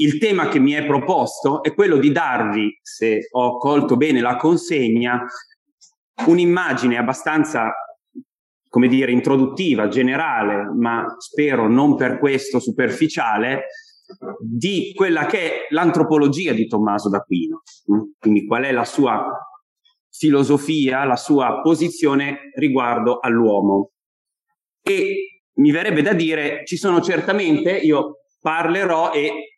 il 0.00 0.18
tema 0.18 0.48
che 0.48 0.58
mi 0.58 0.72
è 0.72 0.84
proposto 0.86 1.62
è 1.62 1.74
quello 1.74 1.96
di 1.96 2.12
darvi, 2.12 2.78
se 2.82 3.28
ho 3.30 3.56
colto 3.56 3.96
bene 3.96 4.20
la 4.20 4.36
consegna, 4.36 5.24
un'immagine 6.26 6.96
abbastanza, 6.96 7.72
come 8.68 8.88
dire, 8.88 9.10
introduttiva, 9.10 9.88
generale, 9.88 10.70
ma 10.76 11.04
spero 11.18 11.68
non 11.68 11.96
per 11.96 12.18
questo 12.18 12.60
superficiale, 12.60 13.66
di 14.40 14.92
quella 14.94 15.26
che 15.26 15.38
è 15.38 15.66
l'antropologia 15.70 16.52
di 16.52 16.66
Tommaso 16.66 17.08
d'Aquino. 17.08 17.62
Quindi 18.18 18.46
qual 18.46 18.64
è 18.64 18.72
la 18.72 18.84
sua 18.84 19.30
filosofia, 20.10 21.04
la 21.04 21.16
sua 21.16 21.60
posizione 21.60 22.50
riguardo 22.54 23.18
all'uomo. 23.18 23.90
E 24.82 25.42
mi 25.54 25.70
verrebbe 25.72 26.02
da 26.02 26.12
dire, 26.12 26.62
ci 26.64 26.76
sono 26.76 27.00
certamente, 27.00 27.76
io 27.76 28.20
parlerò 28.40 29.12
e 29.12 29.57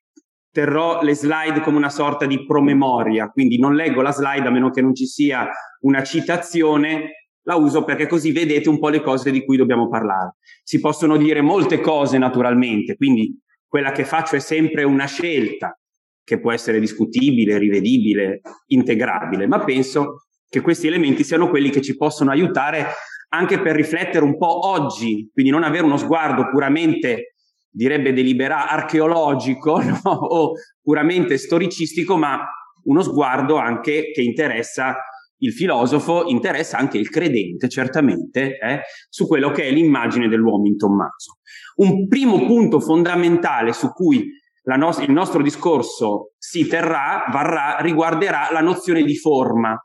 terrò 0.50 1.02
le 1.02 1.14
slide 1.14 1.60
come 1.60 1.76
una 1.76 1.90
sorta 1.90 2.26
di 2.26 2.44
promemoria, 2.44 3.28
quindi 3.28 3.58
non 3.58 3.74
leggo 3.74 4.02
la 4.02 4.12
slide 4.12 4.46
a 4.46 4.50
meno 4.50 4.70
che 4.70 4.82
non 4.82 4.94
ci 4.94 5.06
sia 5.06 5.48
una 5.80 6.02
citazione, 6.02 7.28
la 7.42 7.54
uso 7.56 7.84
perché 7.84 8.06
così 8.06 8.32
vedete 8.32 8.68
un 8.68 8.78
po' 8.78 8.88
le 8.88 9.00
cose 9.00 9.30
di 9.30 9.44
cui 9.44 9.56
dobbiamo 9.56 9.88
parlare. 9.88 10.36
Si 10.62 10.80
possono 10.80 11.16
dire 11.16 11.40
molte 11.40 11.80
cose 11.80 12.18
naturalmente, 12.18 12.96
quindi 12.96 13.38
quella 13.66 13.92
che 13.92 14.04
faccio 14.04 14.36
è 14.36 14.40
sempre 14.40 14.82
una 14.82 15.06
scelta 15.06 15.78
che 16.22 16.40
può 16.40 16.52
essere 16.52 16.80
discutibile, 16.80 17.58
rivedibile, 17.58 18.40
integrabile, 18.66 19.46
ma 19.46 19.64
penso 19.64 20.26
che 20.48 20.60
questi 20.60 20.88
elementi 20.88 21.24
siano 21.24 21.48
quelli 21.48 21.70
che 21.70 21.80
ci 21.80 21.96
possono 21.96 22.30
aiutare 22.30 22.86
anche 23.32 23.60
per 23.60 23.76
riflettere 23.76 24.24
un 24.24 24.36
po' 24.36 24.68
oggi, 24.68 25.30
quindi 25.32 25.52
non 25.52 25.62
avere 25.62 25.84
uno 25.84 25.96
sguardo 25.96 26.48
puramente 26.50 27.34
direbbe 27.70 28.12
deliberato 28.12 28.72
archeologico 28.72 29.80
no? 29.80 30.10
o 30.10 30.52
puramente 30.82 31.38
storicistico, 31.38 32.16
ma 32.16 32.44
uno 32.84 33.02
sguardo 33.02 33.56
anche 33.56 34.10
che 34.10 34.22
interessa 34.22 34.96
il 35.42 35.52
filosofo, 35.52 36.26
interessa 36.26 36.76
anche 36.76 36.98
il 36.98 37.08
credente, 37.08 37.68
certamente, 37.68 38.58
eh, 38.58 38.80
su 39.08 39.26
quello 39.26 39.50
che 39.50 39.64
è 39.64 39.70
l'immagine 39.70 40.28
dell'uomo 40.28 40.66
in 40.66 40.76
Tommaso. 40.76 41.38
Un 41.76 42.06
primo 42.08 42.44
punto 42.44 42.80
fondamentale 42.80 43.72
su 43.72 43.90
cui 43.92 44.26
no- 44.64 44.96
il 45.00 45.10
nostro 45.10 45.42
discorso 45.42 46.32
si 46.36 46.66
terrà, 46.66 47.24
varrà, 47.32 47.78
riguarderà 47.80 48.48
la 48.52 48.60
nozione 48.60 49.02
di 49.02 49.16
forma. 49.16 49.76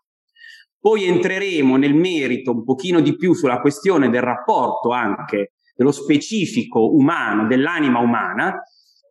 Poi 0.77 1.05
entreremo 1.05 1.77
nel 1.77 1.95
merito 1.95 2.51
un 2.51 2.63
pochino 2.63 2.99
di 2.99 3.15
più 3.15 3.33
sulla 3.33 3.59
questione 3.59 4.09
del 4.09 4.21
rapporto 4.21 4.91
anche 4.91 5.53
dello 5.75 5.91
specifico 5.91 6.93
umano, 6.95 7.47
dell'anima 7.47 7.99
umana, 7.99 8.63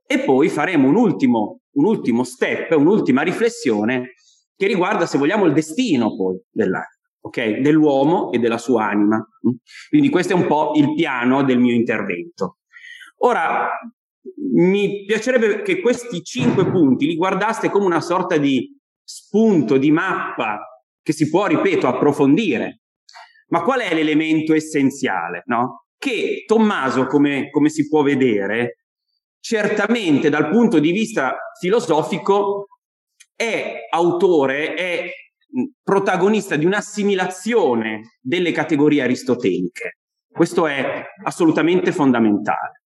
e 0.06 0.18
poi 0.20 0.48
faremo 0.48 0.88
un 0.88 0.96
ultimo, 0.96 1.60
un 1.72 1.84
ultimo 1.84 2.24
step, 2.24 2.72
un'ultima 2.76 3.22
riflessione 3.22 4.14
che 4.56 4.66
riguarda, 4.66 5.06
se 5.06 5.18
vogliamo, 5.18 5.44
il 5.44 5.52
destino 5.52 6.16
poi 6.16 6.40
dell'anima, 6.50 6.88
ok? 7.20 7.58
Dell'uomo 7.58 8.32
e 8.32 8.38
della 8.38 8.58
sua 8.58 8.86
anima. 8.86 9.24
Quindi 9.88 10.08
questo 10.08 10.32
è 10.32 10.36
un 10.36 10.46
po' 10.46 10.72
il 10.76 10.94
piano 10.94 11.42
del 11.42 11.58
mio 11.58 11.74
intervento. 11.74 12.58
Ora, 13.18 13.68
mi 14.54 15.04
piacerebbe 15.04 15.62
che 15.62 15.80
questi 15.80 16.22
cinque 16.22 16.70
punti 16.70 17.06
li 17.06 17.16
guardaste 17.16 17.68
come 17.68 17.86
una 17.86 18.00
sorta 18.00 18.36
di 18.36 18.78
spunto, 19.02 19.76
di 19.76 19.90
mappa 19.90 20.60
che 21.02 21.12
si 21.12 21.28
può, 21.28 21.46
ripeto, 21.46 21.86
approfondire. 21.86 22.80
Ma 23.48 23.62
qual 23.62 23.80
è 23.80 23.92
l'elemento 23.92 24.54
essenziale? 24.54 25.42
No? 25.46 25.83
Che 26.04 26.44
Tommaso, 26.46 27.06
come, 27.06 27.48
come 27.48 27.70
si 27.70 27.88
può 27.88 28.02
vedere, 28.02 28.84
certamente 29.40 30.28
dal 30.28 30.50
punto 30.50 30.78
di 30.78 30.92
vista 30.92 31.34
filosofico 31.58 32.66
è 33.34 33.86
autore, 33.90 34.74
è 34.74 35.10
protagonista 35.82 36.56
di 36.56 36.66
un'assimilazione 36.66 38.18
delle 38.20 38.52
categorie 38.52 39.00
aristoteliche. 39.00 40.00
Questo 40.30 40.66
è 40.66 41.04
assolutamente 41.24 41.90
fondamentale. 41.90 42.82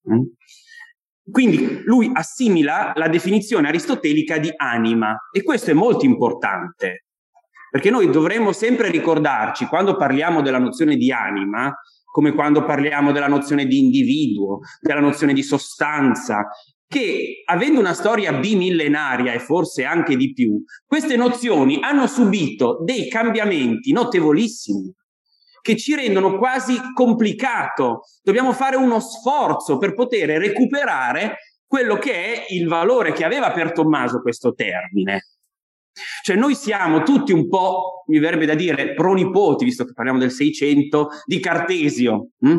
Quindi 1.28 1.82
lui 1.86 2.08
assimila 2.14 2.92
la 2.94 3.08
definizione 3.08 3.66
aristotelica 3.66 4.38
di 4.38 4.52
anima 4.54 5.28
e 5.32 5.42
questo 5.42 5.72
è 5.72 5.74
molto 5.74 6.04
importante, 6.04 7.06
perché 7.68 7.90
noi 7.90 8.10
dovremmo 8.10 8.52
sempre 8.52 8.90
ricordarci, 8.90 9.66
quando 9.66 9.96
parliamo 9.96 10.40
della 10.40 10.58
nozione 10.58 10.94
di 10.94 11.10
anima, 11.10 11.74
come 12.18 12.34
quando 12.34 12.64
parliamo 12.64 13.12
della 13.12 13.28
nozione 13.28 13.66
di 13.66 13.78
individuo, 13.78 14.58
della 14.80 14.98
nozione 14.98 15.32
di 15.32 15.44
sostanza, 15.44 16.48
che 16.84 17.44
avendo 17.44 17.78
una 17.78 17.94
storia 17.94 18.32
bimillenaria 18.32 19.32
e 19.32 19.38
forse 19.38 19.84
anche 19.84 20.16
di 20.16 20.32
più, 20.32 20.60
queste 20.84 21.14
nozioni 21.14 21.78
hanno 21.80 22.08
subito 22.08 22.82
dei 22.82 23.08
cambiamenti 23.08 23.92
notevolissimi 23.92 24.92
che 25.62 25.76
ci 25.76 25.94
rendono 25.94 26.38
quasi 26.38 26.74
complicato. 26.92 28.00
Dobbiamo 28.20 28.52
fare 28.52 28.74
uno 28.74 28.98
sforzo 28.98 29.78
per 29.78 29.94
poter 29.94 30.28
recuperare 30.40 31.36
quello 31.64 31.98
che 31.98 32.12
è 32.12 32.46
il 32.48 32.66
valore 32.66 33.12
che 33.12 33.24
aveva 33.24 33.52
per 33.52 33.70
Tommaso 33.70 34.20
questo 34.22 34.54
termine. 34.54 35.22
Cioè 36.22 36.36
noi 36.36 36.54
siamo 36.54 37.02
tutti 37.02 37.32
un 37.32 37.48
po', 37.48 38.04
mi 38.06 38.18
verrebbe 38.18 38.46
da 38.46 38.54
dire, 38.54 38.94
pronipoti, 38.94 39.64
visto 39.64 39.84
che 39.84 39.92
parliamo 39.92 40.18
del 40.18 40.30
600, 40.30 41.08
di 41.24 41.40
Cartesio, 41.40 42.30
hm? 42.38 42.56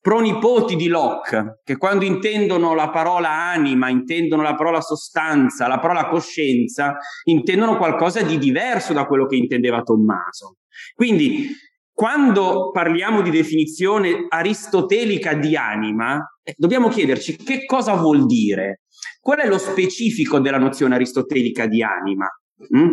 pronipoti 0.00 0.76
di 0.76 0.88
Locke, 0.88 1.60
che 1.64 1.76
quando 1.76 2.04
intendono 2.04 2.74
la 2.74 2.90
parola 2.90 3.30
anima, 3.30 3.88
intendono 3.88 4.42
la 4.42 4.54
parola 4.54 4.80
sostanza, 4.80 5.66
la 5.66 5.78
parola 5.78 6.08
coscienza, 6.08 6.96
intendono 7.24 7.76
qualcosa 7.76 8.22
di 8.22 8.38
diverso 8.38 8.92
da 8.92 9.06
quello 9.06 9.26
che 9.26 9.36
intendeva 9.36 9.82
Tommaso. 9.82 10.56
Quindi 10.94 11.48
quando 11.92 12.70
parliamo 12.70 13.20
di 13.20 13.30
definizione 13.30 14.24
aristotelica 14.28 15.34
di 15.34 15.54
anima, 15.54 16.18
eh, 16.42 16.54
dobbiamo 16.56 16.88
chiederci 16.88 17.36
che 17.36 17.66
cosa 17.66 17.94
vuol 17.94 18.24
dire. 18.24 18.80
Qual 19.20 19.38
è 19.38 19.46
lo 19.46 19.58
specifico 19.58 20.38
della 20.38 20.56
nozione 20.56 20.94
aristotelica 20.94 21.66
di 21.66 21.82
anima? 21.82 22.26
Mm? 22.74 22.90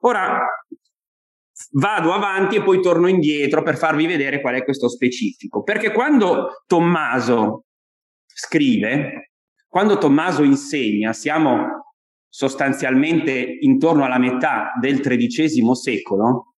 Ora 0.00 0.40
vado 1.72 2.12
avanti 2.12 2.56
e 2.56 2.62
poi 2.62 2.80
torno 2.80 3.06
indietro 3.06 3.62
per 3.62 3.76
farvi 3.76 4.06
vedere 4.06 4.40
qual 4.40 4.54
è 4.54 4.64
questo 4.64 4.88
specifico. 4.88 5.62
Perché 5.62 5.92
quando 5.92 6.62
Tommaso 6.66 7.64
scrive, 8.26 9.32
quando 9.66 9.98
Tommaso 9.98 10.42
insegna, 10.42 11.12
siamo 11.12 11.94
sostanzialmente 12.28 13.58
intorno 13.60 14.04
alla 14.04 14.18
metà 14.18 14.72
del 14.80 15.00
XIII 15.00 15.74
secolo, 15.74 16.54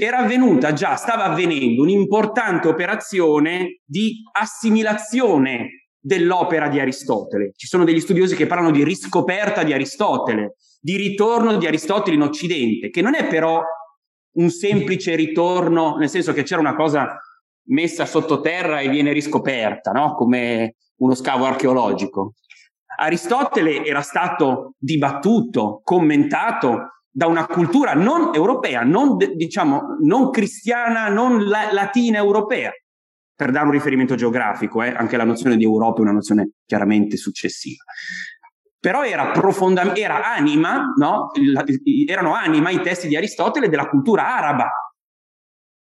era 0.00 0.18
avvenuta 0.18 0.72
già, 0.72 0.96
stava 0.96 1.24
avvenendo 1.24 1.82
un'importante 1.82 2.66
operazione 2.66 3.80
di 3.84 4.22
assimilazione 4.32 5.85
dell'opera 6.06 6.68
di 6.68 6.78
Aristotele. 6.78 7.50
Ci 7.56 7.66
sono 7.66 7.82
degli 7.82 7.98
studiosi 7.98 8.36
che 8.36 8.46
parlano 8.46 8.70
di 8.70 8.84
riscoperta 8.84 9.64
di 9.64 9.72
Aristotele, 9.72 10.54
di 10.80 10.94
ritorno 10.94 11.56
di 11.56 11.66
Aristotele 11.66 12.14
in 12.14 12.22
Occidente, 12.22 12.90
che 12.90 13.02
non 13.02 13.16
è 13.16 13.26
però 13.26 13.60
un 14.34 14.50
semplice 14.50 15.16
ritorno, 15.16 15.96
nel 15.96 16.08
senso 16.08 16.32
che 16.32 16.44
c'era 16.44 16.60
una 16.60 16.76
cosa 16.76 17.18
messa 17.70 18.06
sottoterra 18.06 18.78
e 18.78 18.88
viene 18.88 19.12
riscoperta, 19.12 19.90
no? 19.90 20.14
come 20.14 20.76
uno 20.98 21.14
scavo 21.16 21.44
archeologico. 21.44 22.34
Aristotele 22.98 23.84
era 23.84 24.00
stato 24.00 24.74
dibattuto, 24.78 25.80
commentato 25.82 27.00
da 27.10 27.26
una 27.26 27.46
cultura 27.46 27.94
non 27.94 28.32
europea, 28.32 28.84
non, 28.84 29.16
diciamo, 29.16 29.96
non 30.04 30.30
cristiana, 30.30 31.08
non 31.08 31.48
la- 31.48 31.72
latina 31.72 32.18
europea, 32.18 32.70
per 33.36 33.50
dare 33.50 33.66
un 33.66 33.72
riferimento 33.72 34.14
geografico, 34.16 34.82
eh? 34.82 34.88
anche 34.88 35.16
la 35.16 35.24
nozione 35.24 35.56
di 35.56 35.64
Europa 35.64 35.98
è 35.98 36.02
una 36.02 36.12
nozione 36.12 36.52
chiaramente 36.64 37.16
successiva 37.16 37.84
però 38.86 39.02
era 39.02 39.32
profondamente, 39.32 40.00
era 40.00 40.32
anima, 40.32 40.92
no? 40.96 41.32
erano 42.06 42.34
anima 42.34 42.70
i 42.70 42.80
testi 42.82 43.08
di 43.08 43.16
Aristotele 43.16 43.68
della 43.68 43.88
cultura 43.88 44.36
araba. 44.36 44.68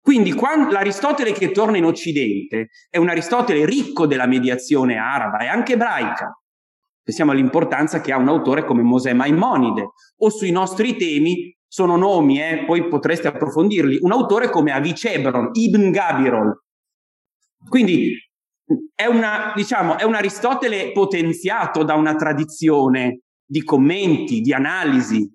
Quindi 0.00 0.32
quando, 0.32 0.72
l'Aristotele 0.72 1.32
che 1.32 1.50
torna 1.50 1.76
in 1.76 1.84
Occidente 1.84 2.68
è 2.88 2.96
un 2.96 3.10
Aristotele 3.10 3.66
ricco 3.66 4.06
della 4.06 4.24
mediazione 4.24 4.96
araba 4.96 5.36
e 5.40 5.48
anche 5.48 5.74
ebraica. 5.74 6.32
Pensiamo 7.02 7.32
all'importanza 7.32 8.00
che 8.00 8.10
ha 8.10 8.16
un 8.16 8.28
autore 8.28 8.64
come 8.64 8.80
Mosè 8.80 9.12
Maimonide 9.12 9.90
o 10.16 10.30
sui 10.30 10.50
nostri 10.50 10.96
temi 10.96 11.54
sono 11.66 11.96
nomi, 11.96 12.40
eh, 12.40 12.64
poi 12.64 12.88
potreste 12.88 13.28
approfondirli, 13.28 13.98
un 14.00 14.12
autore 14.12 14.48
come 14.48 14.72
Avicebron, 14.72 15.50
Ibn 15.52 15.90
Gabirol. 15.90 16.58
Quindi 17.66 18.14
è, 18.94 19.06
una, 19.06 19.52
diciamo, 19.54 19.98
è 19.98 20.04
un 20.04 20.14
Aristotele 20.14 20.92
potenziato 20.92 21.84
da 21.84 21.94
una 21.94 22.14
tradizione 22.14 23.22
di 23.44 23.62
commenti, 23.62 24.40
di 24.40 24.52
analisi. 24.52 25.28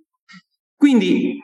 Quindi, 0.76 1.40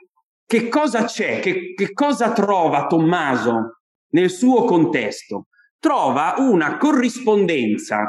che 0.46 0.68
cosa 0.68 1.06
c'è? 1.06 1.40
Che, 1.40 1.74
che 1.74 1.94
cosa 1.94 2.31
trova 2.31 2.88
Tommaso 2.88 3.80
nel 4.12 4.30
suo 4.30 4.64
contesto? 4.66 5.48
Trova 5.80 6.36
una 6.38 6.78
corrispondenza 6.78 8.06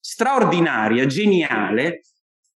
straordinaria, 0.00 1.06
geniale, 1.06 2.02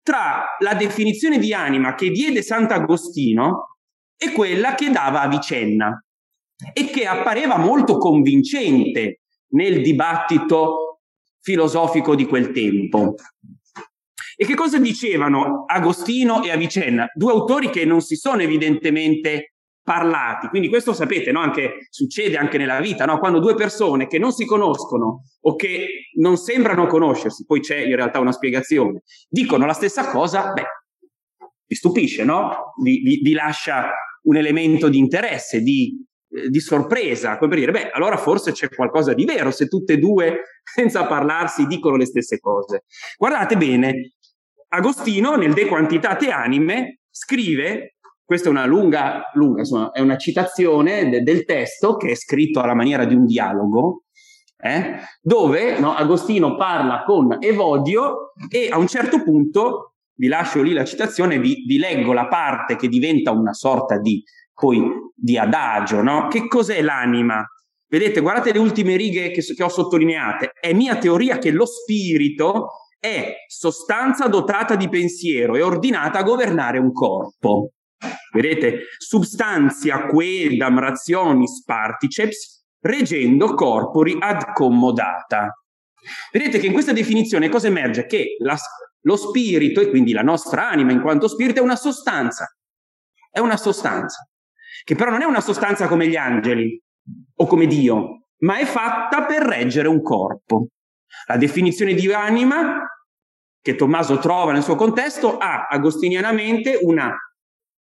tra 0.02 0.56
la 0.60 0.74
definizione 0.74 1.38
di 1.38 1.52
anima 1.52 1.94
che 1.94 2.10
diede 2.10 2.42
Sant'Agostino 2.42 3.76
e 4.16 4.32
quella 4.32 4.74
che 4.74 4.90
dava 4.90 5.20
Avicenna 5.20 6.00
e 6.72 6.86
che 6.86 7.06
appareva 7.06 7.58
molto 7.58 7.98
convincente 7.98 9.20
nel 9.50 9.82
dibattito 9.82 11.00
filosofico 11.40 12.14
di 12.14 12.26
quel 12.26 12.52
tempo. 12.52 13.14
E 14.38 14.44
che 14.44 14.54
cosa 14.54 14.78
dicevano 14.78 15.64
Agostino 15.66 16.42
e 16.42 16.50
Avicenna? 16.50 17.06
Due 17.14 17.32
autori 17.32 17.70
che 17.70 17.84
non 17.84 18.00
si 18.00 18.16
sono 18.16 18.42
evidentemente 18.42 19.52
parlati. 19.86 20.48
Quindi 20.48 20.68
questo 20.68 20.92
sapete, 20.92 21.30
no? 21.30 21.40
anche, 21.40 21.86
succede 21.90 22.36
anche 22.36 22.58
nella 22.58 22.80
vita, 22.80 23.04
no? 23.04 23.20
quando 23.20 23.38
due 23.38 23.54
persone 23.54 24.08
che 24.08 24.18
non 24.18 24.32
si 24.32 24.44
conoscono 24.44 25.22
o 25.40 25.54
che 25.54 26.08
non 26.16 26.36
sembrano 26.36 26.86
conoscersi, 26.86 27.44
poi 27.46 27.60
c'è 27.60 27.78
in 27.78 27.94
realtà 27.94 28.18
una 28.18 28.32
spiegazione, 28.32 29.02
dicono 29.28 29.64
la 29.64 29.72
stessa 29.72 30.10
cosa, 30.10 30.52
beh, 30.52 30.64
vi 31.68 31.74
stupisce, 31.76 32.24
no? 32.24 32.72
Vi, 32.82 32.98
vi, 32.98 33.20
vi 33.22 33.32
lascia 33.32 33.90
un 34.22 34.36
elemento 34.36 34.88
di 34.88 34.98
interesse, 34.98 35.60
di, 35.60 36.04
di 36.48 36.60
sorpresa, 36.60 37.38
come 37.38 37.50
per 37.50 37.58
dire, 37.58 37.72
beh, 37.72 37.90
allora 37.90 38.16
forse 38.16 38.52
c'è 38.52 38.68
qualcosa 38.68 39.14
di 39.14 39.24
vero 39.24 39.50
se 39.50 39.66
tutte 39.66 39.94
e 39.94 39.98
due, 39.98 40.40
senza 40.62 41.06
parlarsi, 41.06 41.66
dicono 41.66 41.96
le 41.96 42.06
stesse 42.06 42.38
cose. 42.38 42.84
Guardate 43.16 43.56
bene, 43.56 44.12
Agostino 44.68 45.36
nel 45.36 45.54
De 45.54 45.66
Quantitate 45.66 46.30
Anime 46.30 47.00
scrive, 47.10 47.96
questa 48.24 48.48
è 48.48 48.50
una 48.50 48.66
lunga, 48.66 49.30
lunga 49.34 49.60
insomma, 49.60 49.90
è 49.92 50.00
una 50.00 50.16
citazione 50.16 51.08
de, 51.08 51.22
del 51.22 51.44
testo 51.44 51.96
che 51.96 52.10
è 52.10 52.14
scritto 52.14 52.60
alla 52.60 52.74
maniera 52.74 53.04
di 53.04 53.14
un 53.14 53.24
dialogo, 53.24 54.02
eh, 54.58 54.96
dove 55.20 55.78
no, 55.78 55.94
Agostino 55.94 56.56
parla 56.56 57.04
con 57.04 57.36
Evodio 57.40 58.32
e 58.50 58.68
a 58.70 58.78
un 58.78 58.86
certo 58.88 59.22
punto, 59.22 59.94
vi 60.14 60.28
lascio 60.28 60.62
lì 60.62 60.72
la 60.72 60.84
citazione, 60.84 61.38
vi, 61.38 61.64
vi 61.66 61.78
leggo 61.78 62.12
la 62.12 62.26
parte 62.26 62.76
che 62.76 62.88
diventa 62.88 63.30
una 63.30 63.52
sorta 63.52 63.98
di, 63.98 64.22
poi, 64.52 64.82
di 65.16 65.38
adagio, 65.38 66.02
no? 66.02 66.28
Che 66.28 66.46
cos'è 66.46 66.82
l'anima? 66.82 67.44
Vedete, 67.88 68.20
guardate 68.20 68.52
le 68.52 68.58
ultime 68.58 68.96
righe 68.96 69.30
che, 69.30 69.42
che 69.42 69.62
ho 69.62 69.68
sottolineate. 69.68 70.50
È 70.60 70.72
mia 70.72 70.98
teoria 70.98 71.38
che 71.38 71.50
lo 71.50 71.64
spirito 71.64 72.68
è 72.98 73.44
sostanza 73.46 74.26
dotata 74.26 74.74
di 74.74 74.88
pensiero 74.88 75.54
e 75.56 75.62
ordinata 75.62 76.18
a 76.18 76.22
governare 76.22 76.78
un 76.78 76.92
corpo. 76.92 77.70
Vedete? 78.32 78.80
Substantia 78.98 80.06
quedam 80.06 80.78
rationis 80.78 81.62
particeps 81.64 82.64
reggendo 82.80 83.54
corpori 83.54 84.16
ad 84.18 84.52
commodata. 84.52 85.62
Vedete 86.30 86.58
che 86.58 86.66
in 86.66 86.72
questa 86.72 86.92
definizione 86.92 87.48
cosa 87.48 87.68
emerge? 87.68 88.06
Che 88.06 88.36
la, 88.38 88.56
lo 89.02 89.16
spirito, 89.16 89.80
e 89.80 89.88
quindi 89.88 90.12
la 90.12 90.22
nostra 90.22 90.68
anima 90.68 90.92
in 90.92 91.00
quanto 91.00 91.28
spirito, 91.28 91.60
è 91.60 91.62
una 91.62 91.76
sostanza. 91.76 92.46
È 93.30 93.38
una 93.38 93.56
sostanza. 93.56 94.28
Che 94.86 94.94
però 94.94 95.10
non 95.10 95.20
è 95.20 95.24
una 95.24 95.40
sostanza 95.40 95.88
come 95.88 96.06
gli 96.06 96.14
angeli 96.14 96.80
o 97.38 97.46
come 97.46 97.66
Dio, 97.66 98.28
ma 98.42 98.58
è 98.58 98.64
fatta 98.64 99.24
per 99.24 99.42
reggere 99.42 99.88
un 99.88 100.00
corpo. 100.00 100.68
La 101.26 101.36
definizione 101.36 101.92
di 101.92 102.12
anima 102.12 102.86
che 103.60 103.74
Tommaso 103.74 104.20
trova 104.20 104.52
nel 104.52 104.62
suo 104.62 104.76
contesto 104.76 105.38
ha 105.38 105.66
agostinianamente 105.66 106.78
una 106.82 107.12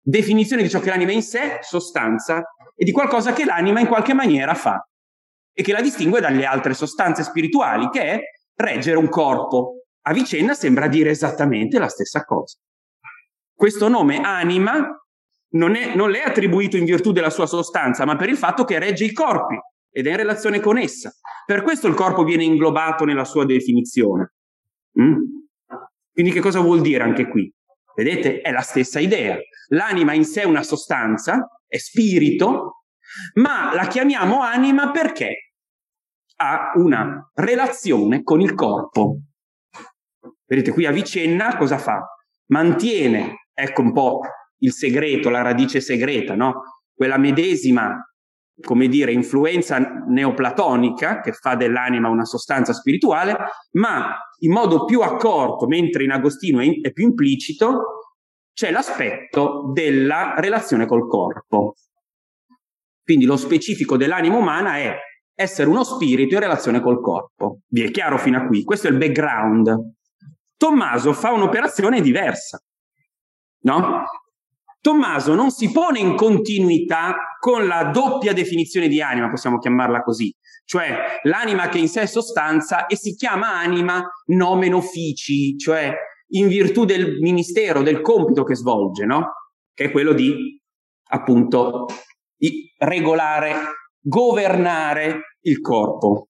definizione 0.01 0.63
di 0.63 0.69
ciò 0.69 0.79
che 0.79 0.87
l'anima 0.87 1.11
in 1.11 1.23
sé, 1.23 1.57
sostanza, 1.59 2.41
e 2.73 2.85
di 2.85 2.93
qualcosa 2.93 3.33
che 3.33 3.43
l'anima 3.43 3.81
in 3.81 3.87
qualche 3.87 4.13
maniera 4.13 4.53
fa 4.53 4.81
e 5.51 5.63
che 5.63 5.73
la 5.73 5.81
distingue 5.81 6.21
dalle 6.21 6.45
altre 6.45 6.73
sostanze 6.73 7.23
spirituali, 7.23 7.89
che 7.89 8.01
è 8.01 8.19
reggere 8.55 8.95
un 8.95 9.09
corpo. 9.09 9.81
A 10.03 10.13
vicenda 10.13 10.53
sembra 10.53 10.87
dire 10.87 11.09
esattamente 11.09 11.79
la 11.79 11.89
stessa 11.89 12.23
cosa. 12.23 12.57
Questo 13.53 13.89
nome 13.89 14.21
anima 14.21 14.87
non, 15.49 15.75
è, 15.75 15.95
non 15.95 16.09
le 16.09 16.21
è 16.21 16.27
attribuito 16.27 16.77
in 16.77 16.85
virtù 16.85 17.11
della 17.11 17.29
sua 17.29 17.45
sostanza, 17.45 18.05
ma 18.05 18.15
per 18.15 18.29
il 18.29 18.37
fatto 18.37 18.63
che 18.63 18.79
regge 18.79 19.05
i 19.05 19.13
corpi 19.13 19.57
ed 19.89 20.07
è 20.07 20.11
in 20.11 20.17
relazione 20.17 20.59
con 20.59 20.77
essa. 20.77 21.11
Per 21.45 21.63
questo 21.63 21.87
il 21.87 21.93
corpo 21.93 22.23
viene 22.23 22.43
inglobato 22.43 23.05
nella 23.05 23.25
sua 23.25 23.45
definizione. 23.45 24.33
Mm? 24.99 25.15
Quindi 26.11 26.31
che 26.31 26.39
cosa 26.39 26.59
vuol 26.59 26.81
dire 26.81 27.03
anche 27.03 27.27
qui? 27.27 27.51
Vedete, 27.95 28.41
è 28.41 28.51
la 28.51 28.61
stessa 28.61 28.99
idea. 28.99 29.37
L'anima 29.69 30.13
in 30.13 30.23
sé 30.23 30.41
è 30.41 30.45
una 30.45 30.63
sostanza, 30.63 31.47
è 31.65 31.77
spirito, 31.77 32.83
ma 33.35 33.73
la 33.73 33.87
chiamiamo 33.87 34.41
anima 34.41 34.91
perché 34.91 35.53
ha 36.37 36.73
una 36.75 37.31
relazione 37.33 38.21
con 38.23 38.41
il 38.41 38.53
corpo. 38.53 39.19
Vedete, 40.45 40.71
qui 40.71 40.85
a 40.85 41.57
cosa 41.57 41.77
fa? 41.77 42.03
Mantiene, 42.47 43.47
ecco 43.53 43.81
un 43.81 43.93
po' 43.93 44.19
il 44.59 44.71
segreto, 44.71 45.29
la 45.29 45.41
radice 45.41 45.81
segreta, 45.81 46.35
no? 46.35 46.61
Quella 46.93 47.17
medesima 47.17 47.95
come 48.61 48.87
dire, 48.87 49.11
influenza 49.11 49.77
neoplatonica 49.77 51.21
che 51.21 51.31
fa 51.31 51.55
dell'anima 51.55 52.09
una 52.09 52.25
sostanza 52.25 52.73
spirituale, 52.73 53.37
ma 53.73 54.17
in 54.39 54.51
modo 54.51 54.85
più 54.85 55.01
accorto, 55.01 55.67
mentre 55.67 56.03
in 56.03 56.11
Agostino 56.11 56.59
è, 56.59 56.91
più 56.91 57.05
implicito, 57.05 58.13
c'è 58.53 58.71
l'aspetto 58.71 59.71
della 59.73 60.33
relazione 60.37 60.87
col 60.87 61.07
corpo. 61.07 61.75
Quindi 63.03 63.25
lo 63.25 63.37
specifico 63.37 63.95
dell'anima 63.95 64.37
umana 64.37 64.77
è 64.77 64.95
essere 65.35 65.69
uno 65.69 65.83
spirito 65.83 66.33
in 66.33 66.39
relazione 66.39 66.81
col 66.81 66.99
corpo. 66.99 67.59
Vi 67.67 67.83
è 67.83 67.91
chiaro 67.91 68.17
fino 68.17 68.39
a 68.39 68.47
qui? 68.47 68.63
Questo 68.63 68.87
è 68.87 68.89
il 68.89 68.97
background. 68.97 69.93
Tommaso 70.57 71.13
fa 71.13 71.31
un'operazione 71.31 72.01
diversa, 72.01 72.59
no? 73.61 74.03
Tommaso 74.87 75.35
non 75.35 75.51
si 75.51 75.69
pone 75.69 75.99
in 75.99 76.15
continuità 76.15 77.35
con 77.41 77.67
la 77.67 77.91
doppia 77.93 78.31
definizione 78.31 78.87
di 78.87 79.01
anima, 79.01 79.29
possiamo 79.29 79.57
chiamarla 79.57 80.01
così, 80.01 80.33
cioè 80.63 81.19
l'anima 81.23 81.67
che 81.67 81.77
in 81.77 81.89
sé 81.89 82.03
è 82.03 82.05
sostanza 82.05 82.85
e 82.85 82.95
si 82.95 83.13
chiama 83.13 83.59
anima 83.59 84.01
nomen 84.27 84.73
offici, 84.73 85.57
cioè 85.57 85.93
in 86.29 86.47
virtù 86.47 86.85
del 86.85 87.17
ministero, 87.19 87.81
del 87.81 87.99
compito 87.99 88.45
che 88.45 88.55
svolge, 88.55 89.03
no? 89.03 89.33
Che 89.73 89.83
è 89.83 89.91
quello 89.91 90.13
di 90.13 90.57
appunto 91.09 91.87
di 92.37 92.73
regolare, 92.77 93.55
governare 93.99 95.35
il 95.41 95.59
corpo. 95.59 96.29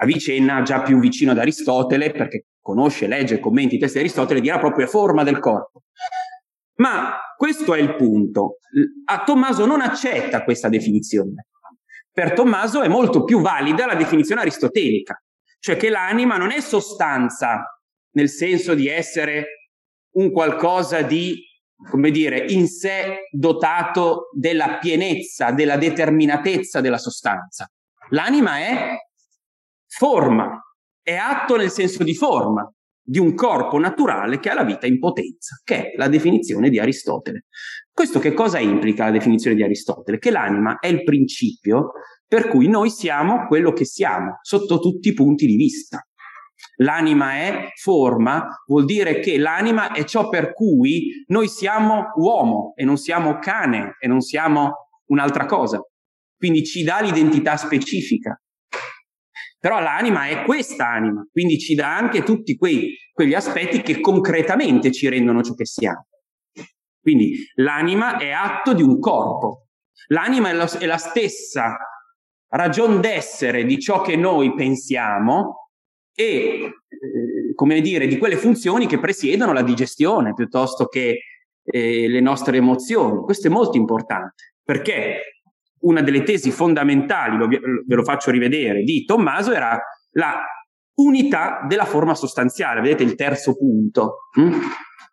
Avicenna, 0.00 0.60
già 0.60 0.82
più 0.82 0.98
vicino 0.98 1.30
ad 1.30 1.38
Aristotele, 1.38 2.10
perché 2.10 2.48
conosce, 2.60 3.06
legge, 3.06 3.40
commenti 3.40 3.76
i 3.76 3.78
testi 3.78 3.96
di 3.96 4.04
Aristotele, 4.04 4.42
dirà 4.42 4.58
proprio 4.58 4.86
forma 4.86 5.22
del 5.22 5.38
corpo. 5.38 5.84
Ma 6.82 7.16
questo 7.36 7.74
è 7.74 7.78
il 7.78 7.94
punto. 7.94 8.58
A 9.04 9.22
Tommaso 9.22 9.66
non 9.66 9.80
accetta 9.80 10.42
questa 10.42 10.68
definizione. 10.68 11.46
Per 12.10 12.32
Tommaso 12.32 12.82
è 12.82 12.88
molto 12.88 13.22
più 13.22 13.40
valida 13.40 13.86
la 13.86 13.94
definizione 13.94 14.40
aristotelica, 14.40 15.16
cioè 15.60 15.76
che 15.76 15.88
l'anima 15.88 16.36
non 16.36 16.50
è 16.50 16.60
sostanza 16.60 17.62
nel 18.14 18.28
senso 18.28 18.74
di 18.74 18.88
essere 18.88 19.70
un 20.16 20.32
qualcosa 20.32 21.02
di, 21.02 21.40
come 21.88 22.10
dire, 22.10 22.46
in 22.48 22.66
sé 22.66 23.28
dotato 23.30 24.28
della 24.36 24.78
pienezza, 24.78 25.52
della 25.52 25.76
determinatezza 25.76 26.80
della 26.80 26.98
sostanza. 26.98 27.70
L'anima 28.10 28.58
è 28.58 28.96
forma, 29.86 30.60
è 31.00 31.14
atto 31.14 31.56
nel 31.56 31.70
senso 31.70 32.02
di 32.02 32.14
forma 32.14 32.68
di 33.02 33.18
un 33.18 33.34
corpo 33.34 33.78
naturale 33.78 34.38
che 34.38 34.48
ha 34.48 34.54
la 34.54 34.64
vita 34.64 34.86
in 34.86 34.98
potenza, 34.98 35.60
che 35.64 35.76
è 35.76 35.96
la 35.96 36.08
definizione 36.08 36.70
di 36.70 36.78
Aristotele. 36.78 37.46
Questo 37.92 38.18
che 38.18 38.32
cosa 38.32 38.58
implica 38.58 39.04
la 39.04 39.10
definizione 39.10 39.56
di 39.56 39.62
Aristotele? 39.62 40.18
Che 40.18 40.30
l'anima 40.30 40.78
è 40.78 40.86
il 40.86 41.02
principio 41.02 41.92
per 42.26 42.48
cui 42.48 42.68
noi 42.68 42.88
siamo 42.88 43.46
quello 43.46 43.72
che 43.72 43.84
siamo, 43.84 44.38
sotto 44.40 44.78
tutti 44.78 45.08
i 45.08 45.12
punti 45.12 45.46
di 45.46 45.56
vista. 45.56 46.00
L'anima 46.76 47.34
è 47.34 47.68
forma, 47.78 48.46
vuol 48.66 48.86
dire 48.86 49.18
che 49.18 49.36
l'anima 49.36 49.92
è 49.92 50.04
ciò 50.04 50.28
per 50.28 50.54
cui 50.54 51.24
noi 51.26 51.48
siamo 51.48 52.12
uomo 52.16 52.72
e 52.74 52.84
non 52.84 52.96
siamo 52.96 53.38
cane 53.38 53.96
e 54.00 54.08
non 54.08 54.20
siamo 54.20 54.88
un'altra 55.06 55.44
cosa. 55.44 55.80
Quindi 56.36 56.64
ci 56.64 56.82
dà 56.82 57.00
l'identità 57.00 57.56
specifica. 57.56 58.40
Però 59.62 59.78
l'anima 59.78 60.26
è 60.26 60.42
questa 60.42 60.88
anima, 60.88 61.24
quindi 61.30 61.56
ci 61.56 61.76
dà 61.76 61.96
anche 61.96 62.24
tutti 62.24 62.56
quei, 62.56 62.96
quegli 63.12 63.32
aspetti 63.32 63.80
che 63.80 64.00
concretamente 64.00 64.90
ci 64.90 65.08
rendono 65.08 65.40
ciò 65.40 65.54
che 65.54 65.66
siamo. 65.66 66.08
Quindi 67.00 67.36
l'anima 67.54 68.18
è 68.18 68.32
atto 68.32 68.74
di 68.74 68.82
un 68.82 68.98
corpo. 68.98 69.68
L'anima 70.08 70.50
è, 70.50 70.54
lo, 70.54 70.64
è 70.64 70.84
la 70.84 70.96
stessa 70.96 71.76
ragion 72.48 73.00
d'essere 73.00 73.64
di 73.64 73.78
ciò 73.78 74.00
che 74.00 74.16
noi 74.16 74.52
pensiamo 74.52 75.68
e, 76.12 76.24
eh, 76.24 77.54
come 77.54 77.80
dire, 77.80 78.08
di 78.08 78.18
quelle 78.18 78.36
funzioni 78.36 78.88
che 78.88 78.98
presiedono 78.98 79.52
la 79.52 79.62
digestione 79.62 80.34
piuttosto 80.34 80.86
che 80.86 81.20
eh, 81.62 82.08
le 82.08 82.20
nostre 82.20 82.56
emozioni. 82.56 83.22
Questo 83.22 83.46
è 83.46 83.50
molto 83.50 83.76
importante 83.76 84.54
perché 84.64 85.31
una 85.82 86.02
delle 86.02 86.22
tesi 86.22 86.50
fondamentali, 86.50 87.36
ve 87.46 87.94
lo 87.94 88.04
faccio 88.04 88.30
rivedere, 88.30 88.82
di 88.82 89.04
Tommaso 89.04 89.52
era 89.52 89.80
la 90.12 90.40
unità 90.94 91.64
della 91.66 91.84
forma 91.84 92.14
sostanziale, 92.14 92.80
vedete 92.80 93.02
il 93.02 93.14
terzo 93.14 93.56
punto, 93.56 94.28
hm? 94.34 94.58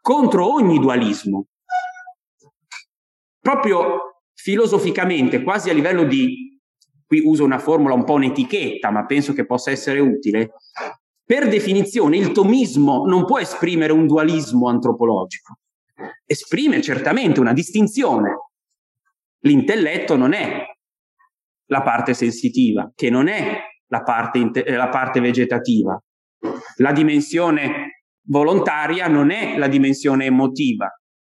contro 0.02 0.54
ogni 0.54 0.80
dualismo. 0.80 1.46
Proprio 3.40 4.24
filosoficamente, 4.34 5.44
quasi 5.44 5.70
a 5.70 5.74
livello 5.74 6.04
di, 6.04 6.60
qui 7.06 7.22
uso 7.24 7.44
una 7.44 7.60
formula 7.60 7.94
un 7.94 8.04
po' 8.04 8.14
un'etichetta, 8.14 8.92
ma 8.92 9.06
penso 9.06 9.34
che 9.34 9.46
possa 9.46 9.72
essere 9.72 10.00
utile, 10.00 10.52
per 11.24 11.48
definizione 11.48 12.18
il 12.18 12.32
tomismo 12.32 13.06
non 13.06 13.26
può 13.26 13.40
esprimere 13.40 13.94
un 13.94 14.08
dualismo 14.08 14.68
antropologico, 14.68 15.60
esprime 16.26 16.82
certamente 16.82 17.40
una 17.40 17.54
distinzione. 17.54 18.49
L'intelletto 19.41 20.15
non 20.17 20.34
è 20.34 20.65
la 21.67 21.81
parte 21.81 22.13
sensitiva, 22.13 22.91
che 22.96 23.10
non 23.10 23.27
è 23.27 23.62
la 23.88 24.01
parte, 24.03 24.51
eh, 24.63 24.75
la 24.75 24.89
parte 24.89 25.19
vegetativa. 25.19 26.01
La 26.77 26.91
dimensione 26.91 28.03
volontaria 28.27 29.08
non 29.08 29.31
è 29.31 29.58
la 29.58 29.67
dimensione 29.67 30.25
emotiva. 30.25 30.88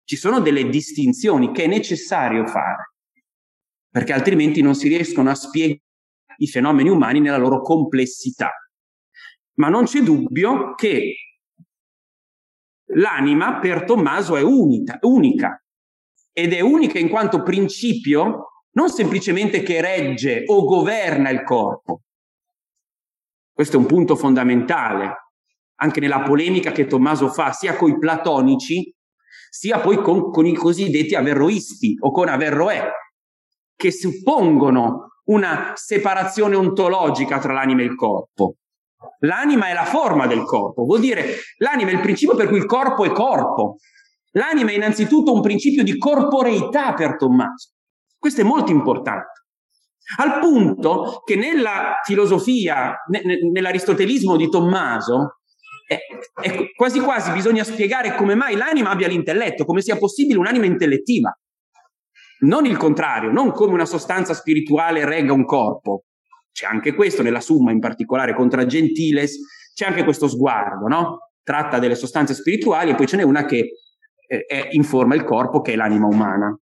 Ci 0.05 0.17
sono 0.17 0.41
delle 0.41 0.69
distinzioni 0.69 1.53
che 1.53 1.65
è 1.65 1.67
necessario 1.67 2.47
fare, 2.47 2.95
perché 3.89 4.13
altrimenti 4.13 4.63
non 4.63 4.75
si 4.75 4.89
riescono 4.89 5.31
a 5.31 5.35
spiegare 5.35 5.83
i 6.39 6.47
fenomeni 6.47 6.89
umani 6.89 7.21
nella 7.21 7.37
loro 7.37 7.61
complessità. 7.61 8.51
Ma 9.55 9.69
non 9.69 9.85
c'è 9.85 10.01
dubbio 10.01 10.75
che 10.75 11.15
l'anima 12.95 13.59
per 13.59 13.85
Tommaso 13.85 14.37
è 14.37 14.43
unica, 14.43 14.99
unica 15.03 15.62
ed 16.33 16.53
è 16.53 16.61
unica 16.61 16.99
in 16.99 17.09
quanto 17.09 17.43
principio 17.43 18.49
non 18.73 18.89
semplicemente 18.89 19.63
che 19.63 19.81
regge 19.81 20.45
o 20.47 20.65
governa 20.65 21.31
il 21.31 21.43
corpo. 21.43 22.03
Questo 23.53 23.77
è 23.77 23.79
un 23.79 23.87
punto 23.87 24.17
fondamentale 24.17 25.23
anche 25.83 26.01
nella 26.01 26.23
polemica 26.23 26.71
che 26.73 26.87
Tommaso 26.87 27.29
fa 27.29 27.53
sia 27.53 27.77
con 27.77 27.91
i 27.91 27.99
platonici 27.99 28.95
sia 29.51 29.81
poi 29.81 30.01
con, 30.01 30.31
con 30.31 30.47
i 30.47 30.55
cosiddetti 30.55 31.15
averroisti 31.15 31.97
o 32.01 32.11
con 32.11 32.29
Averroè, 32.29 32.89
che 33.77 33.93
suppongono 33.93 35.19
una 35.25 35.73
separazione 35.75 36.57
ontologica 36.57 37.39
tra 37.39 37.53
l'anima 37.53 37.83
e 37.83 37.85
il 37.85 37.95
corpo. 37.95 38.57
L'anima 39.21 39.69
è 39.69 39.75
la 39.75 39.85
forma 39.85 40.27
del 40.27 40.45
corpo, 40.45 40.85
vuol 40.85 41.01
dire 41.01 41.37
l'anima 41.59 41.91
è 41.91 41.95
il 41.95 42.01
principio 42.01 42.35
per 42.35 42.49
cui 42.49 42.57
il 42.57 42.67
corpo 42.67 43.05
è 43.05 43.11
corpo. 43.11 43.77
L'anima 44.33 44.71
è 44.71 44.75
innanzitutto 44.75 45.33
un 45.33 45.43
principio 45.43 45.83
di 45.83 45.99
corporeità 45.99 46.95
per 46.95 47.17
Tommaso. 47.17 47.73
Questo 48.19 48.41
è 48.41 48.45
molto 48.45 48.71
importante. 48.71 49.41
Al 50.19 50.39
punto 50.41 51.23
che 51.25 51.37
nella 51.37 51.97
filosofia, 52.05 52.97
nell'aristotelismo 53.09 54.37
di 54.37 54.49
Tommaso, 54.49 55.39
è, 55.87 55.99
è 56.41 56.73
quasi 56.75 57.01
quasi 57.01 57.31
bisogna 57.33 57.65
spiegare 57.65 58.15
come 58.15 58.35
mai 58.35 58.57
l'anima 58.57 58.91
abbia 58.91 59.09
l'intelletto, 59.09 59.65
come 59.65 59.81
sia 59.81 59.97
possibile 59.97 60.39
un'anima 60.39 60.67
intellettiva. 60.67 61.37
Non 62.41 62.67
il 62.67 62.77
contrario, 62.77 63.31
non 63.31 63.53
come 63.53 63.75
una 63.75 63.85
sostanza 63.85 64.35
spirituale 64.35 65.05
regga 65.05 65.33
un 65.33 65.45
corpo, 65.45 66.05
c'è 66.53 66.67
anche 66.67 66.95
questo 66.95 67.23
nella 67.23 67.41
Summa, 67.41 67.71
in 67.71 67.79
particolare 67.79 68.35
contra 68.35 68.67
Gentiles, 68.67 69.39
c'è 69.75 69.87
anche 69.87 70.05
questo 70.05 70.29
sguardo, 70.29 70.87
no? 70.87 71.19
Tratta 71.43 71.79
delle 71.79 71.95
sostanze 71.95 72.35
spirituali 72.35 72.91
e 72.91 72.95
poi 72.95 73.07
ce 73.07 73.17
n'è 73.17 73.23
una 73.23 73.45
che 73.45 73.71
eh, 74.47 74.69
informa 74.73 75.15
il 75.15 75.25
corpo, 75.25 75.61
che 75.61 75.73
è 75.73 75.77
l'anima 75.77 76.07
umana. 76.07 76.57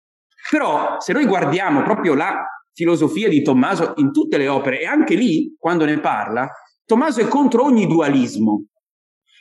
Però 0.49 0.99
se 0.99 1.13
noi 1.13 1.25
guardiamo 1.25 1.83
proprio 1.83 2.13
la 2.13 2.45
filosofia 2.73 3.27
di 3.27 3.41
Tommaso 3.41 3.93
in 3.97 4.11
tutte 4.11 4.37
le 4.37 4.47
opere, 4.47 4.81
e 4.81 4.85
anche 4.85 5.15
lì, 5.15 5.55
quando 5.57 5.85
ne 5.85 5.99
parla, 5.99 6.49
Tommaso 6.85 7.19
è 7.19 7.27
contro 7.27 7.63
ogni 7.63 7.85
dualismo. 7.87 8.67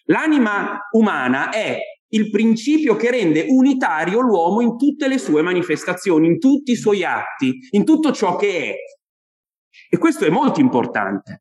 L'anima 0.06 0.78
umana 0.92 1.50
è 1.50 1.78
il 2.09 2.30
principio 2.30 2.97
che 2.97 3.11
rende 3.11 3.45
unitario 3.49 4.21
l'uomo 4.21 4.61
in 4.61 4.76
tutte 4.76 5.09
le 5.09 5.18
sue 5.18 5.42
manifestazioni, 5.42 6.26
in 6.26 6.38
tutti 6.38 6.73
i 6.73 6.76
suoi 6.76 7.04
atti, 7.04 7.56
in 7.71 7.85
tutto 7.85 8.12
ciò 8.12 8.37
che 8.37 8.71
è. 8.71 8.75
E 9.90 9.99
questo 9.99 10.25
è 10.25 10.30
molto 10.30 10.61
importante. 10.61 11.40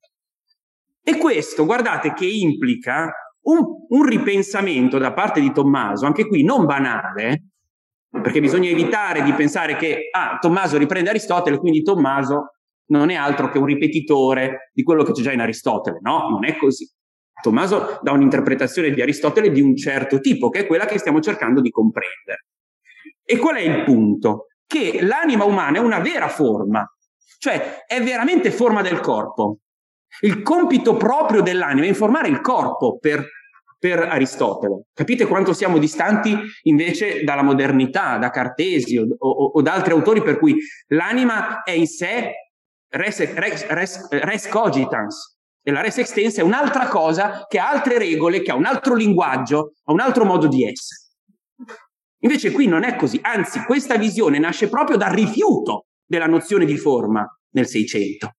E 1.01 1.17
questo, 1.17 1.65
guardate, 1.65 2.13
che 2.13 2.25
implica 2.25 3.11
un, 3.45 3.85
un 3.89 4.03
ripensamento 4.05 4.97
da 4.97 5.13
parte 5.13 5.41
di 5.41 5.51
Tommaso, 5.51 6.05
anche 6.05 6.27
qui 6.27 6.43
non 6.43 6.65
banale, 6.65 7.49
perché 8.09 8.39
bisogna 8.39 8.69
evitare 8.69 9.23
di 9.23 9.33
pensare 9.33 9.75
che 9.75 10.09
ah, 10.11 10.37
Tommaso 10.39 10.77
riprende 10.77 11.09
Aristotele, 11.09 11.57
quindi 11.57 11.81
Tommaso 11.81 12.51
non 12.87 13.09
è 13.09 13.15
altro 13.15 13.49
che 13.49 13.57
un 13.57 13.65
ripetitore 13.65 14.71
di 14.73 14.83
quello 14.83 15.03
che 15.03 15.11
c'è 15.11 15.21
già 15.21 15.31
in 15.31 15.41
Aristotele. 15.41 15.99
No, 16.01 16.29
non 16.29 16.45
è 16.45 16.55
così. 16.57 16.87
Tommaso 17.41 17.99
dà 18.01 18.11
un'interpretazione 18.11 18.91
di 18.91 19.01
Aristotele 19.01 19.51
di 19.51 19.61
un 19.61 19.75
certo 19.75 20.19
tipo, 20.19 20.49
che 20.49 20.61
è 20.61 20.67
quella 20.67 20.85
che 20.85 20.97
stiamo 20.97 21.19
cercando 21.19 21.61
di 21.61 21.69
comprendere. 21.69 22.45
E 23.23 23.37
qual 23.37 23.55
è 23.55 23.61
il 23.61 23.83
punto? 23.83 24.47
Che 24.65 24.99
l'anima 25.01 25.43
umana 25.43 25.77
è 25.77 25.81
una 25.81 25.99
vera 25.99 26.27
forma, 26.27 26.87
cioè 27.37 27.83
è 27.85 28.01
veramente 28.01 28.51
forma 28.51 28.81
del 28.81 28.99
corpo. 28.99 29.59
Il 30.21 30.41
compito 30.41 30.95
proprio 30.95 31.41
dell'anima 31.41 31.85
è 31.85 31.89
informare 31.89 32.27
il 32.27 32.41
corpo 32.41 32.97
per, 32.97 33.27
per 33.77 33.99
Aristotele. 33.99 34.85
Capite 34.93 35.25
quanto 35.25 35.53
siamo 35.53 35.77
distanti 35.77 36.37
invece 36.63 37.23
dalla 37.23 37.43
modernità, 37.43 38.17
da 38.17 38.29
Cartesio 38.29 39.05
o, 39.17 39.29
o, 39.29 39.51
o 39.55 39.61
da 39.61 39.73
altri 39.73 39.93
autori 39.93 40.21
per 40.21 40.37
cui 40.37 40.55
l'anima 40.87 41.63
è 41.63 41.71
in 41.71 41.87
sé 41.87 42.31
res, 42.89 43.33
res, 43.33 43.67
res, 43.67 44.07
res 44.09 44.47
cogitans, 44.47 45.37
e 45.61 45.71
la 45.71 45.81
res 45.81 45.97
extensa 45.97 46.41
è 46.41 46.43
un'altra 46.43 46.87
cosa 46.87 47.45
che 47.47 47.57
ha 47.57 47.69
altre 47.69 47.97
regole, 47.97 48.41
che 48.41 48.51
ha 48.51 48.55
un 48.55 48.65
altro 48.65 48.93
linguaggio, 48.93 49.73
ha 49.85 49.93
un 49.93 49.99
altro 49.99 50.23
modo 50.23 50.47
di 50.47 50.63
essere. 50.63 51.01
Invece 52.19 52.51
qui 52.51 52.67
non 52.67 52.83
è 52.83 52.95
così, 52.95 53.19
anzi 53.21 53.63
questa 53.65 53.97
visione 53.97 54.37
nasce 54.37 54.69
proprio 54.69 54.97
dal 54.97 55.11
rifiuto 55.11 55.87
della 56.05 56.27
nozione 56.27 56.65
di 56.65 56.77
forma 56.77 57.25
nel 57.51 57.67
Seicento. 57.67 58.35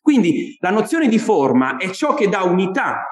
Quindi 0.00 0.56
la 0.60 0.70
nozione 0.70 1.08
di 1.08 1.18
forma 1.18 1.76
è 1.76 1.90
ciò 1.90 2.14
che 2.14 2.28
dà 2.28 2.42
unità 2.42 3.02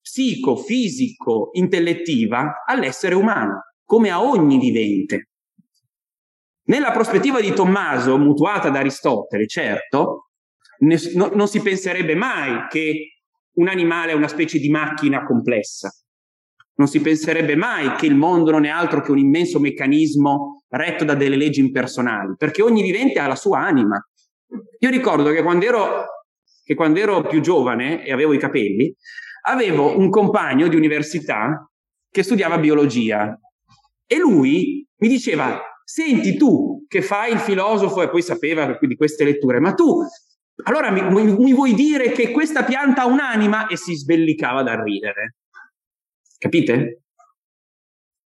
psico, 0.00 0.56
fisico, 0.56 1.50
intellettiva 1.52 2.62
all'essere 2.66 3.14
umano, 3.14 3.72
come 3.84 4.10
a 4.10 4.22
ogni 4.22 4.58
vivente. 4.58 5.28
Nella 6.68 6.92
prospettiva 6.92 7.40
di 7.40 7.52
Tommaso, 7.52 8.18
mutuata 8.18 8.68
da 8.68 8.80
Aristotele, 8.80 9.46
certo, 9.46 10.28
ne, 10.80 10.96
no, 11.14 11.30
non 11.34 11.48
si 11.48 11.60
penserebbe 11.60 12.14
mai 12.14 12.66
che 12.68 13.20
un 13.54 13.68
animale 13.68 14.12
è 14.12 14.14
una 14.14 14.28
specie 14.28 14.58
di 14.58 14.68
macchina 14.68 15.24
complessa. 15.24 15.90
Non 16.74 16.86
si 16.86 17.00
penserebbe 17.00 17.56
mai 17.56 17.96
che 17.96 18.06
il 18.06 18.14
mondo 18.14 18.50
non 18.50 18.64
è 18.64 18.68
altro 18.68 19.00
che 19.00 19.10
un 19.10 19.18
immenso 19.18 19.58
meccanismo 19.58 20.62
retto 20.68 21.04
da 21.04 21.14
delle 21.14 21.36
leggi 21.36 21.60
impersonali, 21.60 22.34
perché 22.36 22.62
ogni 22.62 22.82
vivente 22.82 23.18
ha 23.18 23.26
la 23.26 23.34
sua 23.34 23.60
anima. 23.60 23.98
Io 24.78 24.90
ricordo 24.90 25.30
che 25.32 25.42
quando 25.42 25.64
ero, 25.64 26.04
che 26.68 26.74
quando 26.74 27.00
ero 27.00 27.22
più 27.22 27.40
giovane 27.40 28.04
e 28.04 28.12
avevo 28.12 28.34
i 28.34 28.38
capelli, 28.38 28.94
avevo 29.46 29.98
un 29.98 30.10
compagno 30.10 30.68
di 30.68 30.76
università 30.76 31.66
che 32.10 32.22
studiava 32.22 32.58
biologia 32.58 33.34
e 34.06 34.18
lui 34.18 34.86
mi 34.98 35.08
diceva, 35.08 35.62
senti 35.82 36.36
tu 36.36 36.84
che 36.86 37.00
fai 37.00 37.32
il 37.32 37.38
filosofo 37.38 38.02
e 38.02 38.10
poi 38.10 38.20
sapeva 38.20 38.76
di 38.78 38.96
queste 38.96 39.24
letture, 39.24 39.60
ma 39.60 39.72
tu 39.72 40.02
allora 40.64 40.90
mi, 40.90 41.00
mi, 41.38 41.54
vuoi 41.54 41.72
dire 41.72 42.10
che 42.10 42.32
questa 42.32 42.64
pianta 42.64 43.02
ha 43.02 43.06
un'anima? 43.06 43.68
E 43.68 43.78
si 43.78 43.94
sbellicava 43.94 44.62
da 44.62 44.82
ridere. 44.82 45.36
Capite? 46.36 47.04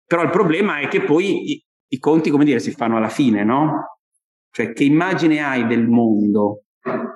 Però 0.04 0.22
il 0.22 0.30
problema 0.30 0.80
è 0.80 0.88
che 0.88 1.02
poi 1.02 1.52
i, 1.52 1.64
i 1.86 1.98
conti, 1.98 2.30
come 2.30 2.44
dire, 2.44 2.58
si 2.58 2.72
fanno 2.72 2.96
alla 2.96 3.10
fine, 3.10 3.44
no? 3.44 3.98
Cioè, 4.50 4.72
che 4.72 4.82
immagine 4.82 5.40
hai 5.40 5.68
del 5.68 5.86
mondo 5.86 6.63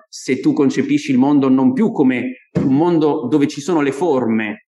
se 0.09 0.41
tu 0.41 0.53
concepisci 0.53 1.11
il 1.11 1.19
mondo 1.19 1.49
non 1.49 1.73
più 1.73 1.93
come 1.93 2.49
un 2.55 2.75
mondo 2.75 3.27
dove 3.29 3.47
ci 3.47 3.61
sono 3.61 3.83
le 3.83 3.93
forme 3.93 4.69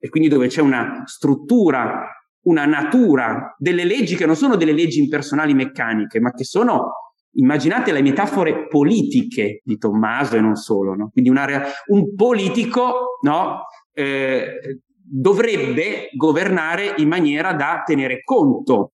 e 0.00 0.08
quindi 0.08 0.28
dove 0.28 0.48
c'è 0.48 0.60
una 0.60 1.02
struttura, 1.04 2.06
una 2.42 2.64
natura, 2.64 3.54
delle 3.58 3.84
leggi 3.84 4.16
che 4.16 4.26
non 4.26 4.36
sono 4.36 4.56
delle 4.56 4.72
leggi 4.72 5.00
impersonali 5.00 5.54
meccaniche, 5.54 6.20
ma 6.20 6.30
che 6.30 6.44
sono, 6.44 6.92
immaginate 7.32 7.92
le 7.92 8.02
metafore 8.02 8.68
politiche 8.68 9.60
di 9.64 9.76
Tommaso 9.76 10.36
e 10.36 10.40
non 10.40 10.54
solo, 10.54 10.94
no? 10.94 11.10
Quindi 11.10 11.30
una, 11.30 11.46
un 11.86 12.14
politico, 12.14 13.18
no? 13.22 13.64
Eh, 13.92 14.80
dovrebbe 15.10 16.10
governare 16.16 16.94
in 16.98 17.08
maniera 17.08 17.54
da 17.54 17.82
tenere 17.84 18.22
conto 18.22 18.92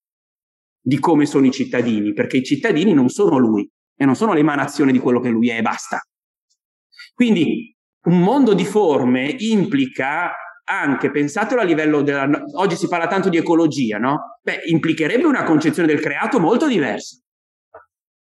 di 0.81 0.99
come 0.99 1.27
sono 1.27 1.47
i 1.47 1.51
cittadini, 1.51 2.13
perché 2.13 2.39
i 2.39 2.45
cittadini 2.45 2.93
non 2.93 3.09
sono 3.09 3.37
lui 3.39 3.71
e 3.97 4.05
non 4.05 4.17
sono 4.17 4.33
l'emanazione 4.33 4.93
di 4.93 4.99
quello 4.99 5.21
che 5.21 5.29
lui 5.29 5.51
è 5.51 5.59
e 5.59 5.63
basta. 5.63 6.01
Quindi 7.15 7.75
un 8.07 8.21
mondo 8.21 8.55
di 8.55 8.65
forme 8.65 9.35
implica 9.39 10.33
anche, 10.65 11.11
pensatelo 11.11 11.61
a 11.61 11.65
livello 11.65 12.03
della... 12.03 12.29
Oggi 12.55 12.77
si 12.77 12.89
parla 12.89 13.07
tanto 13.07 13.29
di 13.29 13.37
ecologia, 13.37 13.99
no? 13.99 14.39
Beh, 14.43 14.63
implicherebbe 14.67 15.27
una 15.27 15.45
concezione 15.45 15.89
del 15.89 16.01
creato 16.01 16.41
molto 16.41 16.67
diversa. 16.67 17.19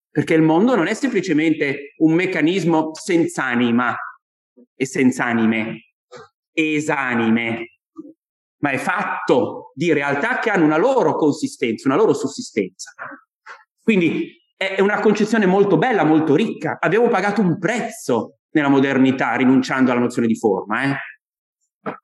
Perché 0.10 0.34
il 0.34 0.42
mondo 0.42 0.76
non 0.76 0.88
è 0.88 0.94
semplicemente 0.94 1.94
un 1.98 2.14
meccanismo 2.14 2.94
senza 2.94 3.46
anima, 3.46 3.96
e 4.76 4.86
senza 4.86 5.26
anime, 5.26 5.94
esanime, 6.52 7.80
ma 8.62 8.72
è 8.72 8.78
fatto 8.78 9.72
di 9.76 9.94
realtà 9.94 10.40
che 10.40 10.50
hanno 10.50 10.66
una 10.66 10.78
loro 10.78 11.16
consistenza, 11.16 11.88
una 11.88 11.98
loro 11.98 12.14
sussistenza. 12.14 12.92
Quindi 13.80 14.41
è 14.62 14.80
una 14.80 15.00
concezione 15.00 15.48
molto 15.48 15.80
bella, 15.80 16.04
molto 16.04 16.36
ricca. 16.36 16.78
Abbiamo 16.80 17.08
pagato 17.08 17.42
un 17.42 17.58
prezzo 17.58 18.36
nella 18.52 18.70
modernità 18.70 19.34
rinunciando 19.34 19.90
alla 19.90 20.00
nozione 20.00 20.28
di 20.28 20.36
forma. 20.36 20.84
Eh? 20.84 20.96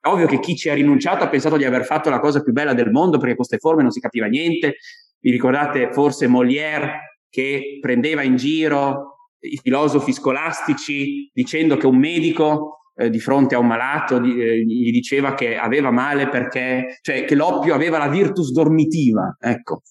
È 0.00 0.08
ovvio 0.08 0.26
che 0.26 0.40
chi 0.40 0.56
ci 0.56 0.68
ha 0.68 0.74
rinunciato 0.74 1.22
ha 1.22 1.28
pensato 1.28 1.56
di 1.56 1.64
aver 1.64 1.84
fatto 1.84 2.10
la 2.10 2.18
cosa 2.18 2.42
più 2.42 2.52
bella 2.52 2.74
del 2.74 2.90
mondo 2.90 3.18
perché 3.18 3.36
queste 3.36 3.58
forme 3.58 3.82
non 3.82 3.92
si 3.92 4.00
capiva 4.00 4.26
niente. 4.26 4.74
Vi 5.20 5.30
ricordate 5.30 5.92
forse 5.92 6.26
Molière 6.26 7.20
che 7.30 7.78
prendeva 7.80 8.22
in 8.22 8.34
giro 8.34 9.18
i 9.38 9.60
filosofi 9.62 10.12
scolastici 10.12 11.30
dicendo 11.32 11.76
che 11.76 11.86
un 11.86 11.96
medico 11.96 12.80
eh, 12.96 13.08
di 13.08 13.20
fronte 13.20 13.54
a 13.54 13.60
un 13.60 13.68
malato 13.68 14.18
di, 14.18 14.36
eh, 14.36 14.64
gli 14.64 14.90
diceva 14.90 15.34
che 15.34 15.56
aveva 15.56 15.92
male 15.92 16.28
perché, 16.28 16.98
cioè 17.02 17.24
che 17.24 17.36
l'oppio 17.36 17.72
aveva 17.72 17.98
la 17.98 18.08
virtus 18.08 18.50
dormitiva, 18.50 19.36
ecco. 19.38 19.82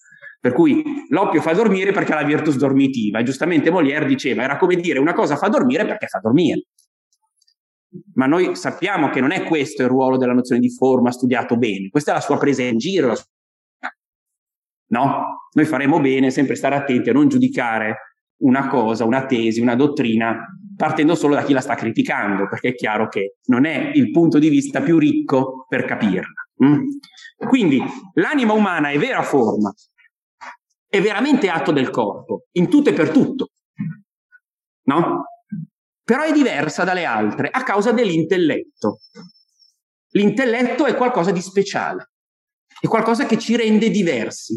Per 0.47 0.55
cui 0.55 0.81
l'oppio 1.09 1.41
fa 1.41 1.51
dormire 1.51 1.91
perché 1.91 2.13
ha 2.13 2.21
la 2.21 2.25
virtus 2.25 2.55
dormitiva. 2.55 3.21
Giustamente 3.21 3.69
Molière 3.69 4.05
diceva, 4.05 4.43
era 4.43 4.55
come 4.55 4.77
dire 4.77 4.97
una 4.97 5.11
cosa 5.11 5.35
fa 5.35 5.49
dormire 5.49 5.85
perché 5.85 6.07
fa 6.07 6.19
dormire. 6.19 6.67
Ma 8.13 8.27
noi 8.27 8.55
sappiamo 8.55 9.09
che 9.09 9.19
non 9.19 9.31
è 9.31 9.43
questo 9.43 9.81
il 9.81 9.89
ruolo 9.89 10.15
della 10.15 10.31
nozione 10.31 10.61
di 10.61 10.73
forma 10.73 11.11
studiato 11.11 11.57
bene, 11.57 11.89
questa 11.89 12.11
è 12.11 12.13
la 12.13 12.21
sua 12.21 12.37
presa 12.37 12.63
in 12.63 12.77
giro. 12.77 13.13
Sua... 13.13 13.25
No, 14.89 15.49
noi 15.51 15.65
faremo 15.65 15.99
bene 15.99 16.31
sempre 16.31 16.55
stare 16.55 16.75
attenti 16.75 17.09
a 17.09 17.13
non 17.13 17.27
giudicare 17.27 17.97
una 18.43 18.69
cosa, 18.69 19.03
una 19.03 19.25
tesi, 19.25 19.59
una 19.59 19.75
dottrina, 19.75 20.45
partendo 20.77 21.13
solo 21.13 21.35
da 21.35 21.43
chi 21.43 21.51
la 21.51 21.59
sta 21.59 21.75
criticando, 21.75 22.47
perché 22.47 22.69
è 22.69 22.73
chiaro 22.73 23.09
che 23.09 23.35
non 23.47 23.65
è 23.65 23.91
il 23.93 24.11
punto 24.11 24.39
di 24.39 24.47
vista 24.47 24.79
più 24.79 24.97
ricco 24.97 25.65
per 25.67 25.83
capirla. 25.83 26.47
Mm? 26.63 26.83
Quindi 27.49 27.83
l'anima 28.13 28.53
umana 28.53 28.91
è 28.91 28.97
vera 28.97 29.23
forma, 29.23 29.73
è 30.97 31.01
veramente 31.01 31.49
atto 31.49 31.71
del 31.71 31.89
corpo, 31.89 32.45
in 32.53 32.69
tutto 32.69 32.89
e 32.89 32.93
per 32.93 33.09
tutto, 33.09 33.51
no? 34.83 35.23
Però 36.03 36.23
è 36.23 36.31
diversa 36.31 36.83
dalle 36.83 37.05
altre 37.05 37.49
a 37.49 37.63
causa 37.63 37.91
dell'intelletto. 37.91 38.99
L'intelletto 40.11 40.85
è 40.85 40.95
qualcosa 40.95 41.31
di 41.31 41.41
speciale, 41.41 42.11
è 42.79 42.87
qualcosa 42.87 43.25
che 43.25 43.37
ci 43.37 43.55
rende 43.55 43.89
diversi. 43.89 44.55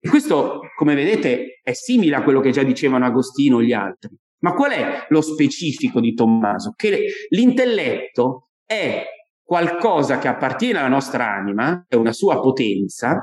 E 0.00 0.08
questo, 0.08 0.60
come 0.76 0.94
vedete, 0.94 1.60
è 1.62 1.72
simile 1.72 2.16
a 2.16 2.22
quello 2.22 2.40
che 2.40 2.50
già 2.50 2.62
dicevano 2.62 3.04
Agostino 3.04 3.60
e 3.60 3.64
gli 3.64 3.72
altri. 3.72 4.16
Ma 4.40 4.54
qual 4.54 4.70
è 4.70 5.06
lo 5.08 5.20
specifico 5.20 6.00
di 6.00 6.14
Tommaso? 6.14 6.72
Che 6.76 7.26
l'intelletto 7.30 8.50
è 8.64 9.04
qualcosa 9.42 10.18
che 10.18 10.28
appartiene 10.28 10.78
alla 10.78 10.88
nostra 10.88 11.26
anima, 11.26 11.84
è 11.88 11.96
una 11.96 12.12
sua 12.12 12.40
potenza, 12.40 13.20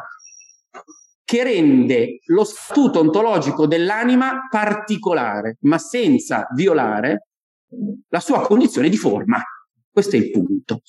che 1.25 1.43
rende 1.43 2.19
lo 2.27 2.43
statuto 2.43 2.99
ontologico 2.99 3.65
dell'anima 3.65 4.47
particolare, 4.49 5.57
ma 5.61 5.79
senza 5.79 6.47
violare 6.53 7.27
la 8.09 8.19
sua 8.19 8.41
condizione 8.41 8.89
di 8.89 8.97
forma. 8.97 9.41
Questo 9.91 10.15
è 10.15 10.19
il 10.19 10.29
punto. 10.29 10.81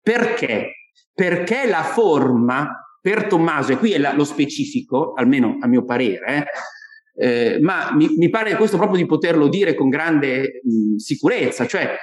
Perché? 0.00 0.70
Perché 1.12 1.66
la 1.66 1.82
forma 1.82 2.98
per 3.00 3.26
Tommaso, 3.26 3.72
e 3.72 3.78
qui 3.78 3.92
è 3.92 3.98
la, 3.98 4.14
lo 4.14 4.24
specifico, 4.24 5.12
almeno 5.14 5.56
a 5.60 5.66
mio 5.66 5.84
parere, 5.84 6.46
eh, 7.16 7.54
eh, 7.54 7.60
ma 7.60 7.92
mi, 7.94 8.08
mi, 8.16 8.28
pare 8.28 8.56
questo 8.56 8.76
proprio 8.76 8.98
di 8.98 9.06
poterlo 9.06 9.48
dire 9.48 9.74
con 9.74 9.88
grande 9.88 10.60
mh, 10.62 10.96
sicurezza, 10.96 11.66
cioè 11.66 11.96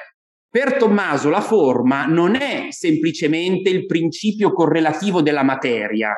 per 0.49 0.75
Tommaso 0.77 1.29
la 1.29 1.41
forma 1.41 2.05
non 2.05 2.35
è 2.35 2.67
semplicemente 2.69 3.69
il 3.69 3.85
principio 3.85 4.51
correlativo 4.51 5.21
della 5.21 5.43
materia, 5.43 6.13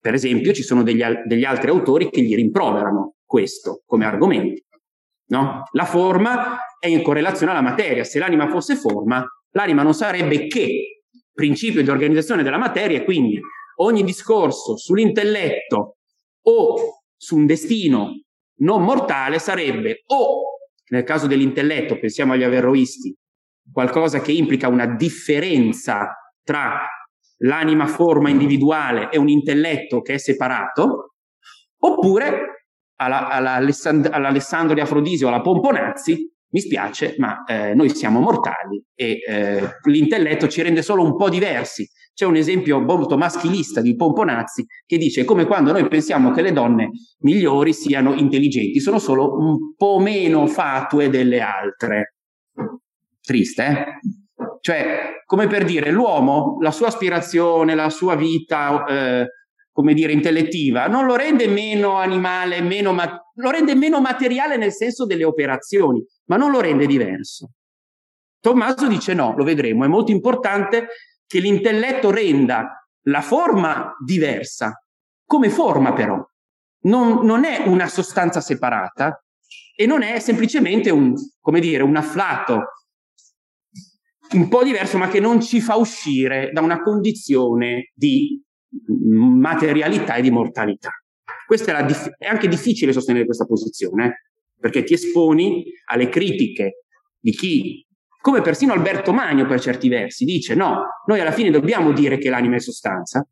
per 0.00 0.14
esempio, 0.14 0.52
ci 0.52 0.62
sono 0.62 0.82
degli, 0.82 1.02
degli 1.26 1.44
altri 1.44 1.70
autori 1.70 2.08
che 2.08 2.22
gli 2.22 2.34
rimproverano 2.34 3.16
questo 3.24 3.82
come 3.84 4.06
argomento. 4.06 4.62
No? 5.26 5.64
La 5.72 5.84
forma 5.84 6.58
è 6.78 6.88
in 6.88 7.02
correlazione 7.02 7.52
alla 7.52 7.60
materia. 7.60 8.02
Se 8.02 8.18
l'anima 8.18 8.48
fosse 8.48 8.76
forma, 8.76 9.24
l'anima 9.50 9.82
non 9.82 9.94
sarebbe 9.94 10.46
che 10.46 11.02
principio 11.32 11.82
di 11.82 11.90
organizzazione 11.90 12.42
della 12.42 12.58
materia 12.58 12.98
e 12.98 13.04
quindi 13.04 13.38
ogni 13.76 14.02
discorso 14.02 14.76
sull'intelletto 14.76 15.96
o 16.42 17.02
su 17.16 17.36
un 17.36 17.46
destino 17.46 18.22
non 18.60 18.82
mortale 18.82 19.38
sarebbe 19.38 20.02
o, 20.06 20.42
nel 20.88 21.04
caso 21.04 21.26
dell'intelletto, 21.26 21.98
pensiamo 21.98 22.32
agli 22.32 22.42
averroisti, 22.42 23.14
qualcosa 23.72 24.20
che 24.20 24.32
implica 24.32 24.68
una 24.68 24.86
differenza 24.86 26.08
tra 26.42 26.86
l'anima 27.42 27.86
forma 27.86 28.28
individuale 28.28 29.10
e 29.10 29.18
un 29.18 29.28
intelletto 29.28 30.00
che 30.00 30.14
è 30.14 30.18
separato, 30.18 31.14
oppure 31.78 32.66
alla, 32.96 33.28
alla 33.28 33.54
all'Alessandro 33.54 34.74
di 34.74 34.80
Afrodisio, 34.80 35.28
alla 35.28 35.40
Pomponazzi, 35.40 36.28
mi 36.52 36.60
spiace, 36.60 37.14
ma 37.18 37.44
eh, 37.44 37.74
noi 37.74 37.94
siamo 37.94 38.20
mortali 38.20 38.82
e 38.94 39.18
eh, 39.26 39.60
l'intelletto 39.84 40.48
ci 40.48 40.62
rende 40.62 40.82
solo 40.82 41.02
un 41.04 41.16
po' 41.16 41.28
diversi. 41.28 41.88
C'è 42.12 42.26
un 42.26 42.36
esempio 42.36 42.80
molto 42.80 43.16
maschilista 43.16 43.80
di 43.80 43.94
Pomponazzi 43.94 44.66
che 44.84 44.98
dice 44.98 45.24
come 45.24 45.46
quando 45.46 45.72
noi 45.72 45.86
pensiamo 45.88 46.32
che 46.32 46.42
le 46.42 46.52
donne 46.52 46.90
migliori 47.20 47.72
siano 47.72 48.14
intelligenti, 48.14 48.80
sono 48.80 48.98
solo 48.98 49.38
un 49.38 49.74
po' 49.76 49.98
meno 50.00 50.46
fatue 50.46 51.08
delle 51.08 51.40
altre. 51.40 52.16
Triste, 53.22 53.64
eh? 53.64 53.84
Cioè, 54.60 55.19
come 55.30 55.46
per 55.46 55.64
dire, 55.64 55.92
l'uomo, 55.92 56.56
la 56.58 56.72
sua 56.72 56.88
aspirazione, 56.88 57.76
la 57.76 57.88
sua 57.88 58.16
vita, 58.16 58.84
eh, 58.84 59.28
come 59.70 59.94
dire, 59.94 60.10
intellettiva, 60.10 60.88
non 60.88 61.06
lo 61.06 61.14
rende 61.14 61.46
meno 61.46 61.98
animale, 61.98 62.60
meno 62.60 62.92
ma- 62.92 63.16
lo 63.34 63.50
rende 63.50 63.76
meno 63.76 64.00
materiale 64.00 64.56
nel 64.56 64.72
senso 64.72 65.06
delle 65.06 65.22
operazioni, 65.22 66.04
ma 66.24 66.36
non 66.36 66.50
lo 66.50 66.60
rende 66.60 66.84
diverso. 66.84 67.52
Tommaso 68.40 68.88
dice 68.88 69.14
no, 69.14 69.32
lo 69.36 69.44
vedremo, 69.44 69.84
è 69.84 69.86
molto 69.86 70.10
importante 70.10 70.88
che 71.28 71.38
l'intelletto 71.38 72.10
renda 72.10 72.84
la 73.02 73.20
forma 73.20 73.94
diversa, 74.04 74.82
come 75.24 75.48
forma 75.48 75.92
però. 75.92 76.20
Non, 76.86 77.24
non 77.24 77.44
è 77.44 77.68
una 77.68 77.86
sostanza 77.86 78.40
separata 78.40 79.22
e 79.76 79.86
non 79.86 80.02
è 80.02 80.18
semplicemente 80.18 80.90
un, 80.90 81.14
come 81.40 81.60
dire, 81.60 81.84
un 81.84 81.94
afflato 81.94 82.64
un 84.32 84.48
po' 84.48 84.62
diverso, 84.62 84.98
ma 84.98 85.08
che 85.08 85.20
non 85.20 85.40
ci 85.40 85.60
fa 85.60 85.76
uscire 85.76 86.50
da 86.52 86.60
una 86.60 86.82
condizione 86.82 87.90
di 87.94 88.40
materialità 88.88 90.14
e 90.14 90.22
di 90.22 90.30
mortalità. 90.30 90.90
Questa 91.46 91.76
è, 91.76 91.84
dif- 91.84 92.14
è 92.16 92.26
anche 92.26 92.48
difficile 92.48 92.92
sostenere 92.92 93.24
questa 93.24 93.44
posizione, 93.44 94.06
eh? 94.06 94.12
perché 94.58 94.84
ti 94.84 94.94
esponi 94.94 95.64
alle 95.86 96.08
critiche 96.08 96.84
di 97.18 97.32
chi, 97.32 97.84
come 98.20 98.40
persino 98.42 98.72
Alberto 98.72 99.12
Magno 99.12 99.46
per 99.46 99.60
certi 99.60 99.88
versi, 99.88 100.24
dice 100.24 100.54
no, 100.54 100.84
noi 101.06 101.20
alla 101.20 101.32
fine 101.32 101.50
dobbiamo 101.50 101.92
dire 101.92 102.18
che 102.18 102.28
l'anima 102.28 102.56
è 102.56 102.60
sostanza, 102.60 103.26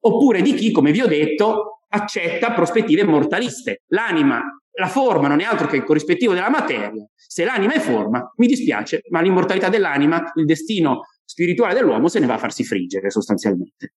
oppure 0.00 0.42
di 0.42 0.54
chi, 0.54 0.72
come 0.72 0.90
vi 0.90 1.02
ho 1.02 1.06
detto, 1.06 1.77
accetta 1.88 2.52
prospettive 2.52 3.04
mortaliste. 3.04 3.82
L'anima 3.88 4.42
la 4.78 4.86
forma 4.86 5.26
non 5.26 5.40
è 5.40 5.44
altro 5.44 5.66
che 5.66 5.76
il 5.76 5.84
corrispettivo 5.84 6.34
della 6.34 6.50
materia. 6.50 6.92
Se 7.14 7.44
l'anima 7.44 7.74
è 7.74 7.80
forma, 7.80 8.32
mi 8.36 8.46
dispiace, 8.46 9.00
ma 9.10 9.20
l'immortalità 9.20 9.68
dell'anima, 9.68 10.30
il 10.36 10.44
destino 10.44 11.00
spirituale 11.24 11.74
dell'uomo 11.74 12.08
se 12.08 12.20
ne 12.20 12.26
va 12.26 12.34
a 12.34 12.38
farsi 12.38 12.64
friggere 12.64 13.10
sostanzialmente. 13.10 13.94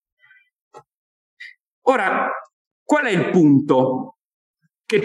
Ora, 1.83 2.29
qual 2.83 3.05
è 3.05 3.11
il 3.11 3.29
punto 3.29 4.17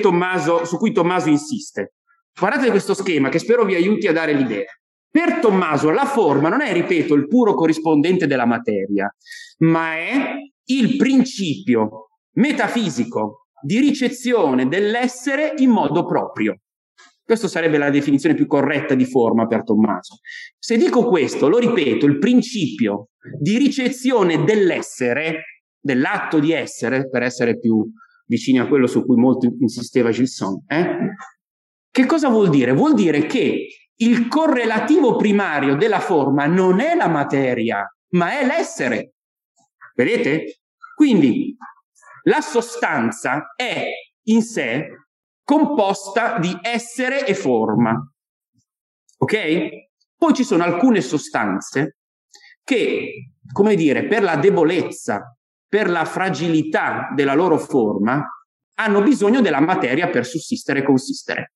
Tommaso, 0.00 0.64
su 0.64 0.78
cui 0.78 0.92
Tommaso 0.92 1.28
insiste? 1.28 1.94
Guardate 2.38 2.70
questo 2.70 2.92
schema 2.92 3.28
che 3.28 3.38
spero 3.38 3.64
vi 3.64 3.76
aiuti 3.76 4.08
a 4.08 4.12
dare 4.12 4.32
l'idea. 4.32 4.64
Per 5.08 5.38
Tommaso 5.38 5.90
la 5.90 6.04
forma 6.04 6.48
non 6.48 6.60
è, 6.60 6.72
ripeto, 6.72 7.14
il 7.14 7.28
puro 7.28 7.54
corrispondente 7.54 8.26
della 8.26 8.46
materia, 8.46 9.14
ma 9.58 9.94
è 9.94 10.34
il 10.64 10.96
principio 10.96 12.05
metafisico 12.36 13.48
di 13.62 13.78
ricezione 13.80 14.68
dell'essere 14.68 15.54
in 15.56 15.70
modo 15.70 16.06
proprio. 16.06 16.60
Questa 17.22 17.48
sarebbe 17.48 17.78
la 17.78 17.90
definizione 17.90 18.36
più 18.36 18.46
corretta 18.46 18.94
di 18.94 19.04
forma 19.04 19.46
per 19.46 19.64
Tommaso. 19.64 20.18
Se 20.58 20.76
dico 20.76 21.08
questo, 21.08 21.48
lo 21.48 21.58
ripeto, 21.58 22.06
il 22.06 22.18
principio 22.18 23.08
di 23.40 23.58
ricezione 23.58 24.44
dell'essere, 24.44 25.60
dell'atto 25.80 26.38
di 26.38 26.52
essere, 26.52 27.08
per 27.08 27.22
essere 27.22 27.58
più 27.58 27.84
vicini 28.26 28.60
a 28.60 28.68
quello 28.68 28.86
su 28.86 29.04
cui 29.04 29.16
molto 29.16 29.48
insisteva 29.58 30.10
Gilson, 30.10 30.64
eh? 30.68 31.14
che 31.90 32.06
cosa 32.06 32.28
vuol 32.28 32.50
dire? 32.50 32.72
Vuol 32.72 32.94
dire 32.94 33.26
che 33.26 33.66
il 33.96 34.28
correlativo 34.28 35.16
primario 35.16 35.74
della 35.74 36.00
forma 36.00 36.46
non 36.46 36.78
è 36.78 36.94
la 36.94 37.08
materia, 37.08 37.84
ma 38.10 38.38
è 38.38 38.46
l'essere. 38.46 39.14
Vedete? 39.94 40.60
Quindi 40.94 41.56
la 42.26 42.40
sostanza 42.40 43.52
è 43.56 43.86
in 44.24 44.42
sé 44.42 44.88
composta 45.42 46.38
di 46.38 46.56
essere 46.60 47.26
e 47.26 47.34
forma. 47.34 47.94
Ok? 49.18 49.68
Poi 50.16 50.34
ci 50.34 50.44
sono 50.44 50.64
alcune 50.64 51.00
sostanze 51.00 51.98
che, 52.64 53.32
come 53.52 53.76
dire, 53.76 54.06
per 54.06 54.22
la 54.22 54.36
debolezza, 54.36 55.36
per 55.68 55.88
la 55.88 56.04
fragilità 56.04 57.10
della 57.14 57.34
loro 57.34 57.58
forma, 57.58 58.26
hanno 58.78 59.02
bisogno 59.02 59.40
della 59.40 59.60
materia 59.60 60.08
per 60.08 60.26
sussistere 60.26 60.80
e 60.80 60.84
consistere. 60.84 61.52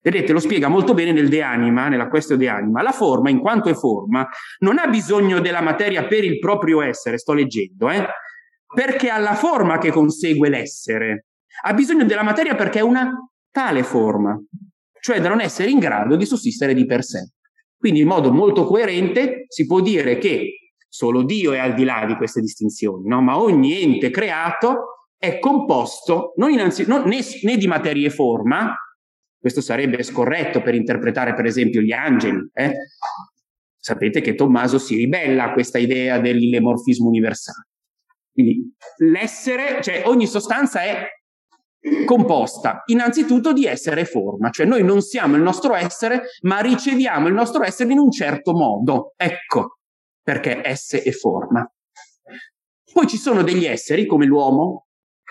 Vedete, 0.00 0.32
lo 0.32 0.40
spiega 0.40 0.68
molto 0.68 0.92
bene 0.92 1.12
nel 1.12 1.28
De 1.28 1.42
Anima, 1.42 1.88
nella 1.88 2.08
Questio 2.08 2.36
De 2.36 2.48
Anima. 2.48 2.82
La 2.82 2.92
forma, 2.92 3.30
in 3.30 3.38
quanto 3.38 3.70
è 3.70 3.74
forma, 3.74 4.28
non 4.58 4.78
ha 4.78 4.86
bisogno 4.88 5.40
della 5.40 5.62
materia 5.62 6.06
per 6.06 6.24
il 6.24 6.38
proprio 6.38 6.82
essere, 6.82 7.18
sto 7.18 7.32
leggendo, 7.32 7.88
eh? 7.88 8.06
Perché 8.74 9.08
ha 9.08 9.18
la 9.18 9.34
forma 9.34 9.78
che 9.78 9.90
consegue 9.90 10.48
l'essere. 10.48 11.26
Ha 11.62 11.72
bisogno 11.72 12.04
della 12.04 12.22
materia 12.22 12.54
perché 12.54 12.80
è 12.80 12.82
una 12.82 13.10
tale 13.50 13.82
forma, 13.82 14.36
cioè 15.00 15.20
da 15.20 15.28
non 15.28 15.40
essere 15.40 15.70
in 15.70 15.78
grado 15.78 16.16
di 16.16 16.26
sussistere 16.26 16.74
di 16.74 16.84
per 16.84 17.04
sé. 17.04 17.30
Quindi 17.76 18.00
in 18.00 18.08
modo 18.08 18.32
molto 18.32 18.64
coerente 18.64 19.44
si 19.48 19.66
può 19.66 19.80
dire 19.80 20.18
che 20.18 20.72
solo 20.88 21.22
Dio 21.22 21.52
è 21.52 21.58
al 21.58 21.74
di 21.74 21.84
là 21.84 22.04
di 22.06 22.16
queste 22.16 22.40
distinzioni, 22.40 23.08
no? 23.08 23.20
ma 23.20 23.38
ogni 23.38 23.80
ente 23.80 24.10
creato 24.10 25.08
è 25.16 25.38
composto 25.38 26.32
non 26.36 26.50
innanzi, 26.50 26.86
non, 26.86 27.02
né, 27.08 27.18
né 27.42 27.56
di 27.56 27.66
materia 27.66 28.06
e 28.06 28.10
forma, 28.10 28.74
questo 29.38 29.60
sarebbe 29.60 30.02
scorretto 30.02 30.62
per 30.62 30.74
interpretare, 30.74 31.34
per 31.34 31.44
esempio, 31.44 31.82
gli 31.82 31.92
angeli. 31.92 32.48
Eh? 32.54 32.72
Sapete 33.76 34.22
che 34.22 34.34
Tommaso 34.34 34.78
si 34.78 34.96
ribella 34.96 35.44
a 35.44 35.52
questa 35.52 35.76
idea 35.76 36.18
dell'ilemorfismo 36.18 37.06
universale. 37.06 37.68
Quindi 38.34 38.74
l'essere, 38.98 39.80
cioè 39.80 40.02
ogni 40.06 40.26
sostanza 40.26 40.82
è 40.82 41.06
composta 42.04 42.82
innanzitutto 42.86 43.52
di 43.52 43.64
essere 43.64 44.00
e 44.00 44.04
forma, 44.04 44.50
cioè 44.50 44.66
noi 44.66 44.82
non 44.82 45.00
siamo 45.02 45.36
il 45.36 45.42
nostro 45.42 45.74
essere, 45.74 46.22
ma 46.42 46.58
riceviamo 46.58 47.28
il 47.28 47.34
nostro 47.34 47.62
essere 47.62 47.92
in 47.92 47.98
un 47.98 48.10
certo 48.10 48.52
modo. 48.52 49.12
Ecco 49.16 49.78
perché 50.20 50.66
esse 50.66 51.02
e 51.02 51.12
forma. 51.12 51.64
Poi 52.92 53.06
ci 53.06 53.16
sono 53.16 53.42
degli 53.42 53.66
esseri 53.66 54.06
come 54.06 54.24
l'uomo, 54.26 54.86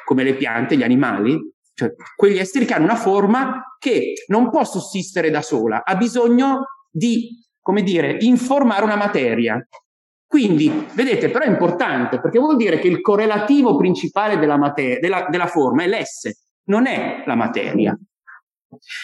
come 0.05 0.23
le 0.23 0.35
piante, 0.35 0.77
gli 0.77 0.83
animali, 0.83 1.37
cioè 1.73 1.91
quegli 2.15 2.37
esseri 2.37 2.65
che 2.65 2.73
hanno 2.73 2.85
una 2.85 2.95
forma 2.95 3.75
che 3.79 4.13
non 4.27 4.49
può 4.49 4.63
sussistere 4.63 5.29
da 5.29 5.41
sola, 5.41 5.83
ha 5.83 5.95
bisogno 5.95 6.65
di, 6.89 7.43
come 7.59 7.81
dire, 7.81 8.17
informare 8.19 8.83
una 8.83 8.95
materia. 8.95 9.57
Quindi, 10.34 10.88
vedete, 10.96 11.30
però 11.30 11.46
è 11.46 11.48
importante 11.48 12.19
perché 12.19 12.39
vuol 12.39 12.56
dire 12.56 12.80
che 12.80 12.88
il 12.88 13.02
correlativo 13.02 13.78
principale 13.78 14.39
della, 14.39 14.58
materia, 14.58 14.98
della, 14.98 15.28
della 15.30 15.46
forma 15.46 15.84
è 15.84 15.88
l'esse, 15.88 16.38
non 16.69 16.88
è 16.88 17.22
la 17.28 17.36
materia. 17.36 17.96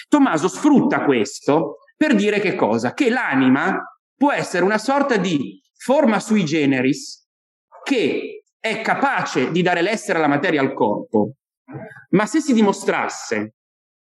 Tommaso 0.07 0.47
sfrutta 0.47 1.05
questo 1.05 1.81
per 1.95 2.15
dire 2.15 2.39
che 2.39 2.55
cosa? 2.55 2.95
Che 2.95 3.11
l'anima 3.11 3.79
può 4.15 4.31
essere 4.31 4.63
una 4.63 4.79
sorta 4.79 5.17
di 5.17 5.61
forma 5.77 6.19
sui 6.19 6.43
generis 6.45 7.27
che 7.83 8.45
è 8.59 8.81
capace 8.81 9.51
di 9.51 9.61
dare 9.61 9.83
l'essere 9.83 10.17
alla 10.17 10.27
materia 10.27 10.61
al 10.61 10.73
corpo, 10.73 11.33
ma 12.09 12.25
se 12.25 12.41
si 12.41 12.53
dimostrasse 12.53 13.53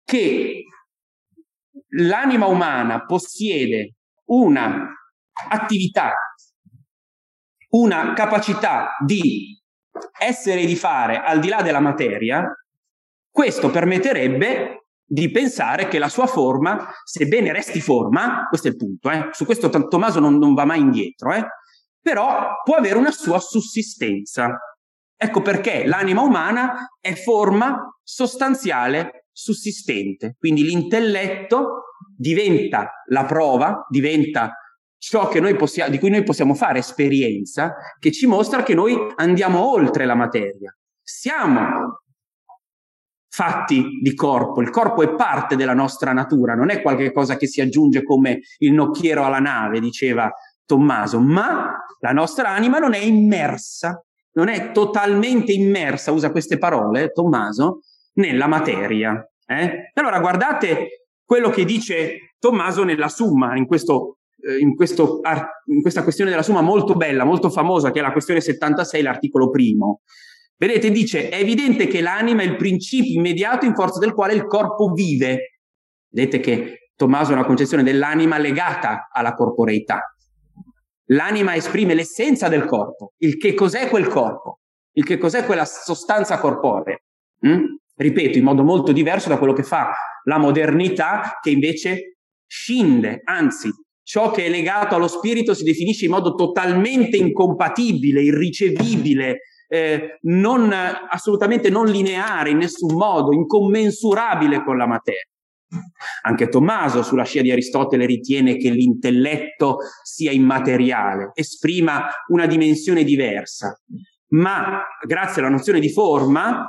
che 0.05 0.65
l'anima 1.97 2.45
umana 2.45 3.07
possiede 3.07 3.95
una 4.27 4.91
attività, 5.49 6.13
una 7.75 8.13
capacità 8.13 8.97
di 9.05 9.61
essere 10.19 10.61
e 10.61 10.67
di 10.67 10.77
fare 10.77 11.21
al 11.21 11.41
di 11.41 11.49
là 11.49 11.63
della 11.63 11.81
materia, 11.81 12.45
questo 13.31 13.71
permetterebbe 13.71 14.87
di 15.05 15.31
pensare 15.31 15.89
che 15.89 15.99
la 15.99 16.09
sua 16.09 16.27
forma, 16.27 16.89
sebbene 17.05 17.53
resti 17.53 17.81
forma, 17.81 18.47
questo 18.49 18.69
è 18.69 18.71
il 18.71 18.77
punto, 18.77 19.11
eh, 19.11 19.29
su 19.33 19.45
questo 19.45 19.69
Tommaso 19.69 20.21
non, 20.21 20.39
non 20.39 20.55
va 20.55 20.65
mai 20.65 20.81
indietro, 20.81 21.33
eh, 21.33 21.45
però 22.01 22.53
può 22.63 22.77
avere 22.77 22.97
una 22.97 23.11
sua 23.11 23.39
sussistenza. 23.39 24.59
Ecco 25.17 25.43
perché 25.43 25.87
l'anima 25.87 26.23
umana 26.23 26.97
è 27.01 27.15
forma 27.15 27.97
sostanziale 28.03 29.27
sussistente, 29.33 30.37
quindi 30.39 30.63
l'intelletto 30.65 31.97
diventa 32.17 33.03
la 33.09 33.25
prova, 33.25 33.87
diventa 33.89 34.53
ciò 35.09 35.29
possiamo, 35.57 35.91
di 35.91 35.99
cui 35.99 36.11
noi 36.11 36.23
possiamo 36.23 36.55
fare 36.55 36.79
esperienza, 36.79 37.75
che 37.99 38.13
ci 38.13 38.27
mostra 38.27 38.63
che 38.63 38.75
noi 38.75 38.97
andiamo 39.17 39.71
oltre 39.71 40.05
la 40.05 40.15
materia. 40.15 40.77
Siamo 41.03 42.03
fatti 43.29 44.01
di 44.01 44.15
corpo, 44.15 44.61
il 44.61 44.71
corpo 44.71 45.03
è 45.03 45.15
parte 45.15 45.57
della 45.57 45.75
nostra 45.75 46.13
natura, 46.13 46.55
non 46.55 46.71
è 46.71 46.81
qualcosa 46.81 47.37
che 47.37 47.47
si 47.47 47.61
aggiunge 47.61 48.03
come 48.03 48.41
il 48.59 48.73
nocchiero 48.73 49.25
alla 49.25 49.41
nave, 49.41 49.81
diceva 49.81 50.31
Tommaso, 50.65 51.21
ma 51.21 51.77
la 51.99 52.13
nostra 52.13 52.51
anima 52.51 52.79
non 52.79 52.95
è 52.95 52.99
immersa 52.99 54.05
non 54.35 54.49
è 54.49 54.73
totalmente 54.73 55.53
immersa, 55.53 56.13
usa 56.13 56.31
queste 56.31 56.59
parole, 56.59 57.11
Tommaso, 57.11 57.81
nella 58.15 58.47
materia. 58.47 59.27
Eh? 59.47 59.91
Allora 59.95 60.21
guardate 60.21 61.09
quello 61.25 61.51
che 61.51 61.65
dice 61.65 62.35
Tommaso 62.39 62.85
nella 62.85 63.09
Summa, 63.09 63.57
in, 63.57 63.67
questo, 63.67 64.19
in, 64.61 64.75
questo, 64.75 65.21
in 65.67 65.81
questa 65.81 66.03
questione 66.03 66.31
della 66.31 66.43
Summa 66.43 66.61
molto 66.61 66.95
bella, 66.95 67.25
molto 67.25 67.51
famosa, 67.51 67.91
che 67.91 68.01
è 68.01 68.03
la 68.03 68.13
questione 68.13 68.41
76, 68.41 69.03
l'articolo 69.03 69.51
primo. 69.51 70.01
Vedete, 70.57 70.91
dice, 70.91 71.29
è 71.29 71.37
evidente 71.37 71.87
che 71.87 72.01
l'anima 72.01 72.43
è 72.43 72.45
il 72.45 72.57
principio 72.57 73.19
immediato 73.19 73.67
in 73.67 73.75
forza 73.75 73.99
del 73.99 74.13
quale 74.13 74.35
il 74.35 74.47
corpo 74.47 74.93
vive. 74.93 75.59
Vedete 76.09 76.41
che 76.41 76.91
Tommaso 76.95 77.33
ha 77.33 77.37
una 77.37 77.47
concezione 77.47 77.83
dell'anima 77.83 78.39
legata 78.39 79.09
alla 79.11 79.35
corporeità. 79.35 80.15
L'anima 81.09 81.55
esprime 81.55 81.95
l'essenza 81.95 82.49
del 82.49 82.65
corpo, 82.65 83.13
il 83.19 83.37
che 83.37 83.53
cos'è 83.53 83.89
quel 83.89 84.07
corpo, 84.07 84.61
il 84.93 85.05
che 85.05 85.19
cos'è 85.19 85.45
quella 85.45 85.65
sostanza 85.65 86.39
corporea. 86.39 86.97
Mm? 87.47 87.65
Ripeto, 87.97 88.39
in 88.39 88.45
modo 88.45 88.63
molto 88.65 88.93
diverso 88.93 89.29
da 89.29 89.39
quello 89.39 89.53
che 89.53 89.63
fa 89.63 89.93
la 90.25 90.39
modernità, 90.39 91.39
che 91.43 91.51
invece 91.51 92.19
scinde, 92.47 93.21
anzi, 93.25 93.69
ciò 94.05 94.31
che 94.31 94.45
è 94.45 94.49
legato 94.49 94.95
allo 94.95 95.09
spirito 95.09 95.55
si 95.55 95.65
definisce 95.65 96.05
in 96.05 96.13
modo 96.13 96.35
totalmente 96.35 97.17
incompatibile, 97.17 98.23
irricevibile, 98.23 99.41
eh, 99.67 100.19
non, 100.23 100.73
assolutamente 100.73 101.71
non 101.71 101.87
lineare 101.87 102.51
in 102.51 102.59
nessun 102.59 102.95
modo, 102.95 103.33
incommensurabile 103.33 104.63
con 104.63 104.77
la 104.77 104.87
materia. 104.87 105.27
Anche 106.23 106.49
Tommaso, 106.49 107.03
sulla 107.03 107.25
scia 107.25 107.43
di 107.43 107.51
Aristotele, 107.51 108.07
ritiene 108.07 108.57
che 108.57 108.71
l'intelletto 108.71 109.79
sia 110.03 110.31
immateriale, 110.31 111.33
esprima 111.35 112.07
una 112.29 112.47
dimensione 112.47 113.03
diversa, 113.03 113.77
ma 114.29 114.83
grazie 115.05 115.41
alla 115.41 115.51
nozione 115.51 115.81
di 115.81 115.91
forma, 115.91 116.69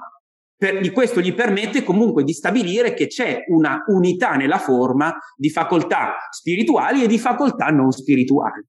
per, 0.57 0.91
questo 0.91 1.21
gli 1.21 1.33
permette 1.33 1.83
comunque 1.83 2.23
di 2.23 2.33
stabilire 2.33 2.93
che 2.93 3.07
c'è 3.07 3.43
una 3.49 3.83
unità 3.87 4.35
nella 4.35 4.57
forma 4.57 5.13
di 5.35 5.49
facoltà 5.49 6.15
spirituali 6.31 7.03
e 7.03 7.07
di 7.07 7.17
facoltà 7.17 7.67
non 7.67 7.91
spirituali. 7.91 8.65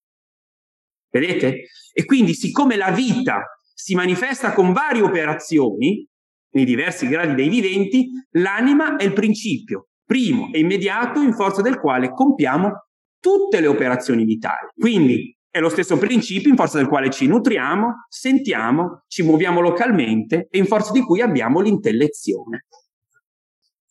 Vedete? 1.11 1.69
E 1.93 2.05
quindi, 2.05 2.35
siccome 2.35 2.77
la 2.77 2.91
vita 2.91 3.43
si 3.73 3.95
manifesta 3.95 4.53
con 4.53 4.73
varie 4.73 5.03
operazioni, 5.03 6.07
nei 6.51 6.65
diversi 6.65 7.07
gradi 7.07 7.35
dei 7.35 7.49
viventi, 7.49 8.09
l'anima 8.33 8.97
è 8.97 9.05
il 9.05 9.13
principio, 9.13 9.89
primo 10.05 10.51
e 10.53 10.59
immediato 10.59 11.21
in 11.21 11.35
forza 11.35 11.63
del 11.63 11.79
quale 11.79 12.11
compiamo 12.11 12.87
tutte 13.21 13.61
le 13.61 13.67
operazioni 13.67 14.25
vitali. 14.25 14.69
Quindi 14.75 15.37
è 15.57 15.61
lo 15.61 15.71
stesso 15.71 15.97
principio 15.97 16.51
in 16.51 16.57
forza 16.57 16.77
del 16.77 16.87
quale 16.87 17.11
ci 17.11 17.27
nutriamo, 17.27 18.07
sentiamo, 18.09 19.05
ci 19.09 19.23
muoviamo 19.23 19.61
localmente 19.61 20.49
e 20.51 20.59
in 20.59 20.67
forza 20.67 20.93
di 20.93 21.01
cui 21.01 21.23
abbiamo 21.23 21.61
l'intellezione. 21.61 22.67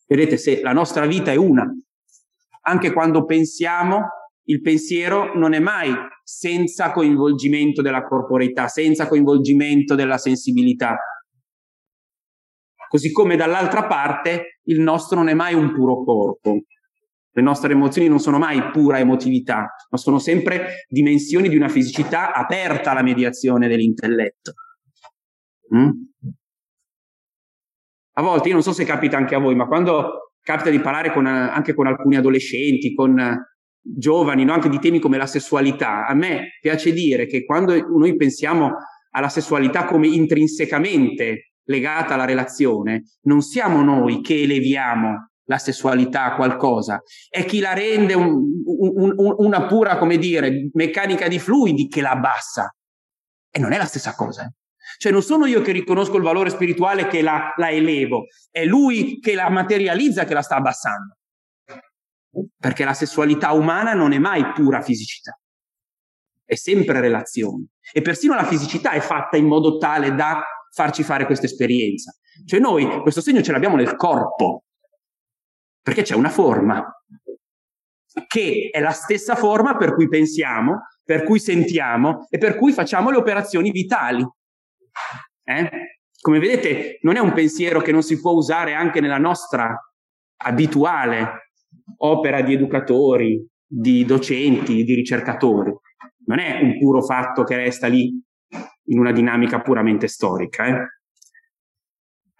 Vedete, 0.06 0.36
se 0.36 0.62
la 0.62 0.72
nostra 0.72 1.06
vita 1.06 1.32
è 1.32 1.36
una, 1.36 1.66
anche 2.62 2.92
quando 2.92 3.24
pensiamo, 3.24 4.08
il 4.44 4.60
pensiero 4.60 5.36
non 5.36 5.54
è 5.54 5.58
mai 5.58 5.92
senza 6.22 6.92
coinvolgimento 6.92 7.82
della 7.82 8.04
corporeità, 8.04 8.68
senza 8.68 9.08
coinvolgimento 9.08 9.96
della 9.96 10.18
sensibilità, 10.18 10.96
Così 12.88 13.10
come 13.10 13.36
dall'altra 13.36 13.86
parte 13.86 14.60
il 14.66 14.80
nostro 14.80 15.18
non 15.18 15.28
è 15.28 15.34
mai 15.34 15.54
un 15.54 15.72
puro 15.72 16.04
corpo. 16.04 16.60
Le 17.36 17.42
nostre 17.42 17.72
emozioni 17.72 18.08
non 18.08 18.18
sono 18.18 18.38
mai 18.38 18.70
pura 18.70 18.98
emotività, 18.98 19.74
ma 19.90 19.98
sono 19.98 20.18
sempre 20.18 20.86
dimensioni 20.88 21.50
di 21.50 21.56
una 21.56 21.68
fisicità 21.68 22.32
aperta 22.32 22.92
alla 22.92 23.02
mediazione 23.02 23.68
dell'intelletto. 23.68 24.54
Mm? 25.74 25.90
A 28.14 28.22
volte, 28.22 28.48
io 28.48 28.54
non 28.54 28.62
so 28.62 28.72
se 28.72 28.86
capita 28.86 29.18
anche 29.18 29.34
a 29.34 29.38
voi, 29.38 29.54
ma 29.54 29.66
quando 29.66 30.32
capita 30.40 30.70
di 30.70 30.80
parlare 30.80 31.12
con, 31.12 31.26
anche 31.26 31.74
con 31.74 31.86
alcuni 31.86 32.16
adolescenti, 32.16 32.94
con 32.94 33.22
giovani, 33.82 34.44
no? 34.46 34.54
anche 34.54 34.70
di 34.70 34.78
temi 34.78 34.98
come 34.98 35.18
la 35.18 35.26
sessualità, 35.26 36.06
a 36.06 36.14
me 36.14 36.56
piace 36.58 36.90
dire 36.94 37.26
che 37.26 37.44
quando 37.44 37.74
noi 37.98 38.16
pensiamo 38.16 38.76
alla 39.10 39.28
sessualità 39.28 39.84
come 39.84 40.06
intrinsecamente 40.06 41.50
legata 41.64 42.14
alla 42.14 42.24
relazione, 42.24 43.02
non 43.24 43.42
siamo 43.42 43.82
noi 43.82 44.22
che 44.22 44.40
eleviamo 44.40 45.32
la 45.46 45.58
sessualità 45.58 46.34
qualcosa, 46.34 47.02
è 47.28 47.44
chi 47.44 47.60
la 47.60 47.72
rende 47.72 48.14
un, 48.14 48.26
un, 48.64 49.14
un, 49.16 49.34
una 49.38 49.66
pura, 49.66 49.96
come 49.98 50.18
dire, 50.18 50.68
meccanica 50.72 51.28
di 51.28 51.38
fluidi 51.38 51.88
che 51.88 52.00
la 52.00 52.10
abbassa. 52.10 52.74
E 53.50 53.58
non 53.58 53.72
è 53.72 53.78
la 53.78 53.84
stessa 53.84 54.14
cosa. 54.14 54.44
Eh. 54.44 54.50
Cioè 54.98 55.12
non 55.12 55.22
sono 55.22 55.46
io 55.46 55.62
che 55.62 55.72
riconosco 55.72 56.16
il 56.16 56.22
valore 56.22 56.50
spirituale 56.50 57.06
che 57.06 57.22
la, 57.22 57.52
la 57.56 57.70
elevo, 57.70 58.26
è 58.50 58.64
lui 58.64 59.18
che 59.20 59.34
la 59.34 59.48
materializza 59.48 60.24
che 60.24 60.34
la 60.34 60.42
sta 60.42 60.56
abbassando. 60.56 61.16
Perché 62.58 62.84
la 62.84 62.92
sessualità 62.92 63.52
umana 63.52 63.94
non 63.94 64.12
è 64.12 64.18
mai 64.18 64.52
pura 64.52 64.82
fisicità, 64.82 65.38
è 66.44 66.54
sempre 66.54 67.00
relazione. 67.00 67.68
E 67.92 68.02
persino 68.02 68.34
la 68.34 68.44
fisicità 68.44 68.90
è 68.90 69.00
fatta 69.00 69.38
in 69.38 69.46
modo 69.46 69.78
tale 69.78 70.14
da 70.14 70.42
farci 70.70 71.02
fare 71.02 71.24
questa 71.24 71.46
esperienza. 71.46 72.14
Cioè 72.44 72.60
noi 72.60 73.00
questo 73.00 73.22
segno 73.22 73.40
ce 73.40 73.52
l'abbiamo 73.52 73.76
nel 73.76 73.96
corpo, 73.96 74.65
perché 75.86 76.02
c'è 76.02 76.16
una 76.16 76.30
forma 76.30 76.84
che 78.26 78.70
è 78.72 78.80
la 78.80 78.90
stessa 78.90 79.36
forma 79.36 79.76
per 79.76 79.94
cui 79.94 80.08
pensiamo, 80.08 80.86
per 81.04 81.22
cui 81.22 81.38
sentiamo 81.38 82.26
e 82.28 82.38
per 82.38 82.56
cui 82.56 82.72
facciamo 82.72 83.10
le 83.10 83.18
operazioni 83.18 83.70
vitali. 83.70 84.26
Eh? 85.44 85.70
Come 86.20 86.40
vedete, 86.40 86.98
non 87.02 87.14
è 87.14 87.20
un 87.20 87.32
pensiero 87.32 87.80
che 87.82 87.92
non 87.92 88.02
si 88.02 88.20
può 88.20 88.32
usare 88.32 88.74
anche 88.74 89.00
nella 89.00 89.18
nostra 89.18 89.80
abituale 90.38 91.52
opera 91.98 92.42
di 92.42 92.54
educatori, 92.54 93.46
di 93.64 94.04
docenti, 94.04 94.82
di 94.82 94.94
ricercatori. 94.94 95.72
Non 96.24 96.40
è 96.40 96.62
un 96.62 96.80
puro 96.80 97.00
fatto 97.00 97.44
che 97.44 97.54
resta 97.54 97.86
lì 97.86 98.12
in 98.86 98.98
una 98.98 99.12
dinamica 99.12 99.60
puramente 99.60 100.08
storica. 100.08 100.66
Eh? 100.66 100.78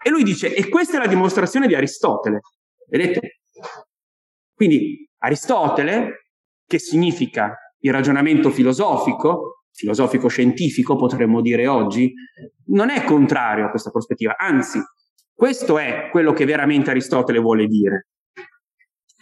E 0.03 0.09
lui 0.09 0.23
dice, 0.23 0.53
e 0.53 0.67
questa 0.67 0.97
è 0.97 0.99
la 0.99 1.07
dimostrazione 1.07 1.67
di 1.67 1.75
Aristotele. 1.75 2.41
Vedete? 2.87 3.39
Quindi 4.53 5.07
Aristotele, 5.19 6.29
che 6.65 6.79
significa 6.79 7.55
il 7.79 7.91
ragionamento 7.91 8.49
filosofico, 8.49 9.63
filosofico-scientifico 9.71 10.95
potremmo 10.95 11.41
dire 11.41 11.67
oggi, 11.67 12.11
non 12.67 12.89
è 12.89 13.03
contrario 13.03 13.65
a 13.65 13.69
questa 13.69 13.91
prospettiva, 13.91 14.35
anzi, 14.37 14.79
questo 15.33 15.77
è 15.77 16.09
quello 16.11 16.33
che 16.33 16.45
veramente 16.45 16.89
Aristotele 16.89 17.39
vuole 17.39 17.67
dire. 17.67 18.07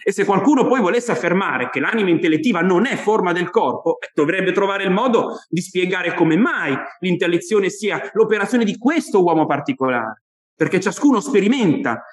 E 0.07 0.11
se 0.11 0.23
qualcuno 0.23 0.67
poi 0.67 0.79
volesse 0.81 1.11
affermare 1.11 1.71
che 1.71 1.79
l'anima 1.79 2.09
intellettiva 2.09 2.61
non 2.61 2.85
è 2.85 2.95
forma 2.95 3.33
del 3.33 3.49
corpo, 3.49 3.99
eh, 3.99 4.11
dovrebbe 4.13 4.51
trovare 4.51 4.83
il 4.83 4.91
modo 4.91 5.39
di 5.49 5.61
spiegare 5.61 6.13
come 6.13 6.37
mai 6.37 6.77
l'intellezione 6.99 7.69
sia 7.69 8.11
l'operazione 8.13 8.63
di 8.65 8.77
questo 8.77 9.23
uomo 9.23 9.47
particolare, 9.47 10.25
perché 10.55 10.79
ciascuno 10.79 11.19
sperimenta 11.19 12.03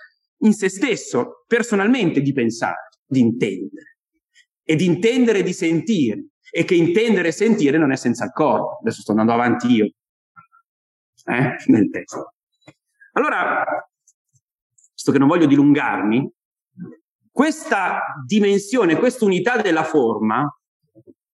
in 0.42 0.52
se 0.52 0.68
stesso 0.68 1.44
personalmente 1.46 2.20
di 2.20 2.32
pensare, 2.32 2.88
di 3.04 3.20
intendere 3.20 3.96
e 4.62 4.76
di 4.76 4.84
intendere 4.84 5.40
e 5.40 5.42
di 5.42 5.52
sentire 5.52 6.26
e 6.50 6.64
che 6.64 6.74
intendere 6.74 7.28
e 7.28 7.32
sentire 7.32 7.78
non 7.78 7.92
è 7.92 7.96
senza 7.96 8.24
il 8.24 8.32
corpo. 8.32 8.78
Adesso 8.80 9.00
sto 9.00 9.10
andando 9.12 9.32
avanti 9.32 9.66
io 9.68 9.84
eh, 11.24 11.56
nel 11.66 11.90
testo. 11.90 12.34
Allora, 13.12 13.64
visto 14.92 15.12
che 15.12 15.18
non 15.18 15.28
voglio 15.28 15.46
dilungarmi, 15.46 16.30
questa 17.30 18.02
dimensione, 18.26 18.96
questa 18.96 19.24
unità 19.24 19.56
della 19.60 19.84
forma 19.84 20.46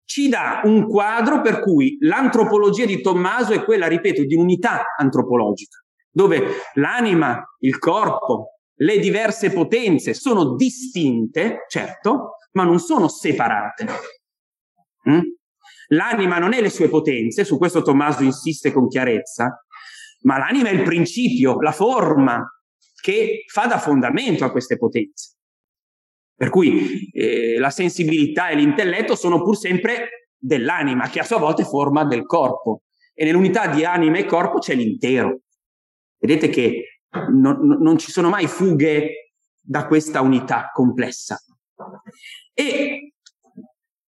ci 0.03 0.29
dà 0.29 0.61
un 0.65 0.87
quadro 0.87 1.41
per 1.41 1.61
cui 1.61 1.97
l'antropologia 2.01 2.85
di 2.85 3.01
Tommaso 3.01 3.53
è 3.53 3.63
quella, 3.63 3.87
ripeto, 3.87 4.23
di 4.23 4.35
unità 4.35 4.83
antropologica, 4.97 5.83
dove 6.09 6.43
l'anima, 6.73 7.41
il 7.59 7.79
corpo, 7.79 8.54
le 8.77 8.99
diverse 8.99 9.51
potenze 9.51 10.13
sono 10.13 10.55
distinte, 10.55 11.65
certo, 11.69 12.37
ma 12.51 12.63
non 12.63 12.79
sono 12.79 13.07
separate. 13.07 13.85
Mm? 15.09 15.19
L'anima 15.89 16.39
non 16.39 16.53
è 16.53 16.61
le 16.61 16.69
sue 16.69 16.89
potenze, 16.89 17.45
su 17.45 17.57
questo 17.57 17.81
Tommaso 17.81 18.23
insiste 18.23 18.71
con 18.71 18.87
chiarezza, 18.87 19.65
ma 20.21 20.37
l'anima 20.37 20.69
è 20.69 20.73
il 20.73 20.83
principio, 20.83 21.59
la 21.61 21.71
forma 21.71 22.43
che 23.01 23.43
fa 23.47 23.67
da 23.67 23.77
fondamento 23.77 24.43
a 24.45 24.51
queste 24.51 24.77
potenze. 24.77 25.35
Per 26.35 26.49
cui 26.49 27.09
eh, 27.11 27.57
la 27.59 27.69
sensibilità 27.69 28.49
e 28.49 28.55
l'intelletto 28.55 29.15
sono 29.15 29.41
pur 29.43 29.55
sempre 29.55 30.29
dell'anima, 30.35 31.07
che 31.07 31.19
a 31.19 31.23
sua 31.23 31.37
volta 31.37 31.61
è 31.61 31.65
forma 31.65 32.03
del 32.03 32.25
corpo. 32.25 32.81
E 33.13 33.23
nell'unità 33.23 33.67
di 33.67 33.85
anima 33.85 34.17
e 34.17 34.25
corpo 34.25 34.57
c'è 34.57 34.73
l'intero. 34.73 35.41
Vedete 36.17 36.49
che 36.49 36.94
non, 37.29 37.77
non 37.79 37.97
ci 37.97 38.11
sono 38.11 38.29
mai 38.29 38.47
fughe 38.47 39.31
da 39.61 39.87
questa 39.87 40.21
unità 40.21 40.69
complessa. 40.73 41.37
E 42.53 43.13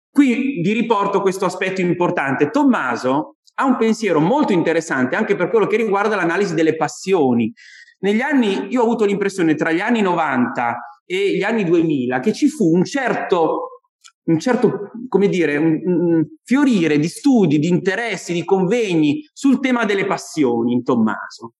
qui 0.09 0.61
vi 0.61 0.71
riporto 0.73 1.21
questo 1.21 1.45
aspetto 1.45 1.81
importante. 1.81 2.49
Tommaso 2.49 3.37
ha 3.55 3.65
un 3.65 3.77
pensiero 3.77 4.19
molto 4.19 4.53
interessante 4.53 5.15
anche 5.15 5.35
per 5.35 5.49
quello 5.49 5.67
che 5.67 5.77
riguarda 5.77 6.15
l'analisi 6.15 6.53
delle 6.53 6.75
passioni. 6.75 7.51
Negli 7.99 8.21
anni, 8.21 8.67
io 8.69 8.81
ho 8.81 8.83
avuto 8.83 9.05
l'impressione 9.05 9.55
tra 9.55 9.71
gli 9.71 9.79
anni 9.79 10.01
90 10.01 10.77
e 11.05 11.35
gli 11.35 11.43
anni 11.43 11.63
2000 11.63 12.19
che 12.19 12.33
ci 12.33 12.47
fu 12.47 12.73
un 12.73 12.83
certo, 12.83 13.81
un 14.23 14.39
certo 14.39 14.91
come 15.07 15.27
dire, 15.27 15.57
un, 15.57 15.81
un 15.85 16.25
fiorire 16.43 16.97
di 16.97 17.07
studi, 17.07 17.59
di 17.59 17.67
interessi, 17.67 18.33
di 18.33 18.43
convegni 18.43 19.29
sul 19.33 19.59
tema 19.59 19.85
delle 19.85 20.05
passioni 20.05 20.73
in 20.73 20.83
Tommaso. 20.83 21.53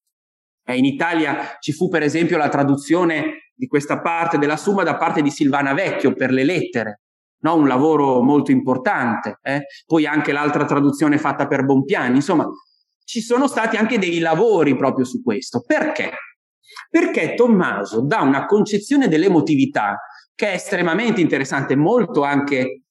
Eh, 0.65 0.78
in 0.78 0.86
Italia 0.86 1.58
ci 1.60 1.71
fu 1.71 1.89
per 1.89 2.04
esempio 2.04 2.38
la 2.38 2.50
traduzione 2.50 3.52
di 3.54 3.67
questa 3.67 4.02
parte 4.02 4.38
della 4.38 4.58
Summa 4.58 4.84
da 4.84 4.97
parte 4.97 5.21
di 5.21 5.30
Silvana 5.30 5.74
Vecchio 5.74 6.13
per 6.13 6.32
le 6.32 6.43
lettere, 6.43 7.02
no? 7.41 7.56
un 7.56 7.67
lavoro 7.67 8.21
molto 8.21 8.52
importante. 8.52 9.39
Eh? 9.41 9.62
Poi 9.86 10.06
anche 10.06 10.32
l'altra 10.32 10.65
traduzione 10.65 11.17
fatta 11.17 11.47
per 11.47 11.63
Bompiani, 11.63 12.15
insomma, 12.15 12.47
ci 13.04 13.21
sono 13.21 13.47
stati 13.47 13.76
anche 13.76 14.00
dei 14.00 14.19
lavori 14.19 14.76
proprio 14.76 15.06
su 15.06 15.21
questo. 15.21 15.63
Perché? 15.65 16.12
Perché 16.89 17.36
Tommaso 17.36 18.02
dà 18.02 18.21
una 18.21 18.45
concezione 18.45 19.08
dell'emotività 19.08 20.00
che 20.34 20.52
è 20.52 20.54
estremamente 20.54 21.21
interessante, 21.21 21.76
molto 21.76 22.24
anche, 22.24 22.84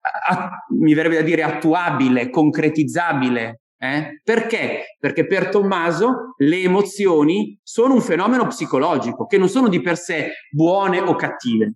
a, 0.00 0.50
mi 0.76 0.92
verrebbe 0.92 1.16
da 1.16 1.22
dire, 1.22 1.42
attuabile, 1.42 2.28
concretizzabile 2.28 3.60
eh? 3.84 4.20
Perché? 4.22 4.96
Perché 4.98 5.26
per 5.26 5.48
Tommaso 5.48 6.34
le 6.38 6.58
emozioni 6.60 7.58
sono 7.62 7.94
un 7.94 8.00
fenomeno 8.00 8.46
psicologico, 8.46 9.26
che 9.26 9.38
non 9.38 9.48
sono 9.48 9.68
di 9.68 9.80
per 9.80 9.98
sé 9.98 10.30
buone 10.50 11.00
o 11.00 11.14
cattive. 11.14 11.74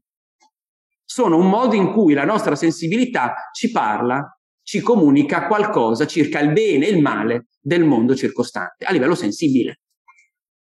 Sono 1.04 1.36
un 1.36 1.48
modo 1.48 1.74
in 1.74 1.92
cui 1.92 2.14
la 2.14 2.24
nostra 2.24 2.54
sensibilità 2.54 3.34
ci 3.52 3.70
parla, 3.70 4.22
ci 4.62 4.80
comunica 4.80 5.46
qualcosa 5.46 6.06
circa 6.06 6.40
il 6.40 6.52
bene 6.52 6.86
e 6.86 6.90
il 6.90 7.00
male 7.00 7.48
del 7.60 7.84
mondo 7.84 8.14
circostante, 8.14 8.84
a 8.84 8.92
livello 8.92 9.14
sensibile. 9.14 9.80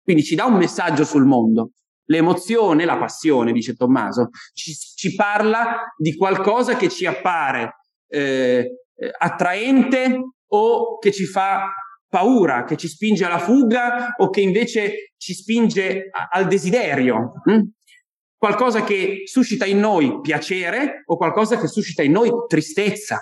Quindi 0.02 0.22
ci 0.22 0.34
dà 0.34 0.44
un 0.44 0.56
messaggio 0.56 1.04
sul 1.04 1.24
mondo. 1.24 1.72
L'emozione, 2.06 2.86
la 2.86 2.96
passione, 2.96 3.52
dice 3.52 3.74
Tommaso, 3.74 4.30
ci, 4.54 4.72
ci 4.72 5.14
parla 5.14 5.92
di 5.96 6.16
qualcosa 6.16 6.76
che 6.76 6.88
ci 6.88 7.04
appare 7.04 7.76
eh, 8.08 8.66
attraente 9.18 10.20
o 10.48 10.98
che 10.98 11.12
ci 11.12 11.24
fa 11.24 11.72
paura, 12.08 12.64
che 12.64 12.76
ci 12.76 12.88
spinge 12.88 13.24
alla 13.24 13.38
fuga 13.38 14.14
o 14.16 14.30
che 14.30 14.40
invece 14.40 15.12
ci 15.16 15.34
spinge 15.34 16.08
a, 16.10 16.28
al 16.30 16.46
desiderio. 16.46 17.32
Hm? 17.44 17.60
Qualcosa 18.36 18.84
che 18.84 19.22
suscita 19.24 19.66
in 19.66 19.80
noi 19.80 20.20
piacere 20.20 21.02
o 21.06 21.16
qualcosa 21.16 21.58
che 21.58 21.66
suscita 21.66 22.02
in 22.02 22.12
noi 22.12 22.30
tristezza. 22.46 23.20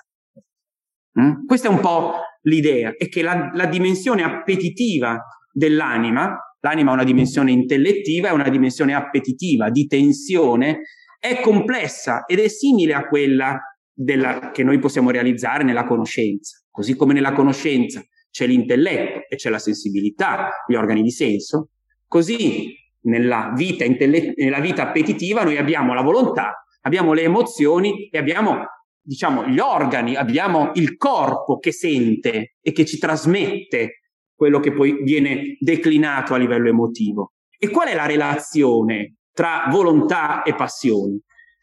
Hm? 1.19 1.47
Questa 1.47 1.69
è 1.69 1.71
un 1.71 1.81
po' 1.81 2.21
l'idea, 2.43 2.95
è 2.97 3.09
che 3.09 3.23
la, 3.23 3.51
la 3.55 3.67
dimensione 3.67 4.23
appetitiva 4.23 5.21
dell'anima, 5.51 6.37
l'anima 6.61 6.91
ha 6.91 6.95
una 6.95 7.05
dimensione 7.05 7.51
intellettiva 7.51 8.29
e 8.29 8.33
una 8.33 8.49
dimensione 8.49 8.95
appetitiva, 8.95 9.71
di 9.71 9.87
tensione, 9.87 10.83
è 11.19 11.41
complessa 11.41 12.25
ed 12.27 12.39
è 12.39 12.49
simile 12.49 12.95
a 12.95 13.07
quella 13.09 13.59
della, 13.93 14.51
che 14.53 14.63
noi 14.63 14.79
possiamo 14.79 15.11
realizzare 15.11 15.65
nella 15.65 15.85
conoscenza. 15.85 16.61
Così 16.77 16.95
come 16.95 17.15
nella 17.15 17.33
conoscenza 17.33 18.05
c'è 18.31 18.47
l'intelletto 18.47 19.21
e 19.31 19.37
c'è 19.37 19.49
la 19.49 19.59
sensibilità, 19.59 20.51
gli 20.69 20.75
organi 20.75 21.01
di 21.01 21.11
senso, 21.11 21.71
così 22.07 22.75
nella 23.05 23.51
vita, 23.57 23.87
intelle- 23.87 24.35
nella 24.37 24.61
vita 24.61 24.83
appetitiva 24.83 25.43
noi 25.43 25.57
abbiamo 25.57 25.95
la 25.95 26.03
volontà, 26.03 26.67
abbiamo 26.83 27.15
le 27.15 27.23
emozioni 27.23 28.11
e 28.11 28.19
abbiamo 28.19 28.67
diciamo 29.01 29.47
gli 29.47 29.59
organi, 29.59 30.17
abbiamo 30.17 30.73
il 30.75 30.99
corpo 30.99 31.57
che 31.57 31.73
sente 31.73 32.57
e 32.61 32.73
che 32.73 32.85
ci 32.85 32.99
trasmette 32.99 34.03
quello 34.35 34.61
che 34.61 34.75
poi 34.75 35.03
viene 35.03 35.57
declinato 35.59 36.35
a 36.35 36.37
livello 36.37 36.69
emotivo. 36.69 37.33
E 37.59 37.71
qual 37.71 37.89
è 37.89 37.95
la 37.95 38.05
relazione 38.05 39.15
tra 39.33 39.65
volontà 39.71 40.43
e 40.43 40.55
passioni? 40.55 41.19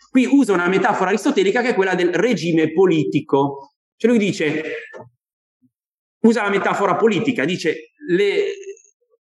Qui 0.09 0.27
usa 0.31 0.53
una 0.53 0.67
metafora 0.67 1.09
aristotelica 1.09 1.61
che 1.61 1.69
è 1.69 1.75
quella 1.75 1.93
del 1.93 2.13
regime 2.13 2.71
politico. 2.71 3.72
Cioè 3.95 4.09
lui 4.09 4.19
dice, 4.19 4.63
usa 6.21 6.43
la 6.43 6.49
metafora 6.49 6.95
politica, 6.95 7.45
dice 7.45 7.91
le, 8.07 8.45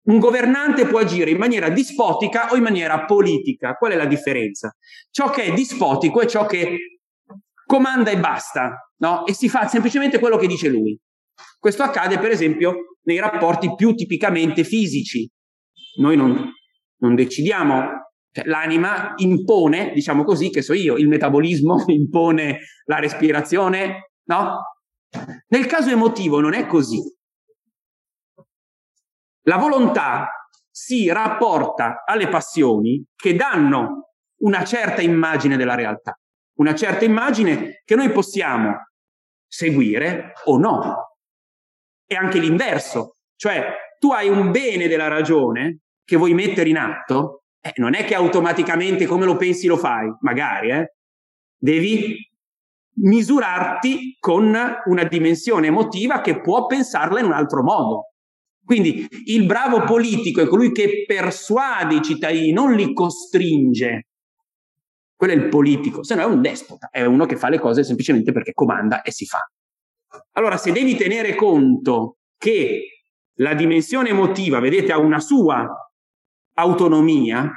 un 0.04 0.18
governante 0.18 0.86
può 0.86 0.98
agire 0.98 1.30
in 1.30 1.38
maniera 1.38 1.68
dispotica 1.68 2.50
o 2.50 2.56
in 2.56 2.62
maniera 2.62 3.04
politica. 3.04 3.74
Qual 3.74 3.92
è 3.92 3.96
la 3.96 4.06
differenza? 4.06 4.74
Ciò 5.10 5.30
che 5.30 5.44
è 5.44 5.52
dispotico 5.52 6.20
è 6.20 6.26
ciò 6.26 6.46
che 6.46 6.98
comanda 7.64 8.10
e 8.10 8.18
basta, 8.18 8.92
no? 8.98 9.24
E 9.26 9.34
si 9.34 9.48
fa 9.48 9.68
semplicemente 9.68 10.18
quello 10.18 10.36
che 10.36 10.46
dice 10.46 10.68
lui. 10.68 10.98
Questo 11.58 11.82
accade, 11.82 12.18
per 12.18 12.30
esempio, 12.30 12.98
nei 13.04 13.18
rapporti 13.18 13.74
più 13.74 13.94
tipicamente 13.94 14.64
fisici. 14.64 15.28
Noi 16.00 16.16
non, 16.16 16.50
non 16.98 17.14
decidiamo, 17.14 17.84
cioè, 18.30 18.44
l'anima 18.46 19.12
impone, 19.16 19.92
diciamo 19.94 20.24
così, 20.24 20.50
che 20.50 20.62
so 20.62 20.72
io, 20.72 20.96
il 20.96 21.08
metabolismo 21.08 21.84
impone 21.88 22.58
la 22.86 22.98
respirazione, 22.98 24.11
no? 24.24 24.60
Nel 25.48 25.66
caso 25.66 25.90
emotivo 25.90 26.40
non 26.40 26.54
è 26.54 26.66
così. 26.66 27.00
La 29.46 29.56
volontà 29.56 30.28
si 30.70 31.10
rapporta 31.10 32.02
alle 32.06 32.28
passioni 32.28 33.04
che 33.14 33.34
danno 33.34 34.14
una 34.42 34.64
certa 34.64 35.02
immagine 35.02 35.56
della 35.56 35.74
realtà, 35.74 36.18
una 36.58 36.74
certa 36.74 37.04
immagine 37.04 37.82
che 37.84 37.94
noi 37.94 38.10
possiamo 38.10 38.88
seguire 39.46 40.32
o 40.44 40.58
no. 40.58 41.16
E 42.06 42.14
anche 42.14 42.38
l'inverso, 42.38 43.16
cioè 43.36 43.74
tu 43.98 44.12
hai 44.12 44.28
un 44.28 44.50
bene 44.50 44.88
della 44.88 45.08
ragione 45.08 45.80
che 46.04 46.16
vuoi 46.16 46.34
mettere 46.34 46.68
in 46.68 46.78
atto, 46.78 47.44
eh, 47.60 47.72
non 47.76 47.94
è 47.94 48.04
che 48.04 48.14
automaticamente 48.14 49.06
come 49.06 49.24
lo 49.24 49.36
pensi 49.36 49.66
lo 49.66 49.76
fai, 49.76 50.12
magari, 50.20 50.70
eh? 50.70 50.94
devi 51.56 52.16
misurarti 52.94 54.16
con 54.18 54.54
una 54.84 55.04
dimensione 55.04 55.68
emotiva 55.68 56.20
che 56.20 56.40
può 56.40 56.66
pensarla 56.66 57.20
in 57.20 57.26
un 57.26 57.32
altro 57.32 57.62
modo. 57.62 58.08
Quindi 58.64 59.06
il 59.26 59.46
bravo 59.46 59.82
politico 59.84 60.40
è 60.40 60.46
colui 60.46 60.72
che 60.72 61.04
persuade 61.06 61.96
i 61.96 62.02
cittadini, 62.02 62.52
non 62.52 62.74
li 62.74 62.92
costringe. 62.92 64.06
Quello 65.16 65.32
è 65.32 65.36
il 65.36 65.48
politico, 65.48 66.02
se 66.04 66.14
no 66.14 66.22
è 66.22 66.26
un 66.26 66.40
despota, 66.40 66.88
è 66.90 67.04
uno 67.04 67.26
che 67.26 67.36
fa 67.36 67.48
le 67.48 67.58
cose 67.58 67.84
semplicemente 67.84 68.32
perché 68.32 68.52
comanda 68.52 69.02
e 69.02 69.12
si 69.12 69.24
fa. 69.24 69.38
Allora, 70.32 70.56
se 70.56 70.72
devi 70.72 70.96
tenere 70.96 71.34
conto 71.34 72.18
che 72.36 73.04
la 73.36 73.54
dimensione 73.54 74.10
emotiva, 74.10 74.60
vedete, 74.60 74.92
ha 74.92 74.98
una 74.98 75.20
sua 75.20 75.66
autonomia, 76.54 77.50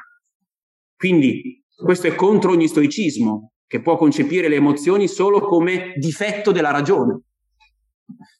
quindi 0.96 1.64
questo 1.76 2.08
è 2.08 2.16
contro 2.16 2.52
ogni 2.52 2.68
stoicismo, 2.68 3.52
che 3.68 3.82
può 3.82 3.98
concepire 3.98 4.48
le 4.48 4.56
emozioni 4.56 5.08
solo 5.08 5.42
come 5.42 5.94
difetto 5.98 6.52
della 6.52 6.72
ragione 6.72 7.22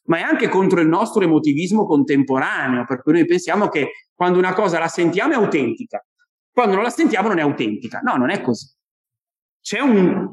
ma 0.06 0.18
è 0.18 0.22
anche 0.22 0.48
contro 0.48 0.80
il 0.80 0.88
nostro 0.88 1.22
emotivismo 1.22 1.84
contemporaneo, 1.84 2.84
per 2.84 3.02
cui 3.02 3.12
noi 3.12 3.26
pensiamo 3.26 3.68
che 3.68 3.90
quando 4.14 4.38
una 4.38 4.52
cosa 4.52 4.78
la 4.78 4.88
sentiamo 4.88 5.32
è 5.32 5.36
autentica, 5.36 6.04
quando 6.52 6.74
non 6.74 6.84
la 6.84 6.90
sentiamo 6.90 7.28
non 7.28 7.38
è 7.38 7.42
autentica. 7.42 8.00
No, 8.00 8.16
non 8.16 8.30
è 8.30 8.40
così. 8.40 8.66
C'è 9.60 9.80
un, 9.80 10.28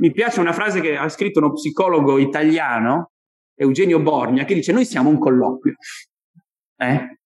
mi 0.00 0.12
piace 0.12 0.40
una 0.40 0.52
frase 0.52 0.80
che 0.80 0.96
ha 0.96 1.08
scritto 1.08 1.40
uno 1.40 1.52
psicologo 1.52 2.18
italiano, 2.18 3.12
Eugenio 3.54 4.00
Borgna, 4.00 4.44
che 4.44 4.54
dice 4.54 4.72
noi 4.72 4.84
siamo 4.84 5.10
un 5.10 5.18
colloquio. 5.18 5.74
Eh? 6.76 7.18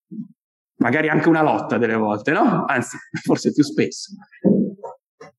Magari 0.76 1.10
anche 1.10 1.28
una 1.28 1.42
lotta 1.42 1.76
delle 1.76 1.96
volte, 1.96 2.32
no? 2.32 2.64
Anzi, 2.64 2.96
forse 3.22 3.52
più 3.52 3.62
spesso. 3.62 4.14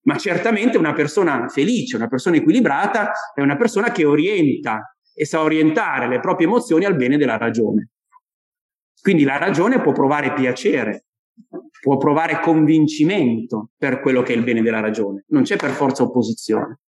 Ma 0.04 0.18
certamente 0.18 0.78
una 0.78 0.94
persona 0.94 1.48
felice, 1.48 1.96
una 1.96 2.08
persona 2.08 2.36
equilibrata 2.38 3.12
è 3.34 3.42
una 3.42 3.58
persona 3.58 3.92
che 3.92 4.06
orienta 4.06 4.96
e 5.14 5.26
sa 5.26 5.42
orientare 5.42 6.08
le 6.08 6.20
proprie 6.20 6.48
emozioni 6.48 6.86
al 6.86 6.96
bene 6.96 7.18
della 7.18 7.38
ragione. 7.38 7.90
Quindi 9.02 9.24
la 9.24 9.38
ragione 9.38 9.82
può 9.82 9.92
provare 9.92 10.34
piacere, 10.34 11.06
può 11.82 11.98
provare 11.98 12.40
convincimento 12.40 13.72
per 13.76 14.00
quello 14.00 14.22
che 14.22 14.34
è 14.34 14.36
il 14.36 14.44
bene 14.44 14.62
della 14.62 14.80
ragione, 14.80 15.26
non 15.30 15.44
c'è 15.44 15.56
per 15.56 15.72
forza 15.72 16.04
opposizione. 16.04 16.80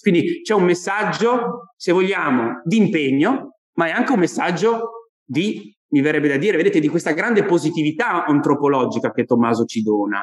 Quindi 0.00 0.42
c'è 0.42 0.54
un 0.54 0.64
messaggio, 0.64 1.72
se 1.76 1.90
vogliamo, 1.90 2.60
di 2.64 2.76
impegno, 2.76 3.56
ma 3.74 3.86
è 3.86 3.90
anche 3.90 4.12
un 4.12 4.20
messaggio 4.20 5.10
di, 5.24 5.76
mi 5.88 6.00
verrebbe 6.00 6.28
da 6.28 6.36
dire, 6.36 6.56
vedete, 6.56 6.78
di 6.78 6.86
questa 6.88 7.10
grande 7.10 7.44
positività 7.44 8.24
antropologica 8.24 9.10
che 9.10 9.24
Tommaso 9.24 9.64
ci 9.64 9.82
dona. 9.82 10.22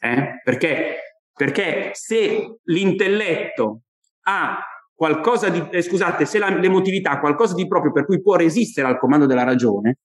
Eh? 0.00 0.40
Perché? 0.42 0.96
Perché 1.32 1.90
se 1.92 2.58
l'intelletto 2.64 3.82
ha 4.22 4.58
qualcosa 4.94 5.48
di, 5.48 5.64
eh, 5.70 5.82
scusate, 5.82 6.24
se 6.24 6.38
la, 6.38 6.48
l'emotività 6.48 7.12
ha 7.12 7.20
qualcosa 7.20 7.54
di 7.54 7.66
proprio 7.66 7.92
per 7.92 8.04
cui 8.04 8.20
può 8.20 8.34
resistere 8.34 8.88
al 8.88 8.98
comando 8.98 9.26
della 9.26 9.44
ragione, 9.44 9.98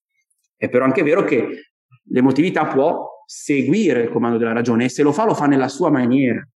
è 0.55 0.69
però 0.69 0.85
anche 0.85 1.03
vero 1.03 1.23
che 1.23 1.71
l'emotività 2.09 2.67
può 2.67 3.09
seguire 3.25 4.03
il 4.03 4.11
comando 4.11 4.37
della 4.37 4.53
ragione 4.53 4.85
e 4.85 4.89
se 4.89 5.01
lo 5.01 5.11
fa 5.11 5.25
lo 5.25 5.33
fa 5.33 5.45
nella 5.47 5.67
sua 5.67 5.89
maniera. 5.89 6.47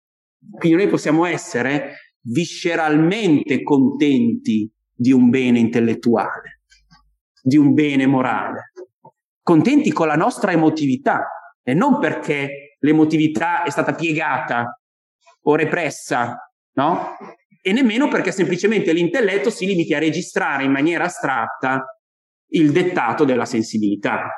Quindi 0.60 0.78
noi 0.78 0.88
possiamo 0.88 1.26
essere 1.26 2.14
visceralmente 2.22 3.64
contenti 3.64 4.70
di 4.94 5.12
un 5.12 5.30
bene 5.30 5.60
intellettuale, 5.60 6.62
di 7.42 7.58
un 7.58 7.74
bene 7.74 8.06
morale, 8.06 8.72
contenti 9.42 9.92
con 9.92 10.08
la 10.08 10.16
nostra 10.16 10.52
emotività 10.52 11.28
e 11.64 11.74
non 11.74 12.00
perché 12.00 12.67
l'emotività 12.80 13.64
è 13.64 13.70
stata 13.70 13.94
piegata 13.94 14.80
o 15.44 15.56
repressa, 15.56 16.36
no? 16.74 17.16
e 17.62 17.74
nemmeno 17.74 18.08
perché 18.08 18.32
semplicemente 18.32 18.94
l'intelletto 18.94 19.50
si 19.50 19.66
limiti 19.66 19.94
a 19.94 20.00
registrare 20.00 20.64
in 20.64 20.72
maniera 20.72 21.06
astratta 21.06 21.84
il 22.52 22.72
dettato 22.72 23.26
della 23.26 23.46
sensibilità. 23.46 24.30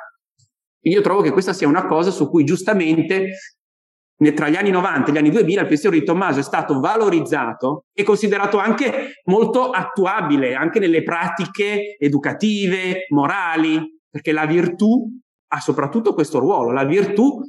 Io 0.84 1.00
trovo 1.00 1.20
che 1.20 1.30
questa 1.30 1.52
sia 1.52 1.68
una 1.68 1.86
cosa 1.86 2.10
su 2.10 2.28
cui 2.28 2.44
giustamente 2.44 3.32
tra 4.34 4.48
gli 4.48 4.56
anni 4.56 4.70
90 4.70 5.08
e 5.08 5.12
gli 5.12 5.16
anni 5.16 5.30
2000 5.30 5.60
il 5.62 5.66
pensiero 5.66 5.96
di 5.96 6.04
Tommaso 6.04 6.40
è 6.40 6.42
stato 6.42 6.78
valorizzato 6.78 7.84
e 7.92 8.02
considerato 8.02 8.58
anche 8.58 9.22
molto 9.24 9.70
attuabile 9.70 10.54
anche 10.54 10.78
nelle 10.78 11.02
pratiche 11.02 11.96
educative, 11.98 13.06
morali, 13.10 13.80
perché 14.10 14.32
la 14.32 14.44
virtù 14.44 15.08
ha 15.52 15.60
soprattutto 15.60 16.12
questo 16.14 16.38
ruolo, 16.38 16.70
la 16.70 16.84
virtù 16.84 17.40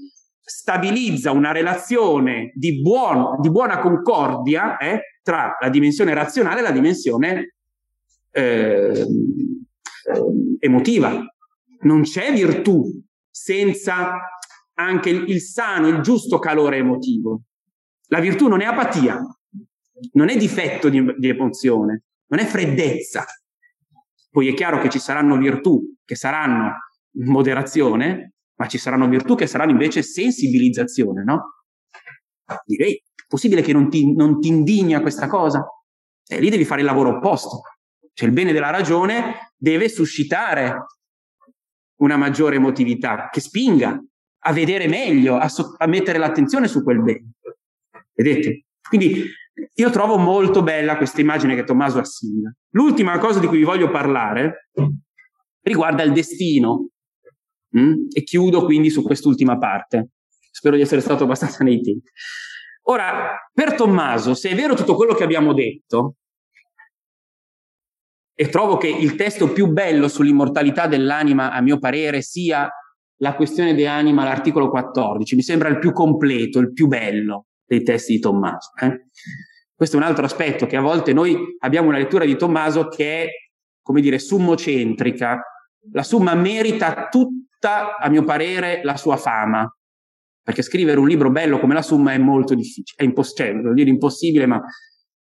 stabilizza 0.52 1.32
una 1.32 1.52
relazione 1.52 2.52
di, 2.54 2.82
buon, 2.82 3.40
di 3.40 3.50
buona 3.50 3.80
concordia 3.80 4.78
eh, 4.78 5.18
tra 5.24 5.56
la 5.60 5.70
dimensione 5.70 6.14
razionale 6.14 6.60
e 6.60 6.64
la 6.64 6.72
dimensione 6.72 7.56
eh, 8.32 9.06
emotiva. 10.60 11.26
Non 11.84 12.02
c'è 12.02 12.34
virtù 12.34 12.84
senza 13.30 14.18
anche 14.74 15.10
il, 15.10 15.42
sano, 15.42 15.88
il 15.88 16.02
giusto 16.02 16.38
calore 16.38 16.78
emotivo. 16.78 17.44
La 18.08 18.20
virtù 18.20 18.48
non 18.48 18.62
è 18.62 18.66
apatia, 18.66 19.20
non 20.14 20.30
è 20.30 20.36
difetto 20.36 20.90
di, 20.90 21.02
di 21.18 21.30
emozione, 21.30 22.04
non 22.28 22.40
è 22.40 22.46
freddezza. 22.46 23.26
Poi 24.30 24.50
è 24.50 24.54
chiaro 24.54 24.80
che 24.80 24.90
ci 24.90 25.00
saranno 25.00 25.38
virtù 25.38 25.96
che 26.04 26.16
saranno 26.16 26.74
moderazione, 27.24 28.34
ma 28.62 28.68
ci 28.68 28.78
saranno 28.78 29.10
virtù 29.10 29.34
che 29.34 29.48
saranno 29.48 29.72
invece 29.72 30.04
sensibilizzazione, 30.04 31.24
no? 31.24 31.64
Direi, 32.64 32.94
è 32.94 33.24
possibile 33.28 33.64
che 33.64 33.74
non 33.74 33.90
ti, 33.90 34.14
non 34.14 34.40
ti 34.40 34.50
indigna 34.50 35.02
questa 35.02 35.28
cosa? 35.28 35.66
E 36.28 36.40
lì 36.40 36.52
devi 36.52 36.64
fare 36.64 36.82
il 36.82 36.86
lavoro 36.86 37.18
opposto. 37.18 37.62
Cioè 38.14 38.28
il 38.28 38.36
bene 38.36 38.54
della 38.54 38.70
ragione 38.70 39.52
deve 39.58 39.90
suscitare 39.90 40.86
una 42.02 42.18
maggiore 42.18 42.58
emotività 42.58 43.30
che 43.32 43.40
spinga 43.40 44.00
a 44.44 44.54
vedere 44.54 44.88
meglio, 44.88 45.38
a, 45.38 45.50
so- 45.50 45.74
a 45.76 45.88
mettere 45.88 46.20
l'attenzione 46.20 46.68
su 46.68 46.84
quel 46.84 47.02
bene. 47.02 47.32
Vedete? 48.14 48.66
Quindi 48.88 49.26
io 49.74 49.90
trovo 49.90 50.20
molto 50.20 50.62
bella 50.62 50.98
questa 50.98 51.22
immagine 51.22 51.56
che 51.56 51.64
Tommaso 51.64 51.98
assimila. 51.98 52.54
L'ultima 52.76 53.18
cosa 53.18 53.40
di 53.40 53.48
cui 53.48 53.58
vi 53.58 53.64
voglio 53.64 53.90
parlare 53.90 54.70
riguarda 55.62 56.04
il 56.04 56.14
destino 56.14 56.91
Mm? 57.78 58.08
E 58.14 58.24
chiudo 58.24 58.66
quindi 58.66 58.90
su 58.90 59.02
quest'ultima 59.02 59.58
parte. 59.58 60.10
Spero 60.52 60.76
di 60.76 60.82
essere 60.82 61.02
stato 61.02 61.24
abbastanza 61.24 61.64
nei 61.64 61.82
tempi. 61.82 62.10
Ora, 62.84 63.38
per 63.54 63.76
Tommaso, 63.76 64.34
se 64.34 64.50
è 64.50 64.56
vero 64.56 64.74
tutto 64.74 64.96
quello 64.96 65.14
che 65.14 65.24
abbiamo 65.24 65.54
detto, 65.54 66.16
e 68.34 68.50
trovo 68.50 68.78
che 68.78 68.88
il 68.88 69.16
testo 69.16 69.52
più 69.52 69.68
bello 69.68 70.08
sull'immortalità 70.08 70.88
dell'anima, 70.88 71.52
a 71.52 71.62
mio 71.62 71.78
parere, 71.78 72.22
sia 72.22 72.68
la 73.18 73.36
questione 73.36 73.76
di 73.76 73.86
anima, 73.86 74.24
l'articolo 74.24 74.70
14, 74.70 75.36
mi 75.36 75.44
sembra 75.44 75.70
il 75.70 75.78
più 75.78 75.92
completo, 75.92 76.58
il 76.60 76.74
più 76.74 76.88
bello 76.88 77.46
dei 77.64 77.84
testi 77.84 78.14
di 78.14 78.20
Tommaso. 78.20 78.72
Eh? 78.82 79.10
Questo 79.76 79.96
è 79.96 80.00
un 80.00 80.06
altro 80.06 80.26
aspetto 80.26 80.66
che 80.66 80.76
a 80.76 80.82
volte 80.82 81.14
noi 81.14 81.38
abbiamo 81.60 81.90
una 81.90 82.00
lettura 82.00 82.26
di 82.26 82.36
Tommaso 82.36 82.88
che 82.88 83.24
è, 83.24 83.28
come 83.82 84.02
dire, 84.02 84.18
summocentrica. 84.18 85.40
La 85.92 86.04
summa 86.04 86.34
merita 86.34 87.10
tutto 87.10 87.46
tutta, 87.62 87.98
a 87.98 88.10
mio 88.10 88.24
parere, 88.24 88.82
la 88.84 88.98
sua 88.98 89.16
fama. 89.16 89.72
Perché 90.44 90.64
scrivere 90.64 91.00
un 91.00 91.08
libro 91.08 91.30
bello 91.30 91.60
come 91.60 91.76
la 91.76 91.84
Summa 91.84 92.14
è 92.14 92.18
molto 92.18 92.56
difficile, 92.56 92.96
è 92.96 93.04
impossibile, 93.04 93.62
cioè, 93.62 93.74
dire 93.74 93.90
impossibile, 93.92 94.48
ma 94.48 94.60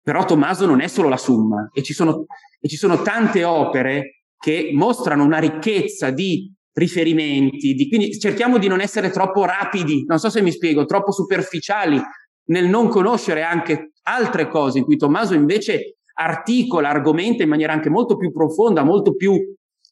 però 0.03 0.25
Tommaso 0.25 0.67
non 0.67 0.81
è 0.81 0.89
solo 0.89 1.09
la 1.09 1.17
Summa 1.17 1.71
e 1.73 1.83
ci 1.83 1.93
sono, 1.93 2.27
e 2.61 2.69
ci 2.69 2.77
sono 2.77 3.03
tante 3.03 3.45
opere 3.45 4.23
che 4.37 4.71
mostrano 4.73 5.25
una 5.25 5.39
ricchezza 5.39 6.11
di 6.11 6.53
riferimenti, 6.73 7.73
di, 7.75 7.89
quindi 7.89 8.19
cerchiamo 8.19 8.59
di 8.59 8.67
non 8.67 8.81
essere 8.81 9.11
troppo 9.11 9.45
rapidi, 9.45 10.05
non 10.07 10.19
so 10.19 10.29
se 10.29 10.43
mi 10.43 10.51
spiego, 10.51 10.85
troppo 10.85 11.13
superficiali 11.13 12.01
nel 12.49 12.67
non 12.67 12.89
conoscere 12.89 13.43
anche 13.43 13.93
altre 14.03 14.49
cose 14.49 14.79
in 14.79 14.85
cui 14.85 14.97
Tommaso 14.97 15.35
invece 15.35 15.99
articola, 16.15 16.89
argomenta 16.89 17.45
in 17.45 17.49
maniera 17.49 17.73
anche 17.73 17.91
molto 17.91 18.17
più 18.17 18.33
profonda, 18.33 18.83
molto 18.83 19.15
più, 19.15 19.33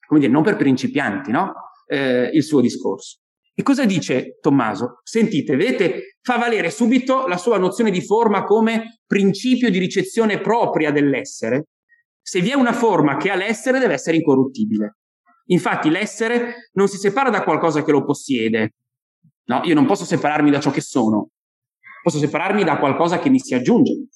come 0.07 0.21
dire, 0.21 0.33
non 0.33 0.43
per 0.43 0.57
principianti, 0.57 1.31
no? 1.31 1.53
Eh, 1.87 2.31
il 2.33 2.43
suo 2.43 2.61
discorso. 2.61 3.19
E 3.55 3.63
cosa 3.63 3.85
dice 3.85 4.39
Tommaso? 4.41 5.01
Sentite, 5.05 5.55
vedete, 5.55 6.17
fa 6.21 6.39
valere 6.39 6.71
subito 6.71 7.27
la 7.29 7.37
sua 7.37 7.57
nozione 7.57 7.91
di 7.91 8.03
forma 8.03 8.45
come 8.45 9.01
principio 9.07 9.71
di 9.71 9.79
ricezione 9.79 10.41
propria 10.41 10.91
dell'essere. 10.91 11.69
Se 12.21 12.41
vi 12.41 12.51
è 12.51 12.55
una 12.55 12.73
forma 12.73 13.17
che 13.17 13.31
ha 13.31 13.37
l'essere, 13.37 13.79
deve 13.79 13.95
essere 13.95 14.17
incorruttibile. 14.17 14.97
Infatti 15.47 15.91
l'essere 15.91 16.71
non 16.73 16.89
si 16.89 16.97
separa 16.97 17.31
da 17.31 17.45
qualcosa 17.45 17.85
che 17.85 17.93
lo 17.93 18.05
possiede. 18.05 18.73
No, 19.45 19.61
io 19.65 19.75
non 19.75 19.87
posso 19.87 20.05
separarmi 20.05 20.51
da 20.51 20.59
ciò 20.59 20.71
che 20.71 20.81
sono. 20.81 21.29
Posso 22.03 22.19
separarmi 22.19 22.65
da 22.65 22.79
qualcosa 22.79 23.19
che 23.19 23.31
mi 23.31 23.39
si 23.39 23.55
aggiunge 23.55 24.09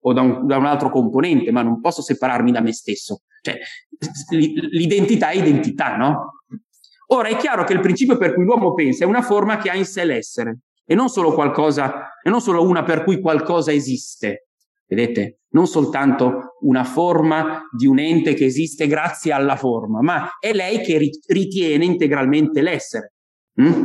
o 0.00 0.12
da 0.12 0.20
un, 0.20 0.46
da 0.46 0.56
un 0.56 0.66
altro 0.66 0.90
componente, 0.90 1.50
ma 1.50 1.62
non 1.62 1.80
posso 1.80 2.02
separarmi 2.02 2.52
da 2.52 2.60
me 2.60 2.72
stesso. 2.72 3.22
Cioè, 3.40 3.58
l'identità 4.30 5.30
è 5.30 5.36
identità, 5.36 5.96
no? 5.96 6.35
Ora 7.08 7.28
è 7.28 7.36
chiaro 7.36 7.64
che 7.64 7.72
il 7.72 7.80
principio 7.80 8.16
per 8.16 8.34
cui 8.34 8.44
l'uomo 8.44 8.74
pensa 8.74 9.04
è 9.04 9.06
una 9.06 9.22
forma 9.22 9.58
che 9.58 9.70
ha 9.70 9.74
in 9.74 9.84
sé 9.84 10.04
l'essere 10.04 10.60
e 10.84 10.94
non 10.94 11.08
solo 11.08 11.32
qualcosa, 11.32 12.12
e 12.22 12.30
non 12.30 12.40
solo 12.40 12.66
una 12.66 12.82
per 12.82 13.04
cui 13.04 13.20
qualcosa 13.20 13.72
esiste. 13.72 14.48
Vedete? 14.86 15.40
Non 15.50 15.66
soltanto 15.66 16.56
una 16.60 16.84
forma 16.84 17.62
di 17.76 17.86
un 17.86 17.98
ente 17.98 18.34
che 18.34 18.44
esiste 18.44 18.86
grazie 18.86 19.32
alla 19.32 19.56
forma, 19.56 20.00
ma 20.00 20.30
è 20.38 20.52
lei 20.52 20.80
che 20.80 20.98
ritiene 21.26 21.84
integralmente 21.84 22.60
l'essere. 22.60 23.14
Mm? 23.60 23.84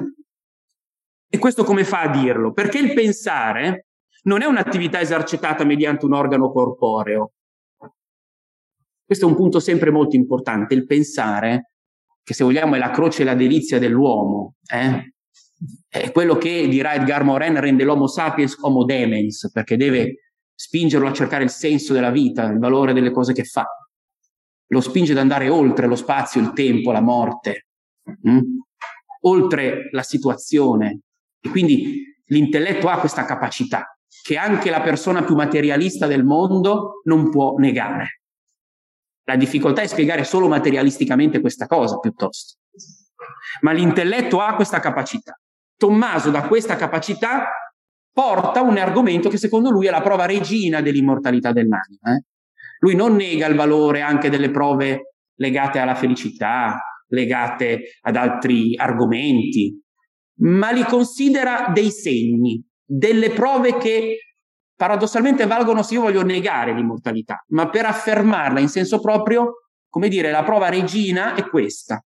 E 1.28 1.38
questo 1.38 1.64
come 1.64 1.84
fa 1.84 2.02
a 2.02 2.10
dirlo? 2.10 2.52
Perché 2.52 2.78
il 2.78 2.94
pensare 2.94 3.88
non 4.24 4.42
è 4.42 4.46
un'attività 4.46 5.00
esercitata 5.00 5.64
mediante 5.64 6.06
un 6.06 6.14
organo 6.14 6.52
corporeo. 6.52 7.32
Questo 9.04 9.26
è 9.26 9.30
un 9.30 9.36
punto 9.36 9.60
sempre 9.60 9.92
molto 9.92 10.16
importante. 10.16 10.74
Il 10.74 10.86
pensare, 10.86 11.71
che 12.24 12.34
se 12.34 12.44
vogliamo 12.44 12.76
è 12.76 12.80
la 12.80 12.92
croce 12.92 13.22
e 13.22 13.26
la 13.26 13.36
delizia 13.36 13.80
dell'uomo, 13.80 14.56
eh? 14.72 15.14
è 15.88 16.12
quello 16.12 16.38
che, 16.38 16.68
dirà 16.68 16.94
Edgar 16.94 17.24
Morin, 17.24 17.60
rende 17.60 17.84
l'homo 17.84 18.08
sapiens 18.08 18.58
homo 18.62 18.86
demens, 18.86 19.50
perché 19.52 19.78
deve 19.78 20.34
spingerlo 20.56 21.08
a 21.08 21.14
cercare 21.14 21.44
il 21.44 21.50
senso 21.50 21.94
della 21.94 22.12
vita, 22.12 22.46
il 22.46 22.60
valore 22.60 22.94
delle 22.94 23.12
cose 23.12 23.34
che 23.34 23.44
fa. 23.44 23.66
Lo 24.68 24.82
spinge 24.82 25.12
ad 25.12 25.18
andare 25.18 25.50
oltre 25.50 25.88
lo 25.88 25.96
spazio, 25.96 26.40
il 26.40 26.54
tempo, 26.54 26.92
la 26.92 27.02
morte, 27.02 27.68
mh? 28.04 28.40
oltre 29.22 29.90
la 29.92 30.04
situazione. 30.04 31.02
E 31.42 31.50
quindi 31.50 32.04
l'intelletto 32.28 32.88
ha 32.88 33.00
questa 33.00 33.26
capacità 33.26 33.96
che 34.24 34.38
anche 34.38 34.70
la 34.70 34.82
persona 34.82 35.24
più 35.24 35.36
materialista 35.36 36.08
del 36.08 36.24
mondo 36.24 37.02
non 37.04 37.30
può 37.30 37.56
negare. 37.58 38.21
La 39.32 39.38
difficoltà 39.38 39.82
è 39.82 39.88
spiegare 39.88 40.26
solo 40.26 40.50
materialisticamente 40.50 41.40
questa 41.40 41.66
cosa 41.66 42.00
piuttosto. 42.00 42.58
Ma 43.62 43.72
l'intelletto 43.72 44.42
ha 44.42 44.56
questa 44.56 44.82
capacità. 44.82 45.40
Tommaso 45.78 46.32
da 46.32 46.48
questa 46.50 46.76
capacità 46.76 47.48
porta 48.12 48.62
un 48.62 48.78
argomento 48.78 49.30
che 49.30 49.38
secondo 49.38 49.70
lui 49.70 49.88
è 49.88 49.90
la 49.90 50.02
prova 50.02 50.26
regina 50.26 50.82
dell'immortalità 50.82 51.54
dell'anima. 51.54 52.14
Eh? 52.14 52.26
Lui 52.80 52.96
non 52.96 53.16
nega 53.16 53.48
il 53.48 53.56
valore 53.56 54.02
anche 54.02 54.30
delle 54.30 54.52
prove 54.52 55.14
legate 55.36 55.80
alla 55.80 55.96
felicità, 55.96 56.78
legate 57.08 58.00
ad 58.02 58.18
altri 58.18 58.76
argomenti, 58.76 59.82
ma 60.42 60.72
li 60.72 60.84
considera 60.84 61.72
dei 61.74 61.90
segni, 61.90 62.62
delle 62.84 63.30
prove 63.30 63.78
che 63.78 64.31
paradossalmente 64.82 65.46
valgono 65.46 65.84
se 65.84 65.94
io 65.94 66.02
voglio 66.02 66.24
negare 66.24 66.74
l'immortalità, 66.74 67.46
ma 67.50 67.70
per 67.70 67.86
affermarla 67.86 68.60
in 68.60 68.68
senso 68.68 69.00
proprio, 69.00 69.68
come 69.88 70.08
dire, 70.08 70.32
la 70.32 70.42
prova 70.42 70.70
regina 70.70 71.36
è 71.36 71.48
questa. 71.48 72.04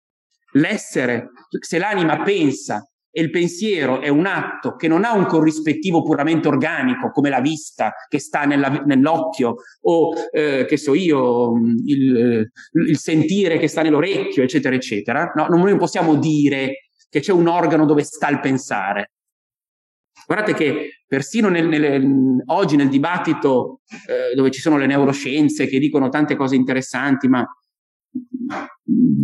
L'essere, 0.54 1.32
se 1.60 1.78
l'anima 1.78 2.24
pensa 2.24 2.90
e 3.12 3.24
il 3.24 3.30
pensiero 3.30 4.00
è 4.00 4.08
un 4.08 4.26
atto 4.26 4.78
che 4.78 4.88
non 4.88 5.04
ha 5.04 5.12
un 5.12 5.26
corrispettivo 5.26 6.02
puramente 6.02 6.48
organico, 6.48 7.12
come 7.12 7.28
la 7.28 7.42
vista 7.42 7.92
che 8.08 8.20
sta 8.20 8.46
nella, 8.46 8.70
nell'occhio, 8.86 9.56
o 9.82 10.14
eh, 10.32 10.64
che 10.66 10.78
so 10.78 10.94
io, 10.94 11.52
il, 11.86 12.50
il, 12.88 12.98
sentire 12.98 13.58
che 13.58 13.68
sta 13.68 13.82
nell'orecchio, 13.82 14.44
eccetera, 14.44 14.74
eccetera. 14.74 15.30
No, 15.36 15.48
non 15.48 15.78
possiamo 15.78 16.16
dire 16.16 16.86
che 17.10 17.20
c'è 17.20 17.34
un 17.34 17.48
organo 17.48 17.86
dove 17.86 18.04
sta 18.04 18.30
il 18.30 18.40
pensare. 18.40 19.12
Guardate 20.32 20.54
che 20.54 21.04
persino 21.06 21.50
nel, 21.50 21.68
nel, 21.68 22.42
oggi 22.46 22.78
nel 22.78 22.88
dibattito 22.88 23.82
eh, 24.08 24.34
dove 24.34 24.50
ci 24.50 24.62
sono 24.62 24.78
le 24.78 24.86
neuroscienze 24.86 25.68
che 25.68 25.78
dicono 25.78 26.08
tante 26.08 26.38
cose 26.38 26.56
interessanti, 26.56 27.28
ma 27.28 27.46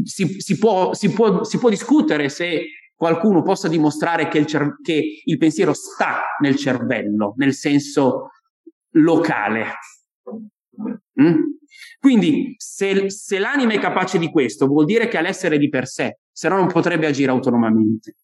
si, 0.03 0.41
si, 0.41 0.57
può, 0.57 0.93
si, 0.93 1.09
può, 1.13 1.45
si 1.45 1.59
può, 1.59 1.69
discutere 1.69 2.27
se 2.27 2.65
qualcuno 2.93 3.41
possa 3.41 3.69
dimostrare 3.69 4.27
che 4.27 4.39
il, 4.39 4.47
cer- 4.47 4.81
che 4.81 5.21
il 5.23 5.37
pensiero 5.37 5.71
sta 5.71 6.23
nel 6.41 6.57
cervello, 6.57 7.35
nel 7.37 7.53
senso 7.53 8.31
locale. 8.95 9.75
Mm? 11.21 11.41
Quindi 12.01 12.53
se, 12.57 13.09
se 13.09 13.39
l'anima 13.39 13.71
è 13.71 13.79
capace 13.79 14.17
di 14.17 14.29
questo, 14.29 14.67
vuol 14.67 14.83
dire 14.83 15.07
che 15.07 15.17
ha 15.17 15.21
l'essere 15.21 15.57
di 15.57 15.69
per 15.69 15.87
sé, 15.87 16.19
se 16.29 16.49
no 16.49 16.57
non 16.57 16.67
potrebbe 16.67 17.07
agire 17.07 17.31
autonomamente 17.31 18.15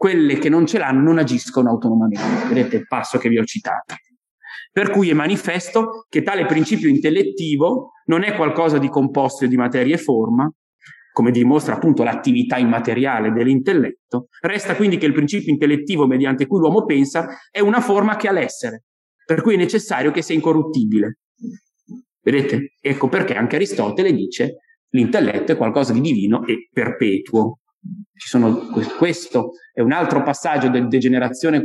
quelle 0.00 0.38
che 0.38 0.48
non 0.48 0.64
ce 0.64 0.78
l'hanno 0.78 1.02
non 1.02 1.18
agiscono 1.18 1.68
autonomamente. 1.68 2.48
Vedete 2.48 2.76
il 2.76 2.86
passo 2.86 3.18
che 3.18 3.28
vi 3.28 3.38
ho 3.38 3.44
citato. 3.44 3.96
Per 4.72 4.88
cui 4.88 5.10
è 5.10 5.12
manifesto 5.12 6.06
che 6.08 6.22
tale 6.22 6.46
principio 6.46 6.88
intellettivo 6.88 7.90
non 8.06 8.22
è 8.22 8.34
qualcosa 8.34 8.78
di 8.78 8.88
composto 8.88 9.46
di 9.46 9.56
materia 9.58 9.96
e 9.96 9.98
forma, 9.98 10.50
come 11.12 11.30
dimostra 11.30 11.74
appunto 11.74 12.02
l'attività 12.02 12.56
immateriale 12.56 13.30
dell'intelletto, 13.30 14.28
resta 14.40 14.74
quindi 14.74 14.96
che 14.96 15.04
il 15.04 15.12
principio 15.12 15.52
intellettivo 15.52 16.06
mediante 16.06 16.46
cui 16.46 16.60
l'uomo 16.60 16.86
pensa 16.86 17.36
è 17.50 17.60
una 17.60 17.82
forma 17.82 18.16
che 18.16 18.28
ha 18.28 18.32
l'essere, 18.32 18.84
per 19.26 19.42
cui 19.42 19.52
è 19.52 19.58
necessario 19.58 20.12
che 20.12 20.22
sia 20.22 20.34
incorruttibile. 20.34 21.18
Vedete? 22.22 22.72
Ecco 22.80 23.08
perché 23.08 23.34
anche 23.34 23.56
Aristotele 23.56 24.14
dice 24.14 24.60
l'intelletto 24.92 25.52
è 25.52 25.58
qualcosa 25.58 25.92
di 25.92 26.00
divino 26.00 26.46
e 26.46 26.70
perpetuo. 26.72 27.59
Sono, 28.14 28.68
questo 28.98 29.52
è 29.72 29.80
un 29.80 29.92
altro 29.92 30.22
passaggio 30.22 30.68
del 30.68 30.88
degenerazione, 30.88 31.62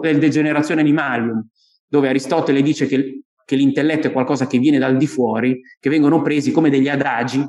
del 0.00 0.18
degenerazione 0.18 0.80
animalium, 0.80 1.44
dove 1.86 2.08
Aristotele 2.08 2.62
dice 2.62 2.86
che, 2.86 3.24
che 3.44 3.56
l'intelletto 3.56 4.06
è 4.06 4.12
qualcosa 4.12 4.46
che 4.46 4.58
viene 4.58 4.78
dal 4.78 4.96
di 4.96 5.06
fuori, 5.06 5.60
che 5.80 5.90
vengono 5.90 6.22
presi 6.22 6.52
come 6.52 6.70
degli 6.70 6.88
adagi, 6.88 7.44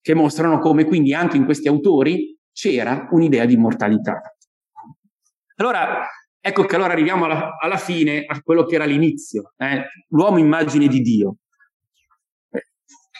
che 0.00 0.14
mostrano 0.14 0.58
come 0.60 0.84
quindi 0.84 1.12
anche 1.12 1.36
in 1.36 1.44
questi 1.44 1.66
autori 1.66 2.38
c'era 2.52 3.08
un'idea 3.10 3.44
di 3.44 3.54
immortalità. 3.54 4.20
Allora, 5.56 6.06
ecco 6.40 6.64
che 6.64 6.76
allora 6.76 6.92
arriviamo 6.92 7.24
alla, 7.24 7.56
alla 7.58 7.76
fine 7.76 8.24
a 8.26 8.40
quello 8.40 8.64
che 8.64 8.76
era 8.76 8.84
l'inizio, 8.84 9.54
eh? 9.56 9.84
l'uomo 10.08 10.38
immagine 10.38 10.86
di 10.86 11.00
Dio. 11.00 11.36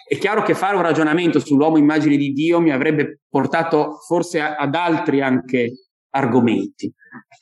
È 0.09 0.19
chiaro 0.19 0.43
che 0.43 0.55
fare 0.55 0.77
un 0.77 0.83
ragionamento 0.83 1.41
sull'uomo 1.41 1.79
immagine 1.79 2.17
di 2.17 2.31
Dio 2.31 2.61
mi 2.61 2.71
avrebbe 2.71 3.23
portato 3.29 3.99
forse 4.07 4.41
ad 4.41 4.75
altri 4.77 5.21
anche 5.21 5.89
argomenti. 6.11 6.93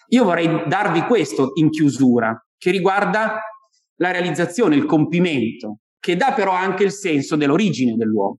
Io 0.08 0.24
vorrei 0.24 0.66
darvi 0.66 1.02
questo 1.02 1.50
in 1.54 1.68
chiusura, 1.68 2.34
che 2.56 2.70
riguarda 2.70 3.38
la 3.96 4.10
realizzazione, 4.10 4.76
il 4.76 4.86
compimento, 4.86 5.80
che 5.98 6.16
dà 6.16 6.32
però 6.32 6.52
anche 6.52 6.84
il 6.84 6.92
senso 6.92 7.36
dell'origine 7.36 7.96
dell'uomo, 7.96 8.38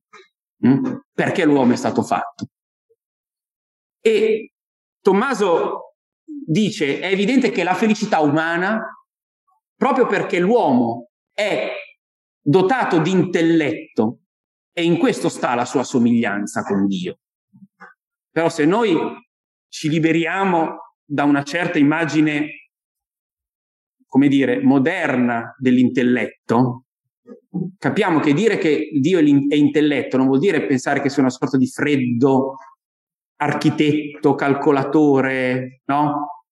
mm? 0.65 0.85
perché 1.13 1.45
l'uomo 1.45 1.73
è 1.73 1.77
stato 1.77 2.01
fatto. 2.01 2.47
E 4.01 4.53
Tommaso 5.01 5.93
dice, 6.25 6.99
è 6.99 7.11
evidente 7.11 7.51
che 7.51 7.63
la 7.63 7.75
felicità 7.75 8.21
umana, 8.21 8.81
proprio 9.75 10.07
perché 10.07 10.39
l'uomo 10.39 11.09
è 11.31 11.71
dotato 12.47 12.99
di 12.99 13.09
intelletto 13.09 14.19
e 14.71 14.83
in 14.83 14.99
questo 14.99 15.29
sta 15.29 15.55
la 15.55 15.65
sua 15.65 15.83
somiglianza 15.83 16.61
con 16.61 16.85
Dio. 16.85 17.17
Però 18.29 18.49
se 18.49 18.65
noi 18.65 18.95
ci 19.67 19.89
liberiamo 19.89 20.77
da 21.03 21.23
una 21.23 21.43
certa 21.43 21.79
immagine, 21.79 22.69
come 24.05 24.27
dire, 24.27 24.61
moderna 24.61 25.55
dell'intelletto, 25.57 26.83
capiamo 27.79 28.19
che 28.19 28.33
dire 28.33 28.57
che 28.57 28.89
Dio 28.99 29.17
è 29.17 29.55
intelletto 29.55 30.17
non 30.17 30.27
vuol 30.27 30.39
dire 30.39 30.67
pensare 30.67 31.01
che 31.01 31.09
sia 31.09 31.21
una 31.21 31.31
sorta 31.31 31.57
di 31.57 31.67
freddo 31.67 32.57
architetto, 33.37 34.35
calcolatore, 34.35 35.81
no? 35.85 36.43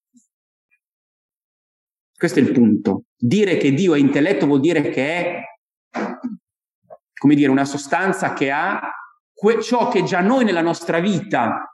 Questo 2.16 2.40
è 2.40 2.42
il 2.42 2.52
punto. 2.52 3.04
Dire 3.16 3.58
che 3.58 3.74
Dio 3.74 3.94
è 3.94 4.00
intelletto 4.00 4.48
vuol 4.48 4.60
dire 4.60 4.82
che 4.90 5.06
è 5.06 5.42
come 7.24 7.36
dire, 7.36 7.50
una 7.50 7.66
sostanza 7.66 8.34
che 8.34 8.52
ha 8.52 8.82
que- 9.34 9.62
ciò 9.62 9.88
che 9.88 10.04
già 10.04 10.22
noi 10.22 10.44
nella 10.44 10.62
nostra 10.62 11.00
vita 11.00 11.74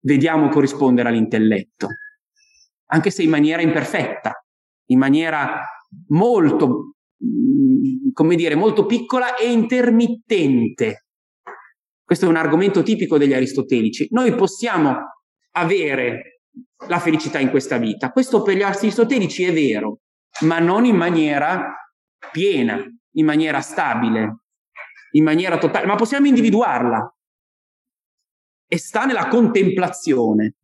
vediamo 0.00 0.48
corrispondere 0.48 1.08
all'intelletto, 1.08 1.88
anche 2.86 3.10
se 3.10 3.22
in 3.22 3.30
maniera 3.30 3.62
imperfetta, 3.62 4.32
in 4.90 4.98
maniera 4.98 5.62
molto, 6.08 6.94
mm, 7.24 8.12
come 8.12 8.36
dire, 8.36 8.54
molto 8.54 8.86
piccola 8.86 9.36
e 9.36 9.50
intermittente. 9.50 11.06
Questo 12.04 12.26
è 12.26 12.28
un 12.28 12.36
argomento 12.36 12.82
tipico 12.82 13.18
degli 13.18 13.34
aristotelici. 13.34 14.06
Noi 14.10 14.34
possiamo 14.34 14.96
avere 15.52 16.42
la 16.86 17.00
felicità 17.00 17.38
in 17.38 17.50
questa 17.50 17.78
vita. 17.78 18.10
Questo 18.10 18.42
per 18.42 18.56
gli 18.56 18.62
aristotelici 18.62 19.42
è 19.44 19.52
vero, 19.52 20.00
ma 20.40 20.58
non 20.58 20.84
in 20.84 20.96
maniera 20.96 21.74
piena, 22.30 22.80
in 23.16 23.26
maniera 23.26 23.60
stabile, 23.60 24.38
in 25.12 25.24
maniera 25.24 25.58
totale, 25.58 25.86
ma 25.86 25.94
possiamo 25.94 26.26
individuarla. 26.26 27.14
E 28.68 28.78
sta 28.78 29.04
nella 29.04 29.28
contemplazione. 29.28 30.54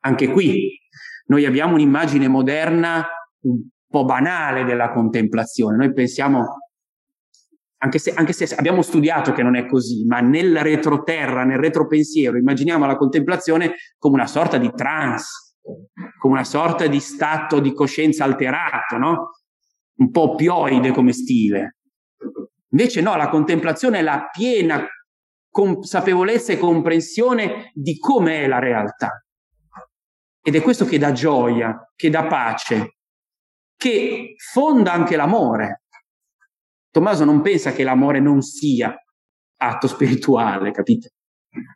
Anche 0.00 0.28
qui 0.28 0.78
noi 1.26 1.44
abbiamo 1.44 1.74
un'immagine 1.74 2.26
moderna 2.26 3.06
un 3.42 3.68
po' 3.86 4.04
banale 4.04 4.64
della 4.64 4.90
contemplazione. 4.90 5.76
Noi 5.76 5.92
pensiamo, 5.92 6.44
anche 7.78 7.98
se, 7.98 8.12
anche 8.14 8.32
se 8.32 8.52
abbiamo 8.56 8.82
studiato 8.82 9.32
che 9.32 9.42
non 9.42 9.56
è 9.56 9.66
così, 9.66 10.04
ma 10.06 10.20
nel 10.20 10.60
retroterra, 10.60 11.44
nel 11.44 11.58
retropensiero, 11.58 12.36
immaginiamo 12.36 12.84
la 12.84 12.96
contemplazione 12.96 13.74
come 13.96 14.16
una 14.16 14.26
sorta 14.26 14.58
di 14.58 14.70
trance, 14.74 15.54
come 16.18 16.34
una 16.34 16.44
sorta 16.44 16.86
di 16.86 17.00
stato 17.00 17.60
di 17.60 17.72
coscienza 17.72 18.24
alterato, 18.24 18.96
no? 18.98 19.30
Un 20.00 20.10
po' 20.10 20.34
pioide 20.34 20.92
come 20.92 21.12
stile. 21.12 21.76
Invece 22.70 23.00
no, 23.00 23.16
la 23.16 23.28
contemplazione 23.28 23.98
è 23.98 24.02
la 24.02 24.28
piena 24.30 24.86
consapevolezza 25.50 26.52
e 26.52 26.58
comprensione 26.58 27.72
di 27.74 27.98
com'è 27.98 28.46
la 28.46 28.58
realtà. 28.58 29.24
Ed 30.42 30.54
è 30.54 30.62
questo 30.62 30.86
che 30.86 30.96
dà 30.96 31.12
gioia, 31.12 31.92
che 31.94 32.08
dà 32.08 32.26
pace, 32.26 32.96
che 33.76 34.34
fonda 34.36 34.92
anche 34.92 35.16
l'amore. 35.16 35.82
Tommaso 36.90 37.24
non 37.24 37.42
pensa 37.42 37.72
che 37.72 37.84
l'amore 37.84 38.20
non 38.20 38.40
sia 38.40 38.94
atto 39.56 39.86
spirituale, 39.86 40.70
capite? 40.70 41.14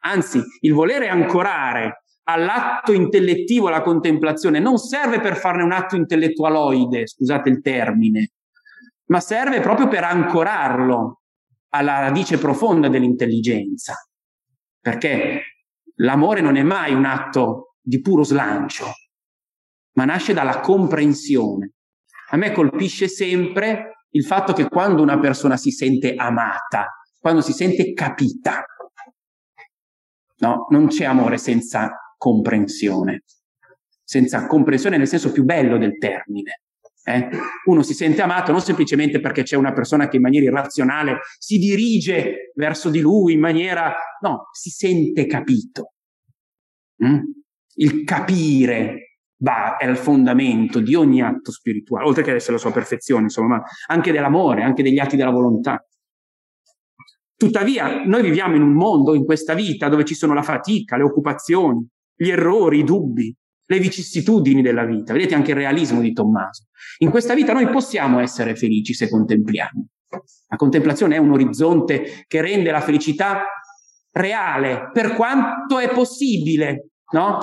Anzi, 0.01 0.41
il 0.61 0.73
volere 0.73 1.09
ancorare 1.09 2.04
all'atto 2.25 2.93
intellettivo 2.93 3.69
la 3.69 3.83
contemplazione 3.83 4.59
non 4.59 4.79
serve 4.79 5.21
per 5.21 5.37
farne 5.37 5.63
un 5.63 5.73
atto 5.73 5.97
intellettualoide, 5.97 7.07
scusate 7.07 7.49
il 7.49 7.61
termine, 7.61 8.33
ma 9.07 9.21
serve 9.21 9.61
proprio 9.61 9.89
per 9.89 10.05
ancorarlo 10.05 11.21
alla 11.71 12.01
radice 12.01 12.39
profonda 12.39 12.89
dell'intelligenza. 12.89 13.95
Perché 14.81 15.43
l'amore 15.97 16.41
non 16.41 16.57
è 16.57 16.63
mai 16.63 16.95
un 16.95 17.05
atto 17.05 17.77
di 17.81 18.01
puro 18.01 18.23
slancio, 18.23 18.87
ma 19.95 20.05
nasce 20.05 20.33
dalla 20.33 20.61
comprensione. 20.61 21.73
A 22.31 22.37
me 22.37 22.53
colpisce 22.53 23.09
sempre 23.09 24.07
il 24.11 24.25
fatto 24.25 24.53
che 24.53 24.69
quando 24.69 25.03
una 25.03 25.19
persona 25.19 25.57
si 25.57 25.71
sente 25.71 26.15
amata, 26.15 26.99
quando 27.19 27.41
si 27.41 27.53
sente 27.53 27.93
capita, 27.93 28.65
no, 30.39 30.67
non 30.71 30.87
c'è 30.89 31.05
amore 31.05 31.39
senza 31.39 32.04
comprensione, 32.25 33.25
senza 34.03 34.47
comprensione 34.47 34.97
nel 34.97 35.07
senso 35.07 35.31
più 35.31 35.45
bello 35.45 35.77
del 35.77 35.99
termine. 35.99 36.63
Eh? 37.05 37.29
Uno 37.67 37.83
si 37.83 37.93
sente 37.93 38.23
amato 38.23 38.51
non 38.51 38.63
semplicemente 38.63 39.21
perché 39.21 39.43
c'è 39.43 39.57
una 39.57 39.75
persona 39.75 40.09
che 40.09 40.17
in 40.17 40.23
maniera 40.23 40.47
irrazionale 40.47 41.19
si 41.37 41.59
dirige 41.59 42.51
verso 42.55 42.89
di 42.89 43.01
lui 43.01 43.35
in 43.35 43.41
maniera... 43.41 43.95
No, 44.23 44.49
si 44.53 44.71
sente 44.71 45.27
capito. 45.27 45.93
Mm? 47.05 47.19
Il 47.75 48.05
capire 48.05 49.19
va, 49.37 49.77
è 49.77 49.87
il 49.87 49.99
fondamento 49.99 50.81
di 50.81 50.95
ogni 50.95 51.21
atto 51.21 51.53
spirituale, 51.53 52.07
oltre 52.07 52.23
che 52.23 52.35
essere 52.35 52.55
la 52.55 52.59
sua 52.59 52.73
perfezione, 52.73 53.25
insomma, 53.25 53.57
ma 53.57 53.63
anche 53.89 54.13
dell'amore, 54.13 54.63
anche 54.63 54.83
degli 54.83 54.99
atti 54.99 55.17
della 55.17 55.31
volontà. 55.31 55.85
Tuttavia, 57.37 58.03
noi 58.07 58.23
viviamo 58.23 58.57
in 58.57 58.63
un 58.63 58.73
mondo, 58.73 59.15
in 59.15 59.27
questa 59.27 59.53
vita, 59.53 59.91
dove 59.91 60.07
ci 60.07 60.15
sono 60.15 60.33
la 60.33 60.43
fatica, 60.43 60.97
le 60.97 61.03
occupazioni, 61.03 61.87
gli 62.15 62.31
errori, 62.31 62.81
i 62.81 62.85
dubbi, 62.85 63.35
le 63.67 63.79
vicissitudini 63.79 64.63
della 64.63 64.85
vita. 64.85 65.13
Vedete 65.13 65.35
anche 65.35 65.51
il 65.51 65.57
realismo 65.57 66.01
di 66.01 66.13
Tommaso. 66.13 66.65
In 66.99 67.11
questa 67.11 67.35
vita 67.35 67.53
noi 67.53 67.69
possiamo 67.69 68.21
essere 68.21 68.55
felici 68.55 68.95
se 68.95 69.09
contempliamo. 69.09 69.89
La 70.49 70.57
contemplazione 70.57 71.17
è 71.17 71.19
un 71.19 71.33
orizzonte 71.33 72.25
che 72.27 72.41
rende 72.41 72.71
la 72.71 72.81
felicità 72.81 73.43
reale 74.13 74.91
per 74.93 75.15
quanto 75.15 75.79
è 75.79 75.91
possibile, 75.91 76.91
no? 77.13 77.39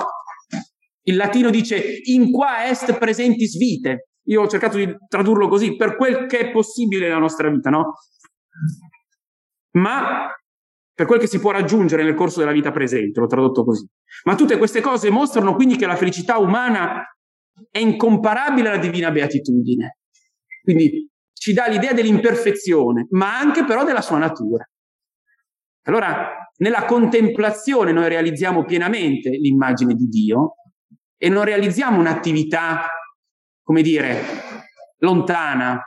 Il 1.02 1.16
latino 1.16 1.50
dice 1.50 1.82
in 2.04 2.30
qua 2.30 2.66
est 2.68 2.96
presentis 2.96 3.56
vite. 3.56 4.08
Io 4.26 4.42
ho 4.42 4.46
cercato 4.46 4.76
di 4.78 4.88
tradurlo 5.08 5.48
così, 5.48 5.76
per 5.76 5.96
quel 5.96 6.26
che 6.26 6.38
è 6.38 6.50
possibile 6.52 7.08
nella 7.08 7.18
nostra 7.18 7.50
vita, 7.50 7.70
no? 7.70 7.94
Ma 9.72 10.28
per 10.94 11.06
quel 11.06 11.18
che 11.18 11.26
si 11.26 11.40
può 11.40 11.50
raggiungere 11.50 12.04
nel 12.04 12.14
corso 12.14 12.38
della 12.38 12.52
vita 12.52 12.70
presente, 12.70 13.18
l'ho 13.18 13.26
tradotto 13.26 13.64
così. 13.64 13.86
Ma 14.24 14.34
tutte 14.34 14.58
queste 14.58 14.80
cose 14.80 15.10
mostrano 15.10 15.54
quindi 15.54 15.76
che 15.76 15.86
la 15.86 15.96
felicità 15.96 16.38
umana 16.38 17.02
è 17.70 17.78
incomparabile 17.78 18.68
alla 18.68 18.78
divina 18.78 19.10
beatitudine. 19.10 19.98
Quindi 20.62 21.08
ci 21.32 21.52
dà 21.52 21.66
l'idea 21.66 21.92
dell'imperfezione, 21.92 23.06
ma 23.10 23.38
anche 23.38 23.64
però 23.64 23.84
della 23.84 24.00
sua 24.00 24.18
natura. 24.18 24.64
Allora, 25.84 26.48
nella 26.58 26.84
contemplazione 26.84 27.90
noi 27.90 28.08
realizziamo 28.08 28.64
pienamente 28.64 29.30
l'immagine 29.30 29.94
di 29.94 30.06
Dio 30.06 30.54
e 31.16 31.28
non 31.28 31.44
realizziamo 31.44 31.98
un'attività, 31.98 32.86
come 33.62 33.82
dire, 33.82 34.22
lontana, 34.98 35.80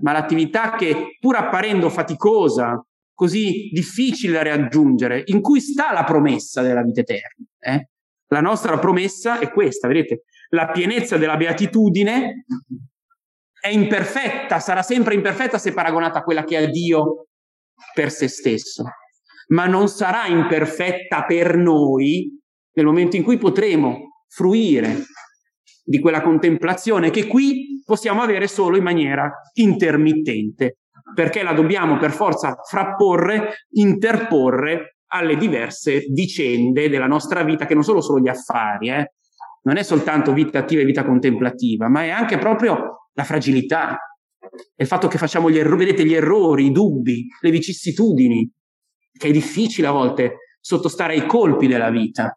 ma 0.00 0.12
l'attività 0.12 0.74
che, 0.74 1.16
pur 1.20 1.36
apparendo 1.36 1.88
faticosa, 1.88 2.84
così 3.22 3.68
difficile 3.72 4.32
da 4.32 4.42
raggiungere, 4.42 5.22
in 5.26 5.40
cui 5.40 5.60
sta 5.60 5.92
la 5.92 6.02
promessa 6.02 6.60
della 6.60 6.82
vita 6.82 7.02
eterna. 7.02 7.46
Eh? 7.60 7.88
La 8.26 8.40
nostra 8.40 8.76
promessa 8.80 9.38
è 9.38 9.48
questa, 9.52 9.86
vedete? 9.86 10.24
La 10.48 10.72
pienezza 10.72 11.16
della 11.18 11.36
beatitudine 11.36 12.46
è 13.60 13.68
imperfetta, 13.68 14.58
sarà 14.58 14.82
sempre 14.82 15.14
imperfetta 15.14 15.56
se 15.56 15.72
paragonata 15.72 16.18
a 16.18 16.22
quella 16.24 16.42
che 16.42 16.56
ha 16.56 16.66
Dio 16.66 17.28
per 17.94 18.10
se 18.10 18.26
stesso, 18.26 18.82
ma 19.50 19.66
non 19.66 19.86
sarà 19.86 20.26
imperfetta 20.26 21.24
per 21.24 21.56
noi 21.56 22.28
nel 22.72 22.86
momento 22.86 23.14
in 23.14 23.22
cui 23.22 23.38
potremo 23.38 24.24
fruire 24.26 25.04
di 25.84 26.00
quella 26.00 26.22
contemplazione 26.22 27.10
che 27.10 27.28
qui 27.28 27.80
possiamo 27.84 28.20
avere 28.20 28.48
solo 28.48 28.76
in 28.76 28.82
maniera 28.82 29.30
intermittente, 29.54 30.78
perché 31.14 31.42
la 31.42 31.52
dobbiamo 31.52 31.98
per 31.98 32.12
forza 32.12 32.56
frapporre, 32.68 33.66
interporre 33.72 34.96
alle 35.12 35.36
diverse 35.36 36.06
vicende 36.10 36.88
della 36.88 37.06
nostra 37.06 37.42
vita, 37.42 37.66
che 37.66 37.74
non 37.74 37.82
sono 37.82 38.00
solo 38.00 38.20
gli 38.20 38.28
affari, 38.28 38.90
eh? 38.90 39.12
non 39.64 39.76
è 39.76 39.82
soltanto 39.82 40.32
vita 40.32 40.60
attiva 40.60 40.80
e 40.80 40.84
vita 40.84 41.04
contemplativa, 41.04 41.88
ma 41.88 42.02
è 42.04 42.10
anche 42.10 42.38
proprio 42.38 43.08
la 43.12 43.24
fragilità, 43.24 43.98
il 44.76 44.86
fatto 44.86 45.08
che 45.08 45.18
facciamo 45.18 45.50
gli 45.50 45.58
errori, 45.58 45.84
vedete 45.84 46.04
gli 46.04 46.14
errori, 46.14 46.66
i 46.66 46.72
dubbi, 46.72 47.26
le 47.40 47.50
vicissitudini, 47.50 48.50
che 49.12 49.28
è 49.28 49.30
difficile 49.30 49.86
a 49.86 49.92
volte 49.92 50.56
sottostare 50.60 51.14
ai 51.14 51.26
colpi 51.26 51.66
della 51.66 51.90
vita. 51.90 52.36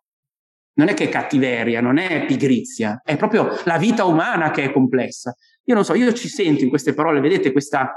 Non 0.78 0.90
è 0.90 0.94
che 0.94 1.06
è 1.06 1.10
cattiveria, 1.10 1.80
non 1.80 1.98
è 1.98 2.26
pigrizia, 2.26 3.02
è 3.04 3.16
proprio 3.16 3.50
la 3.64 3.78
vita 3.78 4.04
umana 4.04 4.52
che 4.52 4.64
è 4.64 4.72
complessa. 4.74 5.34
Io 5.64 5.74
non 5.74 5.86
so, 5.86 5.96
io 5.96 6.12
ci 6.14 6.28
sento 6.28 6.64
in 6.64 6.70
queste 6.70 6.94
parole, 6.94 7.22
vedete 7.22 7.52
questa 7.52 7.94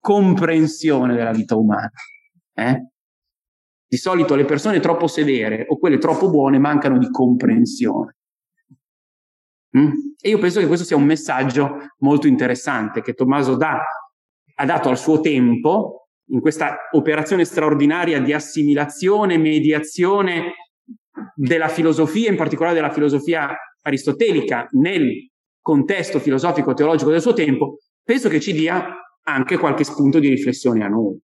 comprensione 0.00 1.14
della 1.14 1.32
vita 1.32 1.54
umana. 1.54 1.90
Eh? 2.54 2.88
Di 3.86 3.96
solito 3.96 4.34
le 4.34 4.44
persone 4.44 4.80
troppo 4.80 5.06
severe 5.06 5.66
o 5.68 5.78
quelle 5.78 5.98
troppo 5.98 6.30
buone 6.30 6.58
mancano 6.58 6.98
di 6.98 7.10
comprensione. 7.10 8.16
Mm? 9.76 9.90
E 10.20 10.28
io 10.28 10.38
penso 10.38 10.58
che 10.60 10.66
questo 10.66 10.84
sia 10.84 10.96
un 10.96 11.04
messaggio 11.04 11.76
molto 11.98 12.26
interessante 12.26 13.02
che 13.02 13.14
Tommaso 13.14 13.56
dà, 13.56 13.80
ha 14.54 14.64
dato 14.64 14.88
al 14.88 14.98
suo 14.98 15.20
tempo 15.20 16.08
in 16.30 16.40
questa 16.40 16.76
operazione 16.92 17.44
straordinaria 17.44 18.20
di 18.20 18.32
assimilazione, 18.32 19.38
mediazione 19.38 20.54
della 21.34 21.68
filosofia, 21.68 22.30
in 22.30 22.36
particolare 22.36 22.74
della 22.74 22.92
filosofia 22.92 23.56
aristotelica, 23.82 24.68
nel 24.72 25.28
contesto 25.60 26.18
filosofico-teologico 26.18 27.10
del 27.10 27.20
suo 27.20 27.32
tempo, 27.32 27.78
penso 28.02 28.28
che 28.28 28.40
ci 28.40 28.52
dia 28.52 28.94
anche 29.24 29.56
qualche 29.58 29.84
spunto 29.84 30.18
di 30.18 30.28
riflessione 30.28 30.84
a 30.84 30.88
noi. 30.88 31.18